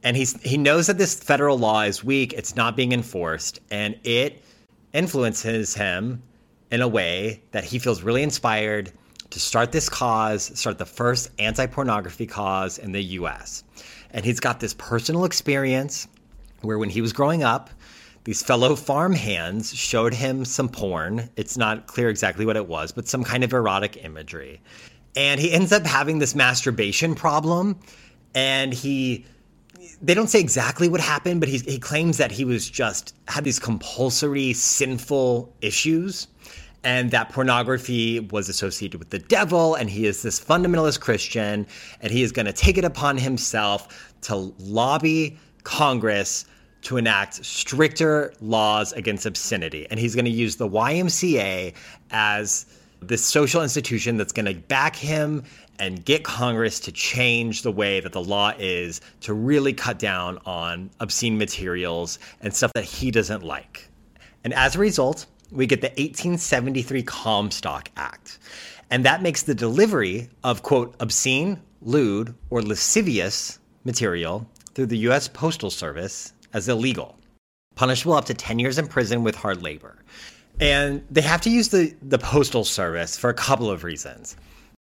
And 0.04 0.16
he's, 0.16 0.40
he 0.42 0.56
knows 0.56 0.86
that 0.86 0.98
this 0.98 1.14
federal 1.14 1.58
law 1.58 1.82
is 1.82 2.04
weak, 2.04 2.32
it's 2.34 2.54
not 2.54 2.76
being 2.76 2.92
enforced, 2.92 3.58
and 3.72 3.98
it 4.04 4.44
influences 4.92 5.74
him 5.74 6.22
in 6.70 6.82
a 6.82 6.88
way 6.88 7.42
that 7.52 7.64
he 7.64 7.78
feels 7.78 8.02
really 8.02 8.22
inspired 8.22 8.92
to 9.30 9.40
start 9.40 9.72
this 9.72 9.88
cause, 9.88 10.58
start 10.58 10.78
the 10.78 10.86
first 10.86 11.30
anti 11.38 11.66
pornography 11.66 12.26
cause 12.26 12.78
in 12.78 12.92
the 12.92 13.02
US. 13.02 13.64
And 14.10 14.24
he's 14.24 14.40
got 14.40 14.60
this 14.60 14.74
personal 14.74 15.24
experience 15.24 16.08
where 16.62 16.78
when 16.78 16.90
he 16.90 17.00
was 17.00 17.12
growing 17.12 17.42
up, 17.42 17.70
these 18.24 18.42
fellow 18.42 18.74
farm 18.74 19.12
hands 19.12 19.72
showed 19.72 20.12
him 20.12 20.44
some 20.44 20.68
porn. 20.68 21.28
It's 21.36 21.56
not 21.56 21.86
clear 21.86 22.08
exactly 22.08 22.44
what 22.44 22.56
it 22.56 22.66
was, 22.66 22.90
but 22.90 23.06
some 23.06 23.22
kind 23.22 23.44
of 23.44 23.52
erotic 23.52 24.04
imagery. 24.04 24.60
And 25.14 25.40
he 25.40 25.52
ends 25.52 25.72
up 25.72 25.86
having 25.86 26.18
this 26.18 26.34
masturbation 26.34 27.14
problem. 27.14 27.78
And 28.34 28.74
he, 28.74 29.24
they 30.02 30.14
don't 30.14 30.28
say 30.28 30.40
exactly 30.40 30.88
what 30.88 31.00
happened, 31.00 31.40
but 31.40 31.48
he, 31.48 31.58
he 31.58 31.78
claims 31.78 32.18
that 32.18 32.30
he 32.30 32.44
was 32.44 32.68
just 32.68 33.14
had 33.28 33.44
these 33.44 33.58
compulsory, 33.58 34.52
sinful 34.52 35.52
issues 35.60 36.28
and 36.86 37.10
that 37.10 37.30
pornography 37.30 38.20
was 38.20 38.48
associated 38.48 39.00
with 39.00 39.10
the 39.10 39.18
devil, 39.18 39.74
and 39.74 39.90
he 39.90 40.06
is 40.06 40.22
this 40.22 40.38
fundamentalist 40.38 41.00
Christian, 41.00 41.66
and 42.00 42.12
he 42.12 42.22
is 42.22 42.30
going 42.30 42.46
to 42.46 42.52
take 42.52 42.78
it 42.78 42.84
upon 42.84 43.18
himself 43.18 44.14
to 44.20 44.54
lobby 44.60 45.36
Congress 45.64 46.44
to 46.82 46.96
enact 46.96 47.44
stricter 47.44 48.32
laws 48.40 48.92
against 48.92 49.26
obscenity. 49.26 49.88
And 49.90 49.98
he's 49.98 50.14
going 50.14 50.26
to 50.26 50.30
use 50.30 50.54
the 50.54 50.68
YMCA 50.68 51.74
as 52.12 52.66
this 53.02 53.24
social 53.24 53.64
institution 53.64 54.16
that's 54.16 54.32
going 54.32 54.46
to 54.46 54.54
back 54.54 54.94
him 54.94 55.42
and 55.78 56.04
get 56.04 56.24
Congress 56.24 56.80
to 56.80 56.92
change 56.92 57.62
the 57.62 57.72
way 57.72 58.00
that 58.00 58.12
the 58.12 58.22
law 58.22 58.52
is 58.58 59.00
to 59.20 59.34
really 59.34 59.72
cut 59.72 59.98
down 59.98 60.38
on 60.46 60.90
obscene 61.00 61.38
materials 61.38 62.18
and 62.40 62.54
stuff 62.54 62.72
that 62.74 62.84
he 62.84 63.10
doesn't 63.10 63.42
like. 63.42 63.88
And 64.44 64.54
as 64.54 64.76
a 64.76 64.78
result, 64.78 65.26
we 65.50 65.66
get 65.66 65.80
the 65.80 65.88
1873 65.88 67.02
Comstock 67.02 67.90
Act. 67.96 68.38
And 68.90 69.04
that 69.04 69.22
makes 69.22 69.42
the 69.42 69.54
delivery 69.54 70.28
of, 70.44 70.62
quote, 70.62 70.94
obscene, 71.00 71.60
lewd, 71.82 72.34
or 72.50 72.62
lascivious 72.62 73.58
material 73.84 74.48
through 74.74 74.86
the 74.86 74.98
U.S. 74.98 75.28
Postal 75.28 75.70
Service 75.70 76.32
as 76.52 76.68
illegal, 76.68 77.16
punishable 77.74 78.14
up 78.14 78.26
to 78.26 78.34
10 78.34 78.58
years 78.58 78.78
in 78.78 78.86
prison 78.86 79.22
with 79.22 79.34
hard 79.34 79.62
labor. 79.62 79.96
And 80.60 81.04
they 81.10 81.20
have 81.22 81.40
to 81.42 81.50
use 81.50 81.68
the, 81.68 81.94
the 82.02 82.18
Postal 82.18 82.64
Service 82.64 83.16
for 83.16 83.30
a 83.30 83.34
couple 83.34 83.70
of 83.70 83.84
reasons. 83.84 84.36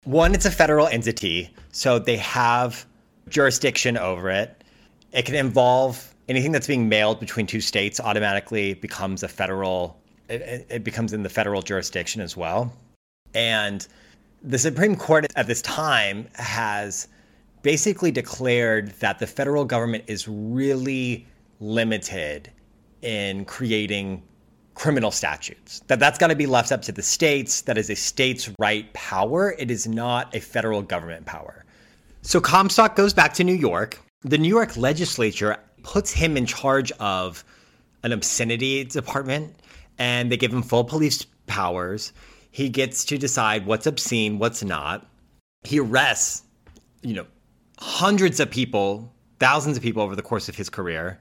One, 0.03 0.33
it's 0.33 0.45
a 0.45 0.51
federal 0.51 0.87
entity, 0.87 1.53
so 1.71 1.97
they 1.97 2.17
have 2.17 2.85
jurisdiction 3.29 3.97
over 3.97 4.29
it. 4.29 4.63
It 5.13 5.25
can 5.25 5.35
involve 5.35 6.13
anything 6.27 6.51
that's 6.51 6.67
being 6.67 6.89
mailed 6.89 7.19
between 7.19 7.47
two 7.47 7.61
states 7.61 7.99
automatically 7.99 8.73
becomes 8.75 9.23
a 9.23 9.27
federal 9.27 9.97
it, 10.29 10.65
it 10.69 10.83
becomes 10.83 11.13
in 11.13 11.23
the 11.23 11.29
federal 11.29 11.61
jurisdiction 11.61 12.21
as 12.21 12.35
well. 12.35 12.73
And 13.33 13.85
the 14.41 14.57
Supreme 14.57 14.95
Court 14.95 15.25
at 15.35 15.47
this 15.47 15.61
time 15.61 16.27
has 16.35 17.07
basically 17.61 18.11
declared 18.11 18.89
that 18.99 19.19
the 19.19 19.27
federal 19.27 19.65
government 19.65 20.03
is 20.07 20.27
really 20.27 21.25
limited 21.59 22.51
in 23.01 23.45
creating 23.45 24.21
criminal 24.75 25.11
statutes. 25.11 25.81
That 25.87 25.99
that's 25.99 26.17
got 26.17 26.27
to 26.27 26.35
be 26.35 26.45
left 26.45 26.71
up 26.71 26.81
to 26.83 26.91
the 26.91 27.01
states. 27.01 27.61
That 27.61 27.77
is 27.77 27.89
a 27.89 27.95
states' 27.95 28.49
right 28.59 28.91
power. 28.93 29.55
It 29.57 29.69
is 29.71 29.87
not 29.87 30.35
a 30.35 30.39
federal 30.39 30.81
government 30.81 31.25
power. 31.25 31.65
So 32.21 32.39
Comstock 32.39 32.95
goes 32.95 33.13
back 33.13 33.33
to 33.35 33.43
New 33.43 33.55
York. 33.55 33.99
The 34.21 34.37
New 34.37 34.47
York 34.47 34.77
legislature 34.77 35.57
puts 35.83 36.11
him 36.11 36.37
in 36.37 36.45
charge 36.45 36.91
of 36.93 37.43
an 38.03 38.11
obscenity 38.11 38.83
department 38.85 39.55
and 39.99 40.31
they 40.31 40.37
give 40.37 40.53
him 40.53 40.63
full 40.63 40.83
police 40.83 41.25
powers. 41.47 42.13
He 42.51 42.69
gets 42.69 43.03
to 43.05 43.17
decide 43.17 43.65
what's 43.65 43.85
obscene, 43.85 44.39
what's 44.39 44.63
not. 44.63 45.05
He 45.63 45.79
arrests, 45.79 46.43
you 47.01 47.13
know, 47.13 47.25
hundreds 47.79 48.39
of 48.39 48.49
people, 48.49 49.13
thousands 49.39 49.77
of 49.77 49.83
people 49.83 50.01
over 50.01 50.15
the 50.15 50.21
course 50.21 50.49
of 50.49 50.55
his 50.55 50.69
career, 50.69 51.19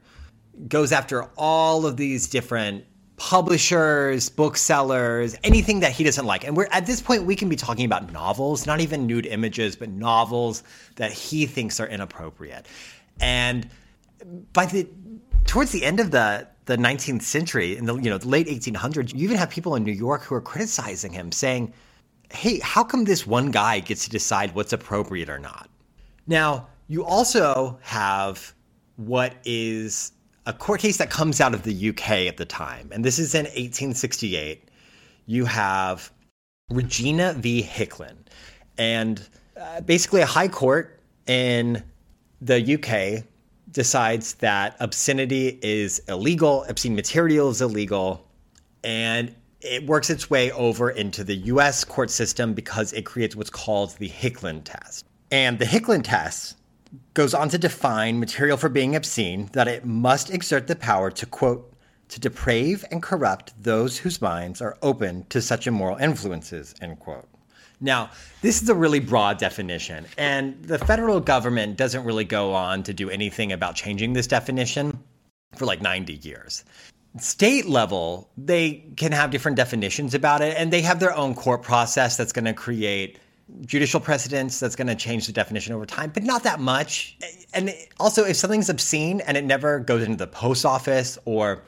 goes 0.68 0.92
after 0.92 1.24
all 1.36 1.86
of 1.86 1.96
these 1.96 2.28
different 2.28 2.84
publishers, 3.22 4.28
booksellers, 4.28 5.36
anything 5.44 5.78
that 5.78 5.92
he 5.92 6.02
doesn't 6.02 6.26
like. 6.26 6.42
And 6.42 6.56
we're 6.56 6.66
at 6.72 6.86
this 6.86 7.00
point 7.00 7.22
we 7.22 7.36
can 7.36 7.48
be 7.48 7.54
talking 7.54 7.84
about 7.84 8.12
novels, 8.12 8.66
not 8.66 8.80
even 8.80 9.06
nude 9.06 9.26
images, 9.26 9.76
but 9.76 9.90
novels 9.90 10.64
that 10.96 11.12
he 11.12 11.46
thinks 11.46 11.78
are 11.78 11.86
inappropriate. 11.86 12.66
And 13.20 13.68
by 14.52 14.66
the 14.66 14.88
towards 15.44 15.70
the 15.70 15.84
end 15.84 16.00
of 16.00 16.10
the 16.10 16.48
the 16.64 16.76
19th 16.76 17.22
century 17.22 17.76
in 17.76 17.84
the 17.86 17.94
you 17.94 18.10
know 18.10 18.18
the 18.18 18.28
late 18.28 18.48
1800s, 18.48 19.14
you 19.14 19.22
even 19.22 19.36
have 19.36 19.50
people 19.50 19.76
in 19.76 19.84
New 19.84 19.92
York 19.92 20.22
who 20.22 20.34
are 20.34 20.40
criticizing 20.40 21.12
him 21.12 21.30
saying, 21.30 21.72
"Hey, 22.32 22.58
how 22.58 22.82
come 22.82 23.04
this 23.04 23.24
one 23.24 23.52
guy 23.52 23.78
gets 23.78 24.02
to 24.02 24.10
decide 24.10 24.52
what's 24.56 24.72
appropriate 24.72 25.30
or 25.30 25.38
not?" 25.38 25.70
Now, 26.26 26.66
you 26.88 27.04
also 27.04 27.78
have 27.82 28.52
what 28.96 29.36
is 29.44 30.10
a 30.46 30.52
court 30.52 30.80
case 30.80 30.96
that 30.96 31.10
comes 31.10 31.40
out 31.40 31.54
of 31.54 31.62
the 31.62 31.90
UK 31.90 32.10
at 32.28 32.36
the 32.36 32.44
time, 32.44 32.88
and 32.92 33.04
this 33.04 33.18
is 33.18 33.34
in 33.34 33.44
1868. 33.44 34.68
You 35.26 35.44
have 35.44 36.10
Regina 36.70 37.34
v. 37.34 37.62
Hicklin, 37.62 38.16
and 38.78 39.26
uh, 39.60 39.80
basically 39.82 40.20
a 40.20 40.26
high 40.26 40.48
court 40.48 41.00
in 41.26 41.82
the 42.40 42.74
UK 42.74 43.24
decides 43.70 44.34
that 44.34 44.76
obscenity 44.80 45.58
is 45.62 46.00
illegal, 46.08 46.64
obscene 46.68 46.94
material 46.94 47.50
is 47.50 47.62
illegal, 47.62 48.26
and 48.82 49.34
it 49.60 49.86
works 49.86 50.10
its 50.10 50.28
way 50.28 50.50
over 50.52 50.90
into 50.90 51.22
the 51.22 51.36
US 51.36 51.84
court 51.84 52.10
system 52.10 52.52
because 52.52 52.92
it 52.92 53.02
creates 53.02 53.36
what's 53.36 53.50
called 53.50 53.96
the 53.98 54.08
Hicklin 54.08 54.62
test. 54.64 55.06
And 55.30 55.58
the 55.58 55.64
Hicklin 55.64 56.02
test 56.02 56.56
goes 57.14 57.34
on 57.34 57.48
to 57.50 57.58
define 57.58 58.20
material 58.20 58.56
for 58.56 58.68
being 58.68 58.96
obscene 58.96 59.48
that 59.52 59.68
it 59.68 59.84
must 59.84 60.30
exert 60.30 60.66
the 60.66 60.76
power 60.76 61.10
to 61.10 61.26
quote 61.26 61.72
to 62.08 62.20
deprave 62.20 62.84
and 62.90 63.02
corrupt 63.02 63.54
those 63.62 63.96
whose 63.98 64.20
minds 64.20 64.60
are 64.60 64.76
open 64.82 65.24
to 65.30 65.40
such 65.40 65.66
immoral 65.66 65.96
influences 65.96 66.74
end 66.82 66.98
quote. 67.00 67.26
Now 67.80 68.10
this 68.42 68.62
is 68.62 68.68
a 68.68 68.74
really 68.74 69.00
broad 69.00 69.38
definition 69.38 70.04
and 70.18 70.62
the 70.64 70.78
federal 70.78 71.20
government 71.20 71.76
doesn't 71.76 72.04
really 72.04 72.24
go 72.24 72.52
on 72.52 72.82
to 72.84 72.92
do 72.92 73.08
anything 73.08 73.52
about 73.52 73.74
changing 73.74 74.12
this 74.12 74.26
definition 74.26 74.98
for 75.54 75.64
like 75.64 75.80
90 75.80 76.14
years. 76.14 76.64
State 77.18 77.66
level 77.66 78.30
they 78.36 78.84
can 78.96 79.12
have 79.12 79.30
different 79.30 79.56
definitions 79.56 80.14
about 80.14 80.42
it 80.42 80.56
and 80.58 80.70
they 80.70 80.82
have 80.82 81.00
their 81.00 81.14
own 81.14 81.34
court 81.34 81.62
process 81.62 82.16
that's 82.16 82.32
going 82.32 82.44
to 82.44 82.52
create 82.52 83.18
judicial 83.66 84.00
precedents 84.00 84.60
that's 84.60 84.76
going 84.76 84.86
to 84.86 84.94
change 84.94 85.26
the 85.26 85.32
definition 85.32 85.74
over 85.74 85.86
time, 85.86 86.10
but 86.12 86.22
not 86.22 86.42
that 86.44 86.60
much. 86.60 87.16
And 87.52 87.74
also, 87.98 88.24
if 88.24 88.36
something's 88.36 88.68
obscene 88.68 89.20
and 89.22 89.36
it 89.36 89.44
never 89.44 89.80
goes 89.80 90.02
into 90.02 90.16
the 90.16 90.26
post 90.26 90.64
office 90.64 91.18
or 91.24 91.62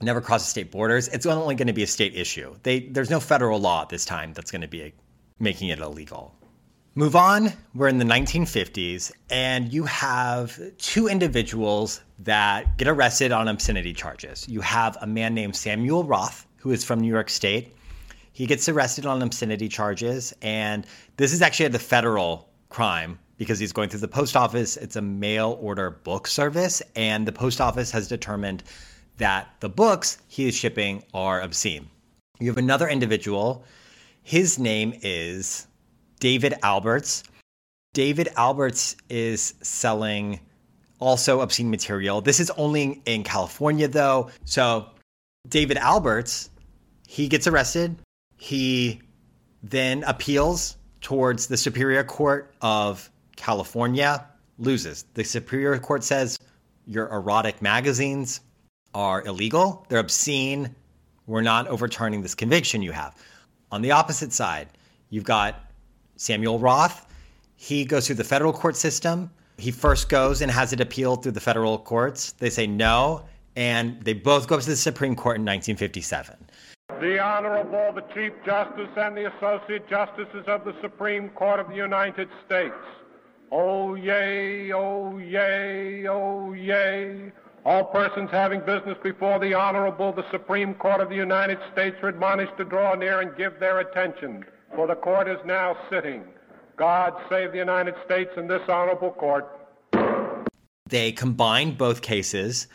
never 0.00 0.20
crosses 0.20 0.48
state 0.48 0.70
borders, 0.70 1.08
it's 1.08 1.26
only 1.26 1.54
going 1.54 1.66
to 1.66 1.72
be 1.72 1.82
a 1.82 1.86
state 1.86 2.14
issue. 2.14 2.54
They, 2.62 2.80
there's 2.80 3.10
no 3.10 3.20
federal 3.20 3.58
law 3.58 3.82
at 3.82 3.88
this 3.88 4.04
time 4.04 4.32
that's 4.32 4.50
going 4.50 4.62
to 4.62 4.68
be 4.68 4.92
making 5.38 5.68
it 5.68 5.78
illegal. 5.78 6.34
Move 6.96 7.16
on, 7.16 7.52
we're 7.74 7.88
in 7.88 7.98
the 7.98 8.04
1950s, 8.04 9.10
and 9.28 9.72
you 9.72 9.82
have 9.82 10.60
two 10.78 11.08
individuals 11.08 12.02
that 12.20 12.78
get 12.78 12.86
arrested 12.86 13.32
on 13.32 13.48
obscenity 13.48 13.92
charges. 13.92 14.48
You 14.48 14.60
have 14.60 14.96
a 15.00 15.06
man 15.06 15.34
named 15.34 15.56
Samuel 15.56 16.04
Roth, 16.04 16.46
who 16.56 16.70
is 16.70 16.84
from 16.84 17.00
New 17.00 17.08
York 17.08 17.30
State, 17.30 17.74
he 18.34 18.46
gets 18.46 18.68
arrested 18.68 19.06
on 19.06 19.22
obscenity 19.22 19.68
charges, 19.68 20.34
and 20.42 20.84
this 21.16 21.32
is 21.32 21.40
actually 21.40 21.68
the 21.68 21.78
federal 21.78 22.48
crime 22.68 23.16
because 23.38 23.60
he's 23.60 23.72
going 23.72 23.88
through 23.88 24.00
the 24.00 24.08
post 24.08 24.36
office. 24.36 24.76
It's 24.76 24.96
a 24.96 25.02
mail 25.02 25.56
order 25.60 25.90
book 25.90 26.26
service, 26.26 26.82
and 26.96 27.28
the 27.28 27.32
post 27.32 27.60
office 27.60 27.92
has 27.92 28.08
determined 28.08 28.64
that 29.18 29.54
the 29.60 29.68
books 29.68 30.18
he 30.26 30.48
is 30.48 30.54
shipping 30.56 31.04
are 31.14 31.40
obscene. 31.40 31.88
You 32.40 32.48
have 32.48 32.58
another 32.58 32.88
individual. 32.88 33.64
His 34.24 34.58
name 34.58 34.98
is 35.02 35.68
David 36.18 36.54
Alberts. 36.64 37.22
David 37.92 38.30
Alberts 38.36 38.96
is 39.08 39.54
selling 39.62 40.40
also 40.98 41.40
obscene 41.40 41.70
material. 41.70 42.20
This 42.20 42.40
is 42.40 42.50
only 42.56 43.00
in 43.06 43.22
California, 43.22 43.86
though. 43.86 44.30
So, 44.44 44.88
David 45.48 45.76
Alberts, 45.76 46.50
he 47.06 47.28
gets 47.28 47.46
arrested 47.46 47.94
he 48.44 49.00
then 49.62 50.04
appeals 50.04 50.76
towards 51.00 51.46
the 51.46 51.56
Superior 51.56 52.04
Court 52.04 52.54
of 52.60 53.10
California, 53.36 54.26
loses. 54.58 55.06
The 55.14 55.24
Superior 55.24 55.78
Court 55.78 56.04
says 56.04 56.38
your 56.86 57.08
erotic 57.08 57.62
magazines 57.62 58.42
are 58.92 59.24
illegal, 59.24 59.86
they're 59.88 59.98
obscene. 59.98 60.74
We're 61.26 61.40
not 61.40 61.68
overturning 61.68 62.20
this 62.20 62.34
conviction 62.34 62.82
you 62.82 62.92
have. 62.92 63.16
On 63.72 63.80
the 63.80 63.92
opposite 63.92 64.30
side, 64.30 64.68
you've 65.08 65.24
got 65.24 65.72
Samuel 66.16 66.58
Roth. 66.58 67.06
He 67.56 67.86
goes 67.86 68.06
through 68.06 68.16
the 68.16 68.24
federal 68.24 68.52
court 68.52 68.76
system. 68.76 69.30
He 69.56 69.70
first 69.70 70.10
goes 70.10 70.42
and 70.42 70.50
has 70.50 70.74
it 70.74 70.82
appealed 70.82 71.22
through 71.22 71.32
the 71.32 71.40
federal 71.40 71.78
courts. 71.78 72.32
They 72.32 72.50
say 72.50 72.66
no, 72.66 73.24
and 73.56 74.02
they 74.02 74.12
both 74.12 74.48
go 74.48 74.56
up 74.56 74.60
to 74.60 74.68
the 74.68 74.76
Supreme 74.76 75.16
Court 75.16 75.36
in 75.36 75.46
1957. 75.46 76.36
The 76.88 77.18
Honorable, 77.18 77.92
the 77.94 78.04
Chief 78.14 78.32
Justice 78.44 78.90
and 78.96 79.16
the 79.16 79.34
Associate 79.34 79.88
Justices 79.88 80.44
of 80.46 80.64
the 80.64 80.74
Supreme 80.82 81.30
Court 81.30 81.58
of 81.58 81.68
the 81.68 81.74
United 81.74 82.28
States. 82.44 82.74
Oh, 83.50 83.94
yay, 83.94 84.70
oh, 84.70 85.16
yay, 85.16 86.06
oh, 86.06 86.52
yay. 86.52 87.32
All 87.64 87.84
persons 87.84 88.30
having 88.30 88.60
business 88.60 88.98
before 89.02 89.38
the 89.38 89.54
Honorable, 89.54 90.12
the 90.12 90.30
Supreme 90.30 90.74
Court 90.74 91.00
of 91.00 91.08
the 91.08 91.16
United 91.16 91.58
States 91.72 91.96
are 92.02 92.08
admonished 92.08 92.56
to 92.58 92.64
draw 92.64 92.94
near 92.94 93.22
and 93.22 93.34
give 93.34 93.58
their 93.58 93.80
attention, 93.80 94.44
for 94.74 94.86
the 94.86 94.94
court 94.94 95.26
is 95.26 95.38
now 95.46 95.76
sitting. 95.90 96.22
God 96.76 97.14
save 97.30 97.52
the 97.52 97.58
United 97.58 97.94
States 98.04 98.30
and 98.36 98.48
this 98.48 98.62
honorable 98.68 99.12
court. 99.12 99.48
They 100.86 101.12
combine 101.12 101.76
both 101.76 102.02
cases, 102.02 102.68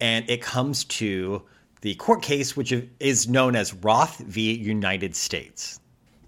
and 0.00 0.28
it 0.28 0.42
comes 0.42 0.84
to 0.84 1.42
the 1.82 1.94
court 1.96 2.22
case, 2.22 2.56
which 2.56 2.72
is 3.00 3.28
known 3.28 3.54
as 3.54 3.74
Roth 3.74 4.18
v. 4.18 4.54
United 4.54 5.14
States. 5.14 5.80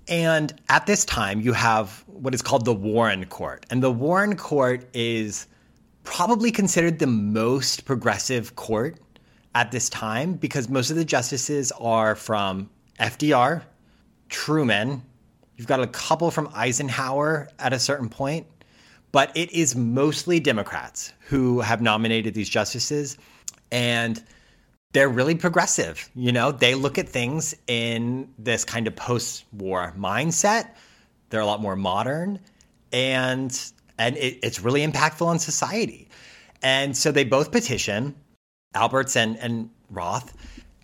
And 0.08 0.52
at 0.68 0.86
this 0.86 1.04
time, 1.04 1.40
you 1.40 1.52
have 1.54 2.04
what 2.06 2.34
is 2.34 2.42
called 2.42 2.64
the 2.64 2.74
Warren 2.74 3.24
Court. 3.26 3.64
And 3.70 3.82
the 3.82 3.90
Warren 3.90 4.36
Court 4.36 4.84
is 4.92 5.46
probably 6.02 6.50
considered 6.50 6.98
the 6.98 7.06
most 7.06 7.86
progressive 7.86 8.56
court 8.56 8.98
at 9.54 9.70
this 9.70 9.88
time 9.88 10.34
because 10.34 10.68
most 10.68 10.90
of 10.90 10.96
the 10.96 11.04
justices 11.04 11.72
are 11.80 12.14
from 12.14 12.68
FDR, 13.00 13.62
Truman. 14.28 15.02
You've 15.56 15.68
got 15.68 15.80
a 15.80 15.86
couple 15.86 16.30
from 16.32 16.50
Eisenhower 16.52 17.48
at 17.60 17.72
a 17.72 17.78
certain 17.78 18.08
point, 18.08 18.46
but 19.12 19.34
it 19.36 19.52
is 19.52 19.76
mostly 19.76 20.40
Democrats 20.40 21.12
who 21.20 21.60
have 21.60 21.80
nominated 21.80 22.34
these 22.34 22.48
justices. 22.48 23.16
And 23.70 24.22
they're 24.94 25.08
really 25.08 25.34
progressive. 25.34 26.08
You 26.14 26.32
know, 26.32 26.52
they 26.52 26.74
look 26.74 26.98
at 26.98 27.08
things 27.08 27.54
in 27.66 28.32
this 28.38 28.64
kind 28.64 28.86
of 28.86 28.96
post-war 28.96 29.92
mindset. 29.98 30.70
They're 31.28 31.40
a 31.40 31.46
lot 31.46 31.60
more 31.60 31.76
modern, 31.76 32.38
and 32.92 33.60
and 33.98 34.16
it, 34.16 34.38
it's 34.42 34.60
really 34.60 34.86
impactful 34.86 35.26
on 35.26 35.38
society. 35.38 36.08
And 36.62 36.96
so 36.96 37.12
they 37.12 37.24
both 37.24 37.50
petition 37.52 38.14
Alberts 38.74 39.16
and 39.16 39.36
and 39.38 39.68
Roth, 39.90 40.32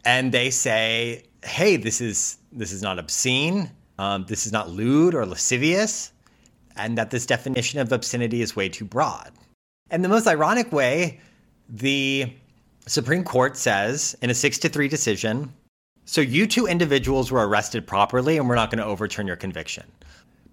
and 0.04 0.32
they 0.32 0.50
say, 0.50 1.22
"Hey, 1.44 1.76
this 1.76 2.00
is 2.00 2.38
this 2.52 2.72
is 2.72 2.82
not 2.82 2.98
obscene. 2.98 3.70
Um, 3.98 4.24
this 4.26 4.44
is 4.44 4.50
not 4.52 4.70
lewd 4.70 5.14
or 5.14 5.24
lascivious, 5.24 6.12
and 6.76 6.98
that 6.98 7.10
this 7.10 7.26
definition 7.26 7.78
of 7.78 7.92
obscenity 7.92 8.42
is 8.42 8.56
way 8.56 8.68
too 8.68 8.84
broad." 8.84 9.30
And 9.88 10.04
the 10.04 10.08
most 10.08 10.26
ironic 10.26 10.72
way, 10.72 11.20
the 11.68 12.32
Supreme 12.86 13.24
Court 13.24 13.56
says 13.56 14.16
in 14.22 14.30
a 14.30 14.34
6 14.34 14.58
to 14.58 14.68
3 14.68 14.88
decision, 14.88 15.52
so 16.04 16.20
you 16.20 16.46
two 16.46 16.66
individuals 16.66 17.30
were 17.30 17.46
arrested 17.46 17.86
properly 17.86 18.36
and 18.36 18.48
we're 18.48 18.54
not 18.56 18.70
going 18.70 18.78
to 18.78 18.84
overturn 18.84 19.26
your 19.26 19.36
conviction. 19.36 19.84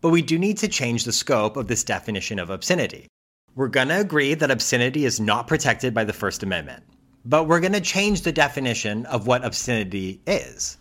But 0.01 0.09
we 0.09 0.21
do 0.21 0.37
need 0.37 0.57
to 0.59 0.67
change 0.67 1.03
the 1.03 1.11
scope 1.11 1.57
of 1.57 1.67
this 1.67 1.83
definition 1.83 2.37
of 2.37 2.49
obscenity. 2.49 3.07
We're 3.55 3.69
going 3.69 3.87
to 3.87 3.99
agree 3.99 4.35
that 4.35 4.51
obscenity 4.51 5.05
is 5.05 5.19
not 5.19 5.47
protected 5.47 5.93
by 5.93 6.03
the 6.03 6.13
First 6.13 6.43
Amendment, 6.43 6.83
but 7.25 7.45
we're 7.45 7.59
going 7.59 7.73
to 7.73 7.81
change 7.81 8.21
the 8.21 8.31
definition 8.31 9.07
of 9.07 9.25
what 9.25 9.43
obscenity 9.43 10.21
is. 10.27 10.77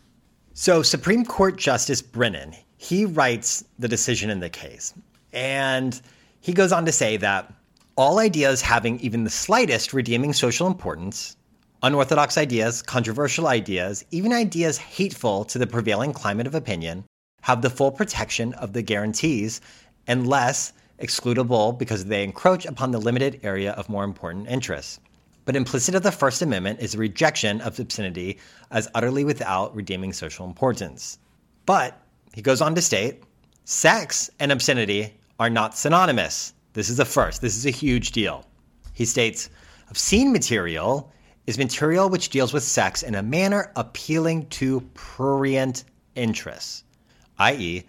So 0.53 0.83
Supreme 0.83 1.25
Court 1.25 1.57
Justice 1.57 2.03
Brennan, 2.03 2.55
he 2.77 3.07
writes 3.07 3.65
the 3.79 3.89
decision 3.89 4.29
in 4.29 4.41
the 4.41 4.51
case. 4.51 4.93
And 5.33 5.99
he 6.41 6.53
goes 6.53 6.73
on 6.73 6.85
to 6.85 6.93
say 6.93 7.17
that 7.17 7.53
all 7.97 8.19
ideas 8.19 8.61
having 8.61 9.01
even 9.01 9.25
the 9.25 9.31
slightest 9.31 9.95
redeeming 9.95 10.35
social 10.35 10.67
importance, 10.67 11.35
unorthodox 11.83 12.37
ideas, 12.37 12.83
controversial 12.83 13.47
ideas, 13.47 14.05
even 14.11 14.35
ideas 14.35 14.77
hateful 14.77 15.47
to 15.47 15.59
the 15.59 15.67
prevailing 15.67 16.13
climate 16.13 16.47
of 16.47 16.55
opinion, 16.55 17.05
have 17.41 17.63
the 17.63 17.71
full 17.71 17.91
protection 17.91 18.53
of 18.55 18.75
the 18.75 18.83
guarantees 18.83 19.63
unless 20.09 20.75
excludable 21.01 21.79
because 21.79 22.05
they 22.05 22.23
encroach 22.23 22.67
upon 22.67 22.91
the 22.91 23.01
limited 23.01 23.41
area 23.43 23.73
of 23.73 23.89
more 23.89 24.05
important 24.05 24.47
interests. 24.49 25.01
But 25.47 25.57
implicit 25.57 25.95
of 25.95 26.03
the 26.03 26.13
First 26.13 26.43
Amendment 26.43 26.81
is 26.81 26.95
a 26.95 26.99
rejection 26.99 27.63
of 27.63 27.79
obscenity 27.79 28.39
as 28.71 28.89
utterly 28.95 29.25
without 29.25 29.75
redeeming 29.75 30.13
social 30.13 30.45
importance. 30.45 31.19
But 31.65 31.99
he 32.35 32.43
goes 32.43 32.61
on 32.61 32.75
to 32.75 32.83
state 32.83 33.23
sex 33.65 34.29
and 34.39 34.53
obscenity 34.53 35.15
are 35.39 35.51
not 35.51 35.79
synonymous. 35.79 36.53
This 36.77 36.91
is 36.91 37.01
a 37.01 37.07
first. 37.07 37.41
This 37.41 37.57
is 37.57 37.65
a 37.65 37.71
huge 37.71 38.13
deal. 38.13 38.45
He 38.93 39.07
states 39.07 39.49
obscene 39.89 40.31
material 40.31 41.11
is 41.47 41.57
material 41.57 42.11
which 42.11 42.29
deals 42.29 42.53
with 42.53 42.63
sex 42.63 43.03
in 43.03 43.15
a 43.15 43.23
manner 43.23 43.73
appealing 43.77 44.47
to 44.49 44.83
prurient 44.93 45.85
interests, 46.17 46.85
i.e., 47.39 47.83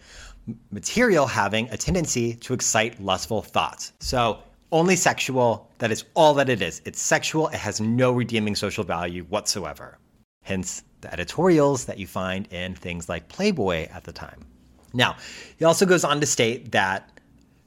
material 0.71 1.27
having 1.27 1.67
a 1.67 1.75
tendency 1.75 2.35
to 2.35 2.53
excite 2.53 2.97
lustful 3.01 3.41
thoughts. 3.41 3.91
So, 3.99 4.39
only 4.71 4.95
sexual, 4.95 5.69
that 5.79 5.91
is 5.91 6.05
all 6.13 6.33
that 6.35 6.47
it 6.47 6.61
is. 6.61 6.81
It's 6.85 7.01
sexual, 7.01 7.49
it 7.49 7.55
has 7.55 7.81
no 7.81 8.13
redeeming 8.13 8.55
social 8.55 8.85
value 8.85 9.23
whatsoever. 9.25 9.97
Hence, 10.43 10.83
the 11.01 11.11
editorials 11.11 11.83
that 11.85 11.97
you 11.97 12.07
find 12.07 12.47
in 12.53 12.73
things 12.73 13.09
like 13.09 13.27
Playboy 13.27 13.89
at 13.89 14.05
the 14.05 14.13
time. 14.13 14.45
Now, 14.93 15.17
he 15.57 15.65
also 15.65 15.85
goes 15.85 16.05
on 16.05 16.21
to 16.21 16.25
state 16.25 16.71
that 16.71 17.16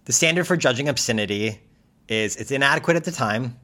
the 0.05 0.12
standard 0.12 0.46
for 0.46 0.57
judging 0.57 0.88
obscenity 0.88 1.61
is 2.09 2.36
it's 2.36 2.51
inadequate 2.51 2.96
at 2.96 3.05
the 3.05 3.12
time, 3.12 3.57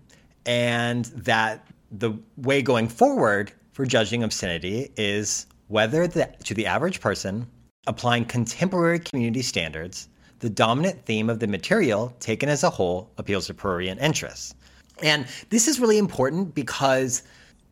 and 0.44 1.06
that 1.06 1.66
the 1.90 2.12
way 2.36 2.62
going 2.62 2.88
forward 2.88 3.52
for 3.72 3.84
judging 3.84 4.22
obscenity 4.22 4.90
is 4.96 5.46
whether 5.68 6.06
the, 6.06 6.32
to 6.44 6.54
the 6.54 6.66
average 6.66 7.00
person 7.00 7.46
applying 7.86 8.24
contemporary 8.24 8.98
community 8.98 9.42
standards, 9.42 10.08
the 10.40 10.50
dominant 10.50 11.04
theme 11.04 11.30
of 11.30 11.38
the 11.40 11.46
material 11.46 12.14
taken 12.20 12.48
as 12.48 12.62
a 12.62 12.70
whole 12.70 13.10
appeals 13.18 13.46
to 13.46 13.54
prurient 13.54 14.00
interests. 14.00 14.54
And 15.02 15.26
this 15.50 15.68
is 15.68 15.78
really 15.78 15.98
important 15.98 16.54
because 16.54 17.22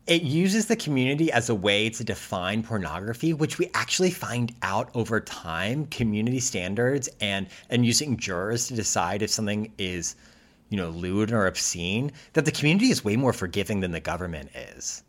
it 0.07 0.21
uses 0.21 0.67
the 0.67 0.75
community 0.75 1.31
as 1.31 1.49
a 1.49 1.55
way 1.55 1.89
to 1.89 2.03
define 2.03 2.61
pornography, 2.61 3.33
which 3.33 3.57
we 3.57 3.69
actually 3.73 4.11
find 4.11 4.53
out 4.61 4.89
over 4.93 5.19
time, 5.19 5.87
community 5.87 6.39
standards 6.39 7.09
and 7.21 7.47
and 7.69 7.85
using 7.85 8.17
jurors 8.17 8.67
to 8.67 8.75
decide 8.75 9.21
if 9.21 9.31
something 9.31 9.71
is, 9.77 10.15
you 10.69 10.77
know, 10.77 10.89
lewd 10.89 11.31
or 11.31 11.47
obscene, 11.47 12.11
that 12.33 12.45
the 12.45 12.51
community 12.51 12.91
is 12.91 13.03
way 13.03 13.15
more 13.15 13.33
forgiving 13.33 13.79
than 13.79 13.91
the 13.91 13.99
government 13.99 14.49
is. 14.55 15.03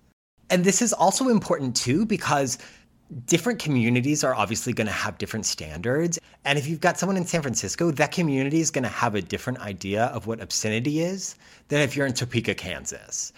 And 0.48 0.64
this 0.64 0.80
is 0.80 0.92
also 0.92 1.28
important 1.28 1.76
too 1.76 2.06
because 2.06 2.58
different 3.26 3.58
communities 3.58 4.24
are 4.24 4.34
obviously 4.34 4.72
going 4.72 4.86
to 4.86 4.92
have 4.92 5.18
different 5.18 5.46
standards. 5.46 6.18
And 6.44 6.58
if 6.58 6.66
you've 6.66 6.80
got 6.80 6.98
someone 6.98 7.16
in 7.16 7.26
San 7.26 7.42
Francisco, 7.42 7.90
that 7.92 8.12
community 8.12 8.60
is 8.60 8.70
going 8.70 8.84
to 8.84 8.88
have 8.88 9.14
a 9.14 9.22
different 9.22 9.60
idea 9.60 10.06
of 10.06 10.26
what 10.26 10.40
obscenity 10.40 11.00
is 11.00 11.36
than 11.68 11.82
if 11.82 11.94
you're 11.94 12.06
in 12.06 12.14
Topeka, 12.14 12.54
Kansas. 12.54 13.32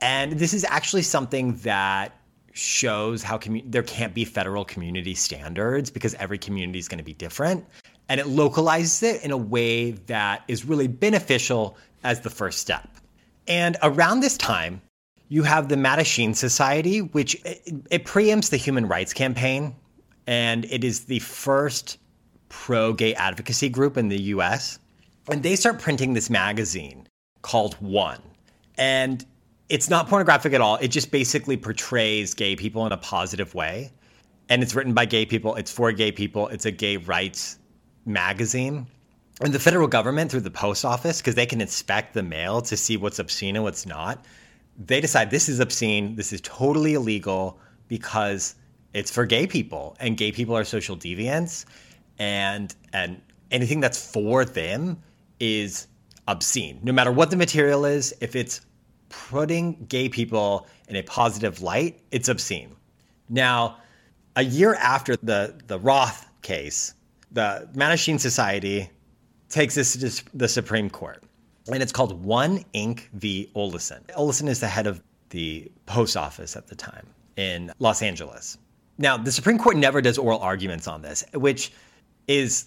And 0.00 0.32
this 0.32 0.54
is 0.54 0.64
actually 0.64 1.02
something 1.02 1.54
that 1.56 2.16
shows 2.52 3.22
how 3.22 3.38
commu- 3.38 3.64
there 3.70 3.82
can't 3.82 4.14
be 4.14 4.24
federal 4.24 4.64
community 4.64 5.14
standards 5.14 5.90
because 5.90 6.14
every 6.14 6.38
community 6.38 6.78
is 6.78 6.88
going 6.88 6.98
to 6.98 7.04
be 7.04 7.14
different. 7.14 7.64
And 8.08 8.18
it 8.18 8.26
localizes 8.26 9.02
it 9.02 9.24
in 9.24 9.30
a 9.30 9.36
way 9.36 9.92
that 9.92 10.42
is 10.48 10.64
really 10.64 10.88
beneficial 10.88 11.76
as 12.02 12.20
the 12.20 12.30
first 12.30 12.58
step. 12.58 12.88
And 13.46 13.76
around 13.82 14.20
this 14.20 14.36
time, 14.36 14.80
you 15.28 15.44
have 15.44 15.68
the 15.68 15.76
Mattachine 15.76 16.34
Society, 16.34 17.02
which 17.02 17.36
it, 17.44 17.62
it 17.90 18.04
preempts 18.04 18.50
the 18.50 18.56
Human 18.56 18.88
Rights 18.88 19.12
Campaign, 19.12 19.74
and 20.26 20.64
it 20.66 20.82
is 20.82 21.04
the 21.04 21.20
first 21.20 21.98
pro 22.48 22.92
gay 22.92 23.14
advocacy 23.14 23.68
group 23.68 23.96
in 23.96 24.08
the 24.08 24.20
US. 24.34 24.78
And 25.30 25.42
they 25.42 25.54
start 25.54 25.78
printing 25.78 26.14
this 26.14 26.30
magazine 26.30 27.06
called 27.42 27.74
One. 27.74 28.20
And 28.76 29.24
it's 29.70 29.88
not 29.88 30.08
pornographic 30.08 30.52
at 30.52 30.60
all. 30.60 30.76
It 30.76 30.88
just 30.88 31.12
basically 31.12 31.56
portrays 31.56 32.34
gay 32.34 32.56
people 32.56 32.84
in 32.86 32.92
a 32.92 32.96
positive 32.96 33.54
way. 33.54 33.92
And 34.48 34.64
it's 34.64 34.74
written 34.74 34.92
by 34.92 35.06
gay 35.06 35.24
people, 35.24 35.54
it's 35.54 35.70
for 35.70 35.92
gay 35.92 36.10
people, 36.10 36.48
it's 36.48 36.66
a 36.66 36.72
gay 36.72 36.96
rights 36.96 37.60
magazine. 38.04 38.88
And 39.40 39.52
the 39.52 39.60
federal 39.60 39.86
government, 39.86 40.32
through 40.32 40.40
the 40.40 40.50
post 40.50 40.84
office, 40.84 41.18
because 41.18 41.36
they 41.36 41.46
can 41.46 41.60
inspect 41.60 42.14
the 42.14 42.22
mail 42.22 42.60
to 42.62 42.76
see 42.76 42.96
what's 42.96 43.20
obscene 43.20 43.54
and 43.54 43.64
what's 43.64 43.86
not, 43.86 44.26
they 44.76 45.00
decide 45.00 45.30
this 45.30 45.48
is 45.48 45.60
obscene, 45.60 46.16
this 46.16 46.32
is 46.32 46.40
totally 46.40 46.94
illegal 46.94 47.60
because 47.86 48.56
it's 48.92 49.10
for 49.10 49.24
gay 49.24 49.46
people 49.46 49.96
and 50.00 50.16
gay 50.16 50.32
people 50.32 50.56
are 50.56 50.64
social 50.64 50.96
deviants 50.96 51.64
and 52.18 52.74
and 52.92 53.20
anything 53.52 53.78
that's 53.78 54.12
for 54.12 54.44
them 54.44 55.00
is 55.38 55.86
obscene. 56.26 56.80
No 56.82 56.92
matter 56.92 57.12
what 57.12 57.30
the 57.30 57.36
material 57.36 57.84
is, 57.84 58.12
if 58.20 58.34
it's 58.34 58.62
putting 59.10 59.84
gay 59.86 60.08
people 60.08 60.66
in 60.88 60.96
a 60.96 61.02
positive 61.02 61.60
light, 61.60 62.00
it's 62.10 62.28
obscene. 62.28 62.74
Now, 63.28 63.76
a 64.36 64.42
year 64.42 64.74
after 64.74 65.16
the, 65.16 65.54
the 65.66 65.78
Roth 65.78 66.26
case, 66.42 66.94
the 67.30 67.68
Mattachine 67.74 68.18
Society 68.18 68.90
takes 69.48 69.74
this 69.74 69.96
to 69.96 70.24
the 70.34 70.48
Supreme 70.48 70.88
Court, 70.88 71.22
and 71.70 71.82
it's 71.82 71.92
called 71.92 72.24
One 72.24 72.64
Inc. 72.74 73.08
v. 73.12 73.50
Olesen. 73.54 74.00
Olesen 74.16 74.48
is 74.48 74.60
the 74.60 74.68
head 74.68 74.86
of 74.86 75.02
the 75.30 75.70
post 75.86 76.16
office 76.16 76.56
at 76.56 76.66
the 76.68 76.74
time 76.74 77.06
in 77.36 77.72
Los 77.78 78.02
Angeles. 78.02 78.58
Now, 78.98 79.16
the 79.16 79.32
Supreme 79.32 79.58
Court 79.58 79.76
never 79.76 80.00
does 80.00 80.18
oral 80.18 80.40
arguments 80.40 80.88
on 80.88 81.02
this, 81.02 81.24
which 81.34 81.72
is 82.26 82.66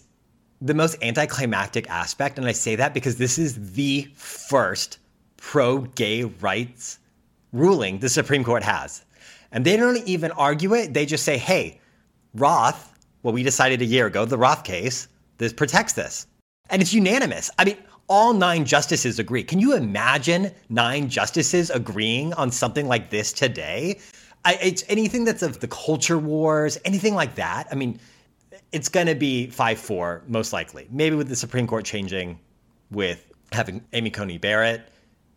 the 0.60 0.74
most 0.74 0.96
anticlimactic 1.02 1.88
aspect. 1.90 2.38
And 2.38 2.46
I 2.46 2.52
say 2.52 2.76
that 2.76 2.94
because 2.94 3.16
this 3.16 3.38
is 3.38 3.72
the 3.72 4.08
first 4.14 4.98
pro 5.44 5.80
gay 5.94 6.24
rights 6.24 6.98
ruling 7.52 7.98
the 7.98 8.08
Supreme 8.08 8.42
Court 8.42 8.62
has. 8.62 9.04
And 9.52 9.64
they 9.64 9.76
don't 9.76 9.98
even 10.08 10.30
argue 10.32 10.74
it. 10.74 10.94
They 10.94 11.04
just 11.04 11.22
say, 11.22 11.36
hey, 11.36 11.80
Roth, 12.34 12.98
what 13.20 13.34
we 13.34 13.42
decided 13.42 13.82
a 13.82 13.84
year 13.84 14.06
ago, 14.06 14.24
the 14.24 14.38
Roth 14.38 14.64
case, 14.64 15.06
this 15.36 15.52
protects 15.52 15.92
this. 15.92 16.26
And 16.70 16.80
it's 16.80 16.94
unanimous. 16.94 17.50
I 17.58 17.66
mean, 17.66 17.76
all 18.08 18.32
nine 18.32 18.64
justices 18.64 19.18
agree. 19.18 19.44
Can 19.44 19.60
you 19.60 19.76
imagine 19.76 20.50
nine 20.70 21.10
justices 21.10 21.68
agreeing 21.68 22.32
on 22.34 22.50
something 22.50 22.88
like 22.88 23.10
this 23.10 23.32
today? 23.32 24.00
I, 24.46 24.54
it's 24.62 24.82
anything 24.88 25.24
that's 25.24 25.42
of 25.42 25.60
the 25.60 25.68
culture 25.68 26.18
wars, 26.18 26.78
anything 26.86 27.14
like 27.14 27.34
that. 27.34 27.68
I 27.70 27.74
mean, 27.74 28.00
it's 28.72 28.88
going 28.88 29.06
to 29.06 29.14
be 29.14 29.48
5 29.48 29.78
4, 29.78 30.22
most 30.26 30.54
likely. 30.54 30.88
Maybe 30.90 31.14
with 31.14 31.28
the 31.28 31.36
Supreme 31.36 31.66
Court 31.66 31.84
changing 31.84 32.40
with 32.90 33.30
having 33.52 33.84
Amy 33.92 34.10
Coney 34.10 34.38
Barrett 34.38 34.88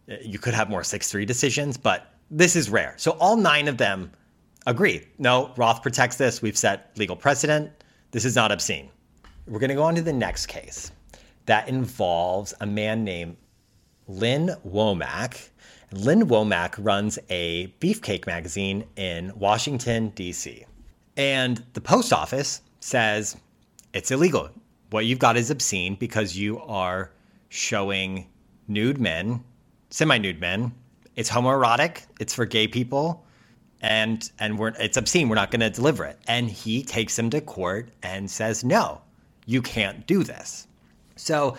Uh, 0.10 0.16
you 0.22 0.39
could 0.39 0.53
have 0.53 0.70
more 0.70 0.84
6 0.84 1.12
3 1.12 1.26
decisions, 1.26 1.78
but 1.78 2.14
this 2.30 2.55
is 2.55 2.70
rare. 2.70 2.93
So 2.97 3.12
all 3.12 3.38
nine 3.38 3.68
of 3.68 3.78
them 3.78 4.12
agree. 4.66 5.08
No, 5.18 5.51
Roth 5.58 5.82
protects 5.82 6.18
this. 6.18 6.41
We've 6.41 6.58
set 6.58 6.91
legal 6.97 7.16
precedent. 7.16 7.72
This 8.12 8.26
is 8.26 8.36
not 8.36 8.51
obscene. 8.51 8.89
We're 9.47 9.60
going 9.60 9.70
to 9.70 9.76
go 9.76 9.84
on 9.84 9.95
to 9.95 10.01
the 10.01 10.14
next 10.14 10.47
case 10.47 10.91
that 11.45 11.70
involves 11.70 12.53
a 12.60 12.66
man 12.66 13.03
named 13.03 13.38
Lynn 14.08 14.55
Womack. 14.68 15.49
Lynn 15.91 16.28
Womack 16.28 16.76
runs 16.78 17.18
a 17.30 17.68
beefcake 17.80 18.28
magazine 18.28 18.86
in 18.97 19.32
Washington, 19.38 20.10
D.C. 20.10 20.66
And 21.16 21.64
the 21.74 21.82
post 21.82 22.12
office 22.12 22.62
says 22.82 23.38
it's 23.93 24.12
illegal. 24.12 24.49
What 24.89 25.05
you've 25.05 25.20
got 25.20 25.38
is 25.38 25.49
obscene 25.49 25.95
because 25.95 26.38
you 26.38 26.60
are 26.60 27.12
showing 27.49 28.28
nude 28.68 28.99
men 28.99 29.43
semi-nude 29.90 30.40
men. 30.40 30.72
It's 31.16 31.30
homoerotic. 31.30 32.04
It's 32.20 32.34
for 32.34 32.46
gay 32.46 32.68
people, 32.68 33.26
and 33.82 34.30
and 34.40 34.60
we're 34.60 34.74
it's 34.80 34.98
obscene. 34.98 35.30
We're 35.30 35.36
not 35.36 35.52
going 35.52 35.62
to 35.62 35.70
deliver 35.70 36.06
it. 36.06 36.20
And 36.28 36.50
he 36.50 36.84
takes 36.84 37.18
him 37.18 37.30
to 37.32 37.42
court 37.42 37.90
and 38.04 38.30
says, 38.30 38.64
"No, 38.64 39.02
you 39.46 39.62
can't 39.62 40.06
do 40.06 40.24
this." 40.24 40.68
So 41.16 41.58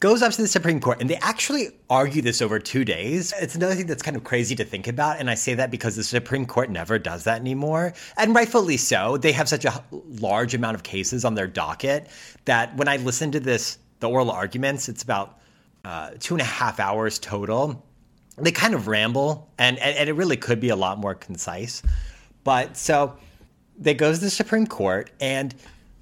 goes 0.00 0.20
up 0.20 0.32
to 0.32 0.42
the 0.42 0.48
Supreme 0.48 0.78
Court, 0.78 1.00
and 1.00 1.08
they 1.08 1.16
actually 1.16 1.68
argue 1.88 2.20
this 2.20 2.42
over 2.42 2.58
two 2.58 2.84
days. 2.84 3.32
It's 3.40 3.54
another 3.54 3.74
thing 3.74 3.86
that's 3.86 4.02
kind 4.02 4.16
of 4.16 4.24
crazy 4.24 4.54
to 4.56 4.64
think 4.64 4.88
about, 4.88 5.18
and 5.18 5.30
I 5.30 5.34
say 5.34 5.54
that 5.54 5.70
because 5.70 5.96
the 5.96 6.04
Supreme 6.04 6.44
Court 6.44 6.68
never 6.68 6.98
does 6.98 7.24
that 7.24 7.40
anymore, 7.40 7.94
and 8.18 8.34
rightfully 8.34 8.76
so. 8.76 9.16
They 9.16 9.32
have 9.32 9.48
such 9.48 9.64
a 9.64 9.82
large 10.20 10.54
amount 10.54 10.74
of 10.74 10.82
cases 10.82 11.24
on 11.24 11.34
their 11.34 11.46
docket 11.46 12.08
that 12.44 12.76
when 12.76 12.88
I 12.88 12.96
listen 12.96 13.32
to 13.32 13.40
this, 13.40 13.78
the 14.00 14.08
oral 14.08 14.30
arguments, 14.30 14.88
it's 14.88 15.02
about 15.02 15.38
uh, 15.86 16.10
two 16.18 16.34
and 16.34 16.42
a 16.42 16.44
half 16.44 16.80
hours 16.80 17.18
total. 17.20 17.86
They 18.38 18.50
kind 18.50 18.74
of 18.74 18.88
ramble, 18.88 19.48
and, 19.56 19.78
and, 19.78 19.96
and 19.96 20.08
it 20.08 20.14
really 20.14 20.36
could 20.36 20.58
be 20.58 20.70
a 20.70 20.76
lot 20.76 20.98
more 20.98 21.14
concise. 21.14 21.80
But 22.42 22.76
so 22.76 23.16
they 23.78 23.94
go 23.94 24.12
to 24.12 24.18
the 24.18 24.28
Supreme 24.28 24.66
Court, 24.66 25.12
and 25.20 25.54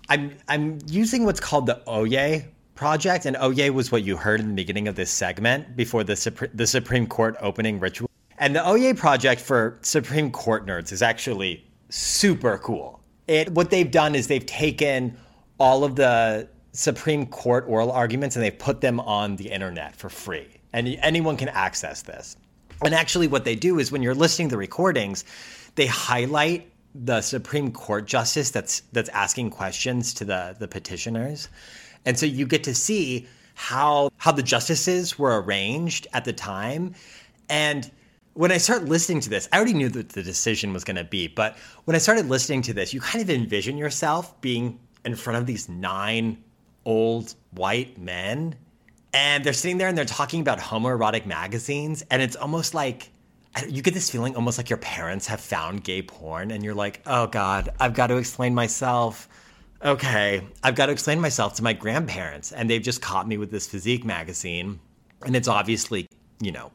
I'm 0.08 0.34
I'm 0.48 0.78
using 0.86 1.24
what's 1.26 1.38
called 1.38 1.66
the 1.66 1.82
Oyez 1.86 2.46
project, 2.74 3.26
and 3.26 3.36
Oyez 3.36 3.70
was 3.70 3.92
what 3.92 4.04
you 4.04 4.16
heard 4.16 4.40
in 4.40 4.48
the 4.48 4.54
beginning 4.54 4.88
of 4.88 4.94
this 4.94 5.10
segment 5.10 5.76
before 5.76 6.02
the 6.02 6.14
Supre- 6.14 6.50
the 6.54 6.66
Supreme 6.66 7.06
Court 7.06 7.36
opening 7.40 7.78
ritual. 7.78 8.08
And 8.38 8.56
the 8.56 8.60
Oyez 8.60 8.96
project 8.96 9.40
for 9.40 9.78
Supreme 9.82 10.30
Court 10.30 10.66
nerds 10.66 10.92
is 10.92 11.02
actually 11.02 11.62
super 11.90 12.56
cool. 12.58 13.00
It 13.28 13.50
what 13.50 13.68
they've 13.68 13.90
done 13.90 14.14
is 14.14 14.28
they've 14.28 14.46
taken 14.46 15.16
all 15.58 15.84
of 15.84 15.94
the 15.94 16.48
Supreme 16.74 17.24
Court 17.26 17.64
oral 17.68 17.92
arguments 17.92 18.34
and 18.34 18.44
they've 18.44 18.58
put 18.58 18.80
them 18.80 18.98
on 19.00 19.36
the 19.36 19.50
internet 19.50 19.94
for 19.94 20.10
free. 20.10 20.48
And 20.72 20.88
anyone 21.00 21.36
can 21.36 21.48
access 21.48 22.02
this. 22.02 22.36
And 22.84 22.94
actually, 22.94 23.28
what 23.28 23.44
they 23.44 23.54
do 23.54 23.78
is 23.78 23.92
when 23.92 24.02
you're 24.02 24.14
listening 24.14 24.48
to 24.48 24.54
the 24.54 24.58
recordings, 24.58 25.24
they 25.76 25.86
highlight 25.86 26.68
the 26.94 27.20
Supreme 27.20 27.70
Court 27.70 28.06
justice 28.06 28.50
that's 28.50 28.80
that's 28.92 29.08
asking 29.10 29.50
questions 29.50 30.12
to 30.14 30.24
the 30.24 30.56
the 30.58 30.68
petitioners, 30.68 31.48
and 32.04 32.18
so 32.18 32.26
you 32.26 32.46
get 32.46 32.64
to 32.64 32.74
see 32.74 33.26
how 33.54 34.10
how 34.16 34.32
the 34.32 34.42
justices 34.42 35.18
were 35.18 35.40
arranged 35.40 36.06
at 36.12 36.24
the 36.24 36.32
time, 36.32 36.94
and 37.48 37.90
when 38.34 38.50
I 38.50 38.58
start 38.58 38.86
listening 38.86 39.20
to 39.20 39.30
this, 39.30 39.48
I 39.52 39.56
already 39.56 39.74
knew 39.74 39.88
that 39.90 40.08
the 40.08 40.22
decision 40.22 40.72
was 40.72 40.82
going 40.82 40.96
to 40.96 41.04
be, 41.04 41.28
but 41.28 41.56
when 41.84 41.94
I 41.94 41.98
started 41.98 42.28
listening 42.28 42.62
to 42.62 42.72
this, 42.72 42.92
you 42.92 43.00
kind 43.00 43.22
of 43.22 43.30
envision 43.30 43.78
yourself 43.78 44.40
being 44.40 44.80
in 45.04 45.14
front 45.14 45.38
of 45.38 45.46
these 45.46 45.68
nine 45.68 46.42
old 46.84 47.34
white 47.52 47.98
men, 47.98 48.54
and 49.12 49.44
they're 49.44 49.52
sitting 49.52 49.78
there 49.78 49.88
and 49.88 49.96
they're 49.96 50.04
talking 50.04 50.40
about 50.40 50.58
homoerotic 50.58 51.26
magazines, 51.26 52.04
and 52.10 52.20
it's 52.20 52.36
almost 52.36 52.74
like 52.74 53.10
you 53.68 53.82
get 53.82 53.94
this 53.94 54.10
feeling 54.10 54.34
almost 54.34 54.58
like 54.58 54.68
your 54.68 54.78
parents 54.78 55.28
have 55.28 55.40
found 55.40 55.84
gay 55.84 56.02
porn, 56.02 56.50
and 56.50 56.64
you're 56.64 56.74
like, 56.74 57.00
oh 57.06 57.26
God, 57.26 57.68
I've 57.78 57.94
got 57.94 58.08
to 58.08 58.16
explain 58.16 58.54
myself. 58.54 59.28
Okay, 59.84 60.42
I've 60.62 60.74
got 60.74 60.86
to 60.86 60.92
explain 60.92 61.20
myself 61.20 61.54
to 61.54 61.62
my 61.62 61.72
grandparents, 61.72 62.52
and 62.52 62.68
they've 62.68 62.82
just 62.82 63.02
caught 63.02 63.28
me 63.28 63.36
with 63.36 63.50
this 63.50 63.66
physique 63.66 64.04
magazine, 64.04 64.80
and 65.24 65.36
it's 65.36 65.48
obviously, 65.48 66.08
you 66.40 66.52
know, 66.52 66.72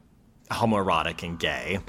homoerotic 0.52 1.24
and 1.24 1.40
gay. 1.40 1.80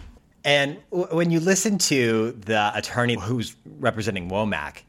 And 0.45 0.79
w- 0.91 1.15
when 1.15 1.31
you 1.31 1.39
listen 1.39 1.79
to 1.79 2.33
the 2.33 2.73
attorney 2.75 3.15
who's 3.15 3.55
representing 3.79 4.31
Womack, 4.31 4.83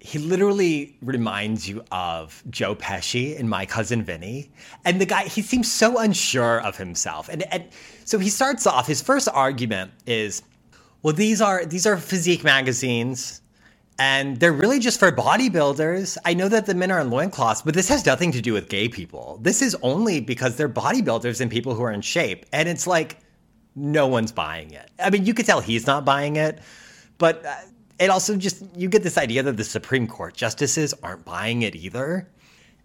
he 0.00 0.18
literally 0.18 0.96
reminds 1.02 1.68
you 1.68 1.82
of 1.90 2.42
Joe 2.50 2.74
Pesci 2.74 3.36
in 3.36 3.48
My 3.48 3.66
Cousin 3.66 4.02
Vinny. 4.02 4.50
And 4.84 5.00
the 5.00 5.06
guy, 5.06 5.24
he 5.24 5.42
seems 5.42 5.70
so 5.70 5.98
unsure 5.98 6.60
of 6.60 6.76
himself. 6.76 7.28
And, 7.28 7.42
and 7.52 7.64
so 8.04 8.18
he 8.18 8.28
starts 8.28 8.66
off, 8.66 8.86
his 8.86 9.02
first 9.02 9.28
argument 9.32 9.90
is, 10.06 10.42
well, 11.02 11.14
these 11.14 11.40
are 11.40 11.64
these 11.64 11.86
are 11.86 11.96
physique 11.96 12.42
magazines 12.42 13.40
and 13.98 14.38
they're 14.38 14.52
really 14.52 14.78
just 14.78 14.98
for 14.98 15.10
bodybuilders. 15.10 16.18
I 16.24 16.34
know 16.34 16.48
that 16.48 16.66
the 16.66 16.74
men 16.74 16.90
are 16.90 17.00
in 17.00 17.10
loincloths, 17.10 17.62
but 17.62 17.74
this 17.74 17.88
has 17.88 18.04
nothing 18.04 18.32
to 18.32 18.42
do 18.42 18.52
with 18.52 18.68
gay 18.68 18.88
people. 18.88 19.38
This 19.42 19.62
is 19.62 19.76
only 19.82 20.20
because 20.20 20.56
they're 20.56 20.68
bodybuilders 20.68 21.40
and 21.40 21.50
people 21.50 21.74
who 21.74 21.82
are 21.82 21.92
in 21.92 22.02
shape. 22.02 22.44
And 22.52 22.68
it's 22.68 22.86
like, 22.86 23.18
no 23.74 24.06
one's 24.06 24.32
buying 24.32 24.70
it. 24.72 24.90
I 24.98 25.10
mean, 25.10 25.24
you 25.24 25.34
could 25.34 25.46
tell 25.46 25.60
he's 25.60 25.86
not 25.86 26.04
buying 26.04 26.36
it, 26.36 26.60
but 27.18 27.44
uh, 27.44 27.54
it 27.98 28.10
also 28.10 28.36
just, 28.36 28.64
you 28.76 28.88
get 28.88 29.02
this 29.02 29.18
idea 29.18 29.42
that 29.42 29.56
the 29.56 29.64
Supreme 29.64 30.06
Court 30.06 30.34
justices 30.34 30.94
aren't 31.02 31.24
buying 31.24 31.62
it 31.62 31.74
either. 31.74 32.28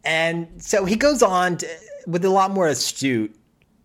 And 0.04 0.48
so 0.62 0.86
he 0.86 0.96
goes 0.96 1.22
on 1.22 1.58
to, 1.58 1.68
with 2.08 2.26
a 2.26 2.30
lot 2.30 2.52
more 2.52 2.68
astute 2.68 3.36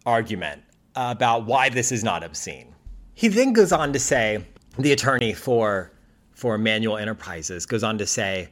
argument 0.07 0.62
about 0.95 1.47
why 1.47 1.68
this 1.68 1.93
is 1.93 2.03
not 2.03 2.22
obscene. 2.22 2.74
He 3.14 3.29
then 3.29 3.53
goes 3.53 3.72
on 3.72 3.93
to 3.93 3.99
say, 3.99 4.45
the 4.79 4.93
attorney 4.93 5.33
for 5.33 5.93
for 6.33 6.59
Manual 6.59 6.99
Enterprises 6.99 7.64
goes 7.64 7.83
on 7.83 7.97
to 7.97 8.07
say, 8.07 8.51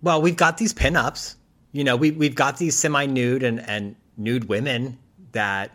well, 0.00 0.22
we've 0.22 0.36
got 0.36 0.56
these 0.56 0.72
pinups. 0.72 1.34
You 1.72 1.84
know, 1.84 1.94
we, 1.94 2.10
we've 2.10 2.34
got 2.34 2.56
these 2.56 2.74
semi 2.74 3.04
nude 3.04 3.42
and, 3.42 3.60
and 3.68 3.94
nude 4.16 4.48
women 4.48 4.98
that 5.32 5.72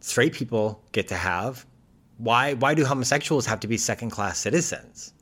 straight 0.00 0.32
people 0.32 0.82
get 0.92 1.08
to 1.08 1.14
have. 1.14 1.66
Why, 2.16 2.54
why 2.54 2.72
do 2.72 2.86
homosexuals 2.86 3.44
have 3.44 3.60
to 3.60 3.68
be 3.68 3.76
second 3.76 4.10
class 4.10 4.38
citizens? 4.38 5.12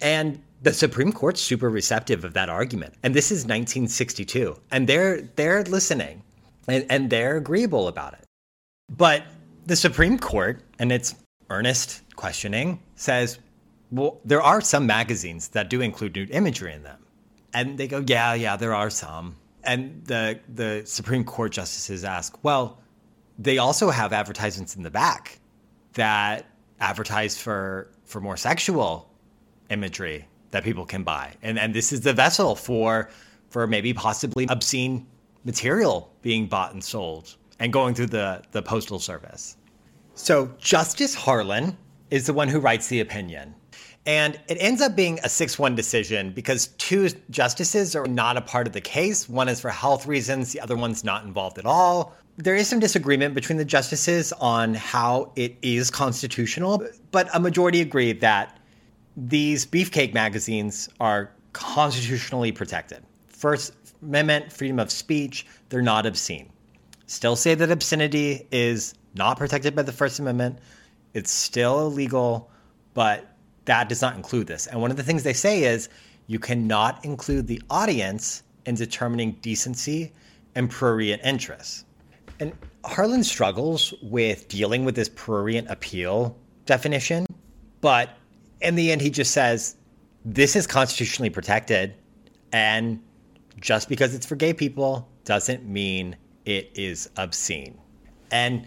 And 0.00 0.42
the 0.62 0.72
Supreme 0.72 1.12
Court's 1.12 1.40
super 1.40 1.70
receptive 1.70 2.24
of 2.24 2.34
that 2.34 2.48
argument. 2.48 2.94
And 3.02 3.14
this 3.14 3.30
is 3.30 3.44
1962. 3.44 4.56
And 4.70 4.86
they're, 4.86 5.22
they're 5.36 5.64
listening 5.64 6.22
and, 6.68 6.86
and 6.90 7.10
they're 7.10 7.36
agreeable 7.36 7.88
about 7.88 8.14
it. 8.14 8.24
But 8.88 9.24
the 9.66 9.76
Supreme 9.76 10.18
Court, 10.18 10.62
and 10.78 10.90
its 10.90 11.14
earnest 11.48 12.02
questioning, 12.16 12.80
says, 12.96 13.38
well, 13.90 14.20
there 14.24 14.42
are 14.42 14.60
some 14.60 14.86
magazines 14.86 15.48
that 15.48 15.68
do 15.68 15.80
include 15.80 16.14
nude 16.14 16.30
imagery 16.30 16.74
in 16.74 16.82
them. 16.82 16.98
And 17.52 17.78
they 17.78 17.88
go, 17.88 18.04
yeah, 18.06 18.34
yeah, 18.34 18.56
there 18.56 18.74
are 18.74 18.90
some. 18.90 19.36
And 19.64 20.02
the 20.06 20.38
the 20.54 20.82
Supreme 20.86 21.24
Court 21.24 21.52
justices 21.52 22.04
ask, 22.04 22.38
well, 22.42 22.78
they 23.38 23.58
also 23.58 23.90
have 23.90 24.12
advertisements 24.12 24.76
in 24.76 24.82
the 24.82 24.90
back 24.90 25.38
that 25.94 26.46
advertise 26.78 27.36
for 27.36 27.90
for 28.04 28.20
more 28.20 28.36
sexual 28.36 29.09
imagery 29.70 30.26
that 30.50 30.64
people 30.64 30.84
can 30.84 31.02
buy. 31.02 31.34
And 31.42 31.58
and 31.58 31.74
this 31.74 31.92
is 31.92 32.02
the 32.02 32.12
vessel 32.12 32.54
for 32.54 33.10
for 33.48 33.66
maybe 33.66 33.92
possibly 33.92 34.46
obscene 34.48 35.06
material 35.44 36.12
being 36.22 36.46
bought 36.46 36.72
and 36.72 36.82
sold 36.82 37.36
and 37.58 37.72
going 37.72 37.94
through 37.94 38.06
the 38.06 38.42
the 38.52 38.62
postal 38.62 38.98
service. 38.98 39.56
So 40.14 40.52
Justice 40.58 41.14
Harlan 41.14 41.76
is 42.10 42.26
the 42.26 42.32
one 42.32 42.48
who 42.48 42.60
writes 42.60 42.88
the 42.88 43.00
opinion. 43.00 43.54
And 44.06 44.40
it 44.48 44.56
ends 44.60 44.80
up 44.80 44.96
being 44.96 45.20
a 45.22 45.28
6 45.28 45.58
1 45.58 45.74
decision 45.74 46.32
because 46.32 46.68
two 46.78 47.10
justices 47.28 47.94
are 47.94 48.06
not 48.06 48.36
a 48.36 48.40
part 48.40 48.66
of 48.66 48.72
the 48.72 48.80
case. 48.80 49.28
One 49.28 49.48
is 49.48 49.60
for 49.60 49.68
health 49.68 50.06
reasons, 50.06 50.52
the 50.52 50.60
other 50.60 50.76
one's 50.76 51.04
not 51.04 51.24
involved 51.24 51.58
at 51.58 51.66
all. 51.66 52.16
There 52.38 52.56
is 52.56 52.66
some 52.66 52.80
disagreement 52.80 53.34
between 53.34 53.58
the 53.58 53.64
justices 53.64 54.32
on 54.40 54.72
how 54.72 55.32
it 55.36 55.56
is 55.60 55.90
constitutional, 55.90 56.82
but 57.10 57.28
a 57.34 57.40
majority 57.40 57.82
agree 57.82 58.12
that 58.14 58.58
these 59.16 59.66
beefcake 59.66 60.14
magazines 60.14 60.88
are 61.00 61.32
constitutionally 61.52 62.52
protected. 62.52 63.02
First 63.26 63.74
Amendment, 64.02 64.50
freedom 64.52 64.78
of 64.78 64.90
speech, 64.90 65.46
they're 65.68 65.82
not 65.82 66.06
obscene. 66.06 66.50
Still 67.06 67.36
say 67.36 67.54
that 67.54 67.70
obscenity 67.70 68.46
is 68.50 68.94
not 69.14 69.36
protected 69.36 69.76
by 69.76 69.82
the 69.82 69.92
First 69.92 70.18
Amendment. 70.20 70.58
It's 71.12 71.30
still 71.30 71.80
illegal, 71.80 72.50
but 72.94 73.36
that 73.66 73.88
does 73.88 74.00
not 74.00 74.16
include 74.16 74.46
this. 74.46 74.66
And 74.68 74.80
one 74.80 74.90
of 74.90 74.96
the 74.96 75.02
things 75.02 75.22
they 75.22 75.32
say 75.32 75.64
is 75.64 75.88
you 76.28 76.38
cannot 76.38 77.04
include 77.04 77.46
the 77.46 77.60
audience 77.68 78.42
in 78.64 78.74
determining 78.74 79.32
decency 79.42 80.12
and 80.54 80.70
prurient 80.70 81.22
interests. 81.24 81.84
And 82.38 82.52
Harlan 82.84 83.24
struggles 83.24 83.92
with 84.02 84.48
dealing 84.48 84.84
with 84.84 84.94
this 84.94 85.10
prurient 85.10 85.68
appeal 85.68 86.36
definition, 86.64 87.26
but 87.80 88.16
in 88.60 88.74
the 88.74 88.92
end, 88.92 89.00
he 89.00 89.10
just 89.10 89.32
says 89.32 89.76
this 90.24 90.56
is 90.56 90.66
constitutionally 90.66 91.30
protected, 91.30 91.94
and 92.52 93.00
just 93.60 93.88
because 93.88 94.14
it's 94.14 94.26
for 94.26 94.36
gay 94.36 94.52
people 94.52 95.08
doesn't 95.24 95.66
mean 95.66 96.16
it 96.44 96.70
is 96.74 97.08
obscene. 97.16 97.78
And 98.30 98.66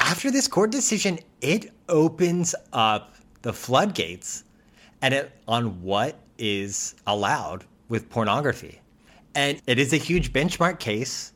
after 0.00 0.30
this 0.30 0.48
court 0.48 0.70
decision, 0.70 1.18
it 1.40 1.72
opens 1.88 2.54
up 2.72 3.14
the 3.42 3.52
floodgates 3.52 4.44
and 5.02 5.14
it, 5.14 5.32
on 5.46 5.82
what 5.82 6.18
is 6.38 6.94
allowed 7.06 7.64
with 7.88 8.08
pornography. 8.08 8.80
And 9.34 9.60
it 9.66 9.78
is 9.78 9.92
a 9.92 9.96
huge 9.96 10.32
benchmark 10.32 10.78
case 10.78 11.32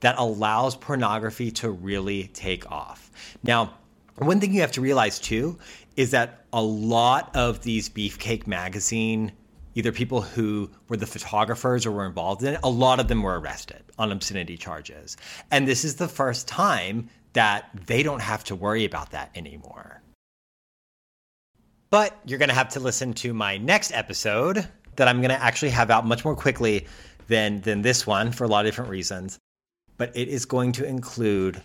that 0.00 0.14
allows 0.18 0.76
pornography 0.76 1.50
to 1.50 1.70
really 1.70 2.28
take 2.28 2.70
off. 2.70 3.10
Now, 3.42 3.74
one 4.16 4.40
thing 4.40 4.52
you 4.52 4.60
have 4.60 4.72
to 4.72 4.80
realize 4.80 5.18
too 5.18 5.58
is 5.96 6.10
that 6.10 6.44
a 6.52 6.62
lot 6.62 7.34
of 7.34 7.62
these 7.62 7.88
Beefcake 7.88 8.46
magazine, 8.46 9.32
either 9.74 9.92
people 9.92 10.20
who 10.20 10.70
were 10.88 10.96
the 10.96 11.06
photographers 11.06 11.86
or 11.86 11.90
were 11.90 12.06
involved 12.06 12.42
in 12.42 12.54
it, 12.54 12.60
a 12.62 12.70
lot 12.70 13.00
of 13.00 13.08
them 13.08 13.22
were 13.22 13.40
arrested 13.40 13.82
on 13.98 14.12
obscenity 14.12 14.56
charges. 14.56 15.16
And 15.50 15.66
this 15.66 15.84
is 15.84 15.96
the 15.96 16.08
first 16.08 16.46
time 16.46 17.08
that 17.32 17.68
they 17.86 18.02
don't 18.02 18.20
have 18.20 18.44
to 18.44 18.54
worry 18.54 18.84
about 18.84 19.10
that 19.10 19.30
anymore. 19.34 20.02
But 21.90 22.18
you're 22.26 22.38
going 22.38 22.48
to 22.48 22.54
have 22.54 22.70
to 22.70 22.80
listen 22.80 23.12
to 23.14 23.32
my 23.32 23.58
next 23.58 23.92
episode 23.92 24.66
that 24.96 25.08
I'm 25.08 25.18
going 25.18 25.30
to 25.30 25.42
actually 25.42 25.70
have 25.70 25.90
out 25.90 26.06
much 26.06 26.24
more 26.24 26.34
quickly 26.34 26.86
than, 27.28 27.60
than 27.60 27.82
this 27.82 28.06
one 28.06 28.32
for 28.32 28.44
a 28.44 28.48
lot 28.48 28.64
of 28.64 28.70
different 28.70 28.90
reasons. 28.90 29.38
But 29.96 30.16
it 30.16 30.28
is 30.28 30.44
going 30.44 30.72
to 30.72 30.86
include 30.86 31.62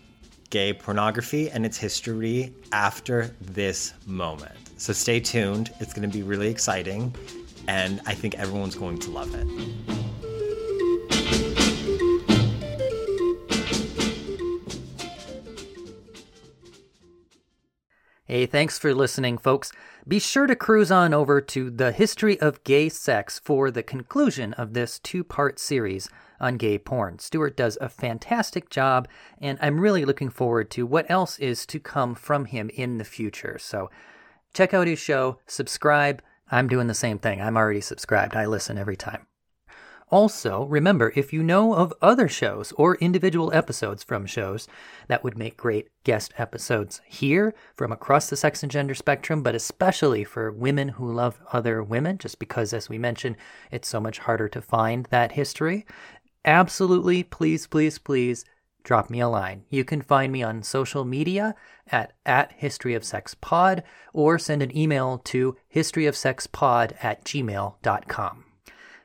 gay 0.52 0.74
pornography 0.74 1.49
and 1.49 1.66
its 1.66 1.78
history 1.78 2.54
after 2.72 3.32
this 3.41 3.93
moment. 4.06 4.54
So 4.78 4.93
stay 4.93 5.20
tuned. 5.20 5.74
It's 5.80 5.93
going 5.93 6.08
to 6.08 6.16
be 6.16 6.22
really 6.22 6.49
exciting. 6.49 7.16
And 7.68 8.02
I 8.06 8.14
think 8.14 8.36
everyone's 8.36 8.76
going 8.76 8.99
to 8.99 9.12
love 9.12 9.34
it. 9.34 9.47
Hey, 18.26 18.45
thanks 18.45 18.80
for 18.80 18.93
listening, 18.93 19.38
folks. 19.38 19.72
Be 20.08 20.18
sure 20.18 20.47
to 20.47 20.56
cruise 20.56 20.91
on 20.91 21.14
over 21.14 21.41
to 21.41 21.70
The 21.70 21.91
History 21.91 22.39
of 22.39 22.64
Gay 22.64 22.89
Sex 22.89 23.39
for 23.39 23.70
the 23.70 23.84
conclusion 23.84 24.54
of 24.54 24.74
this 24.74 24.99
two 24.99 25.24
part 25.24 25.60
series 25.60 26.10
on 26.42 26.58
gay 26.58 26.78
porn. 26.78 27.20
Stuart 27.20 27.56
does 27.56 27.78
a 27.80 27.88
fantastic 27.88 28.70
job, 28.70 29.08
and 29.39 29.58
I'm 29.62 29.80
really 29.80 30.04
looking 30.04 30.30
forward 30.30 30.70
to 30.72 30.86
what 30.86 31.10
else 31.10 31.39
is 31.39 31.66
to 31.68 31.80
come 31.80 32.16
from 32.16 32.46
him 32.46 32.70
in 32.74 32.98
the 32.98 33.06
future. 33.06 33.58
So 33.58 33.89
check 34.54 34.74
out 34.74 34.88
his 34.88 35.00
show, 35.00 35.39
subscribe. 35.48 36.22
I'm 36.52 36.68
doing 36.68 36.88
the 36.88 36.94
same 36.94 37.20
thing. 37.20 37.42
I'm 37.42 37.56
already 37.56 37.80
subscribed, 37.80 38.36
I 38.36 38.46
listen 38.46 38.78
every 38.78 38.98
time. 38.98 39.28
Also, 40.12 40.66
remember 40.66 41.14
if 41.16 41.32
you 41.32 41.42
know 41.42 41.74
of 41.74 41.94
other 42.02 42.28
shows 42.28 42.74
or 42.74 42.96
individual 42.96 43.50
episodes 43.54 44.04
from 44.04 44.26
shows 44.26 44.68
that 45.08 45.24
would 45.24 45.38
make 45.38 45.56
great 45.56 45.88
guest 46.04 46.34
episodes 46.38 47.00
here 47.06 47.56
from 47.74 47.94
across 47.94 48.30
the 48.30 48.36
sex 48.36 48.62
and 48.62 48.70
gender 48.70 48.94
spectrum, 48.94 49.42
but 49.42 49.56
especially 49.56 50.26
for 50.26 50.52
women 50.52 50.89
who 50.89 51.10
love 51.10 51.39
other 51.54 51.82
women, 51.82 52.18
just 52.18 52.39
because, 52.39 52.74
as 52.74 52.89
we 52.89 52.98
mentioned, 52.98 53.38
it's 53.72 53.88
so 53.88 54.02
much 54.02 54.20
harder 54.20 54.50
to 54.50 54.62
find 54.62 55.08
that 55.12 55.32
history, 55.32 55.86
absolutely, 56.46 57.24
please, 57.24 57.68
please, 57.68 57.98
please 57.98 58.46
drop 58.84 59.10
me 59.10 59.20
a 59.20 59.28
line. 59.28 59.64
You 59.70 59.84
can 59.84 60.02
find 60.02 60.32
me 60.32 60.44
on 60.44 60.64
social 60.64 61.06
media 61.06 61.56
at, 61.92 62.14
at 62.26 62.60
historyofsexpod 62.60 63.84
or 64.14 64.39
send 64.39 64.64
an 64.64 64.76
email 64.76 65.20
to 65.26 65.56
historyofsexpod 65.74 67.04
at 67.04 67.24
gmail.com. 67.24 68.46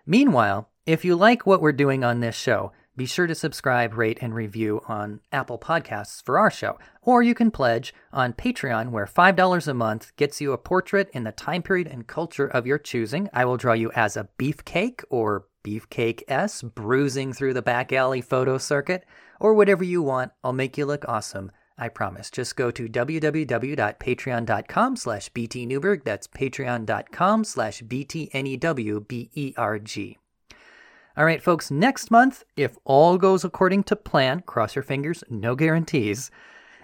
Meanwhile, 0.06 0.70
if 0.86 1.04
you 1.04 1.16
like 1.16 1.46
what 1.46 1.60
we're 1.60 1.72
doing 1.72 2.04
on 2.04 2.20
this 2.20 2.36
show, 2.36 2.72
be 2.96 3.04
sure 3.04 3.26
to 3.26 3.34
subscribe, 3.34 3.92
rate, 3.98 4.18
and 4.22 4.34
review 4.34 4.80
on 4.88 5.20
Apple 5.30 5.58
Podcasts 5.58 6.24
for 6.24 6.38
our 6.38 6.50
show. 6.50 6.78
Or 7.02 7.22
you 7.22 7.34
can 7.34 7.50
pledge 7.50 7.92
on 8.10 8.32
Patreon, 8.32 8.90
where 8.90 9.04
$5 9.04 9.68
a 9.68 9.74
month 9.74 10.16
gets 10.16 10.40
you 10.40 10.52
a 10.52 10.58
portrait 10.58 11.10
in 11.12 11.24
the 11.24 11.32
time 11.32 11.62
period 11.62 11.88
and 11.88 12.06
culture 12.06 12.46
of 12.46 12.66
your 12.66 12.78
choosing. 12.78 13.28
I 13.34 13.44
will 13.44 13.58
draw 13.58 13.74
you 13.74 13.92
as 13.92 14.16
a 14.16 14.28
beefcake 14.38 15.04
or 15.10 15.44
beefcake 15.66 16.22
S 16.28 16.62
bruising 16.62 17.32
through 17.32 17.54
the 17.54 17.62
back 17.62 17.92
alley 17.92 18.20
photo 18.20 18.58
circuit 18.58 19.04
or 19.40 19.54
whatever 19.54 19.82
you 19.82 20.02
want. 20.02 20.30
I'll 20.44 20.52
make 20.52 20.78
you 20.78 20.86
look 20.86 21.04
awesome. 21.08 21.50
I 21.78 21.88
promise. 21.88 22.30
Just 22.30 22.54
go 22.56 22.70
to 22.70 22.88
www.patreon.com 22.88 24.96
slash 24.96 25.30
btnewberg. 25.32 26.04
That's 26.04 26.28
patreon.com 26.28 27.44
slash 27.44 27.82
btnewberg. 27.82 30.16
All 31.18 31.24
right, 31.24 31.42
folks, 31.42 31.70
next 31.70 32.10
month, 32.10 32.44
if 32.56 32.76
all 32.84 33.16
goes 33.16 33.42
according 33.42 33.84
to 33.84 33.96
plan, 33.96 34.42
cross 34.42 34.76
your 34.76 34.82
fingers, 34.82 35.24
no 35.30 35.54
guarantees, 35.54 36.30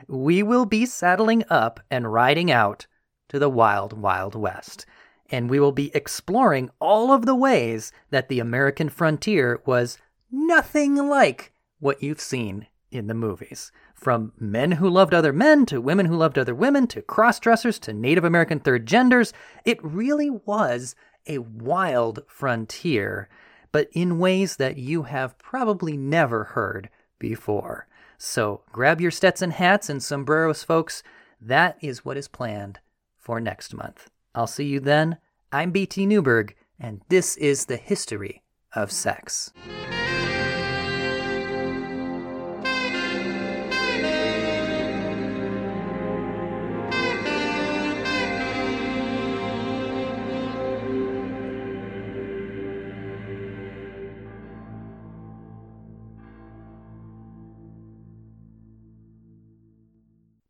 we 0.08 0.42
will 0.42 0.64
be 0.64 0.86
saddling 0.86 1.44
up 1.50 1.80
and 1.90 2.10
riding 2.10 2.50
out 2.50 2.86
to 3.28 3.38
the 3.38 3.50
wild, 3.50 3.92
wild 3.92 4.34
west. 4.34 4.86
And 5.32 5.50
we 5.50 5.58
will 5.58 5.72
be 5.72 5.90
exploring 5.94 6.70
all 6.78 7.10
of 7.10 7.26
the 7.26 7.34
ways 7.34 7.90
that 8.10 8.28
the 8.28 8.38
American 8.38 8.88
frontier 8.90 9.60
was 9.66 9.98
nothing 10.30 10.94
like 10.94 11.52
what 11.80 12.02
you've 12.02 12.20
seen 12.20 12.68
in 12.90 13.06
the 13.06 13.14
movies. 13.14 13.72
From 13.94 14.32
men 14.38 14.72
who 14.72 14.90
loved 14.90 15.14
other 15.14 15.32
men 15.32 15.64
to 15.66 15.80
women 15.80 16.06
who 16.06 16.16
loved 16.16 16.38
other 16.38 16.54
women 16.54 16.86
to 16.88 17.00
cross 17.00 17.40
dressers 17.40 17.78
to 17.80 17.92
Native 17.92 18.24
American 18.24 18.60
third 18.60 18.84
genders, 18.86 19.32
it 19.64 19.82
really 19.82 20.28
was 20.28 20.94
a 21.26 21.38
wild 21.38 22.22
frontier, 22.26 23.28
but 23.70 23.88
in 23.92 24.18
ways 24.18 24.56
that 24.56 24.76
you 24.76 25.04
have 25.04 25.38
probably 25.38 25.96
never 25.96 26.44
heard 26.44 26.90
before. 27.18 27.86
So 28.18 28.62
grab 28.70 29.00
your 29.00 29.10
Stetson 29.10 29.52
hats 29.52 29.88
and 29.88 30.02
sombreros, 30.02 30.62
folks. 30.62 31.02
That 31.40 31.78
is 31.80 32.04
what 32.04 32.16
is 32.16 32.28
planned 32.28 32.80
for 33.18 33.40
next 33.40 33.72
month. 33.72 34.10
I'll 34.34 34.46
see 34.46 34.66
you 34.66 34.80
then. 34.80 35.18
I'm 35.54 35.70
BT 35.70 36.06
Newberg, 36.06 36.54
and 36.80 37.02
this 37.10 37.36
is 37.36 37.66
the 37.66 37.76
history 37.76 38.42
of 38.74 38.90
sex. 38.90 39.52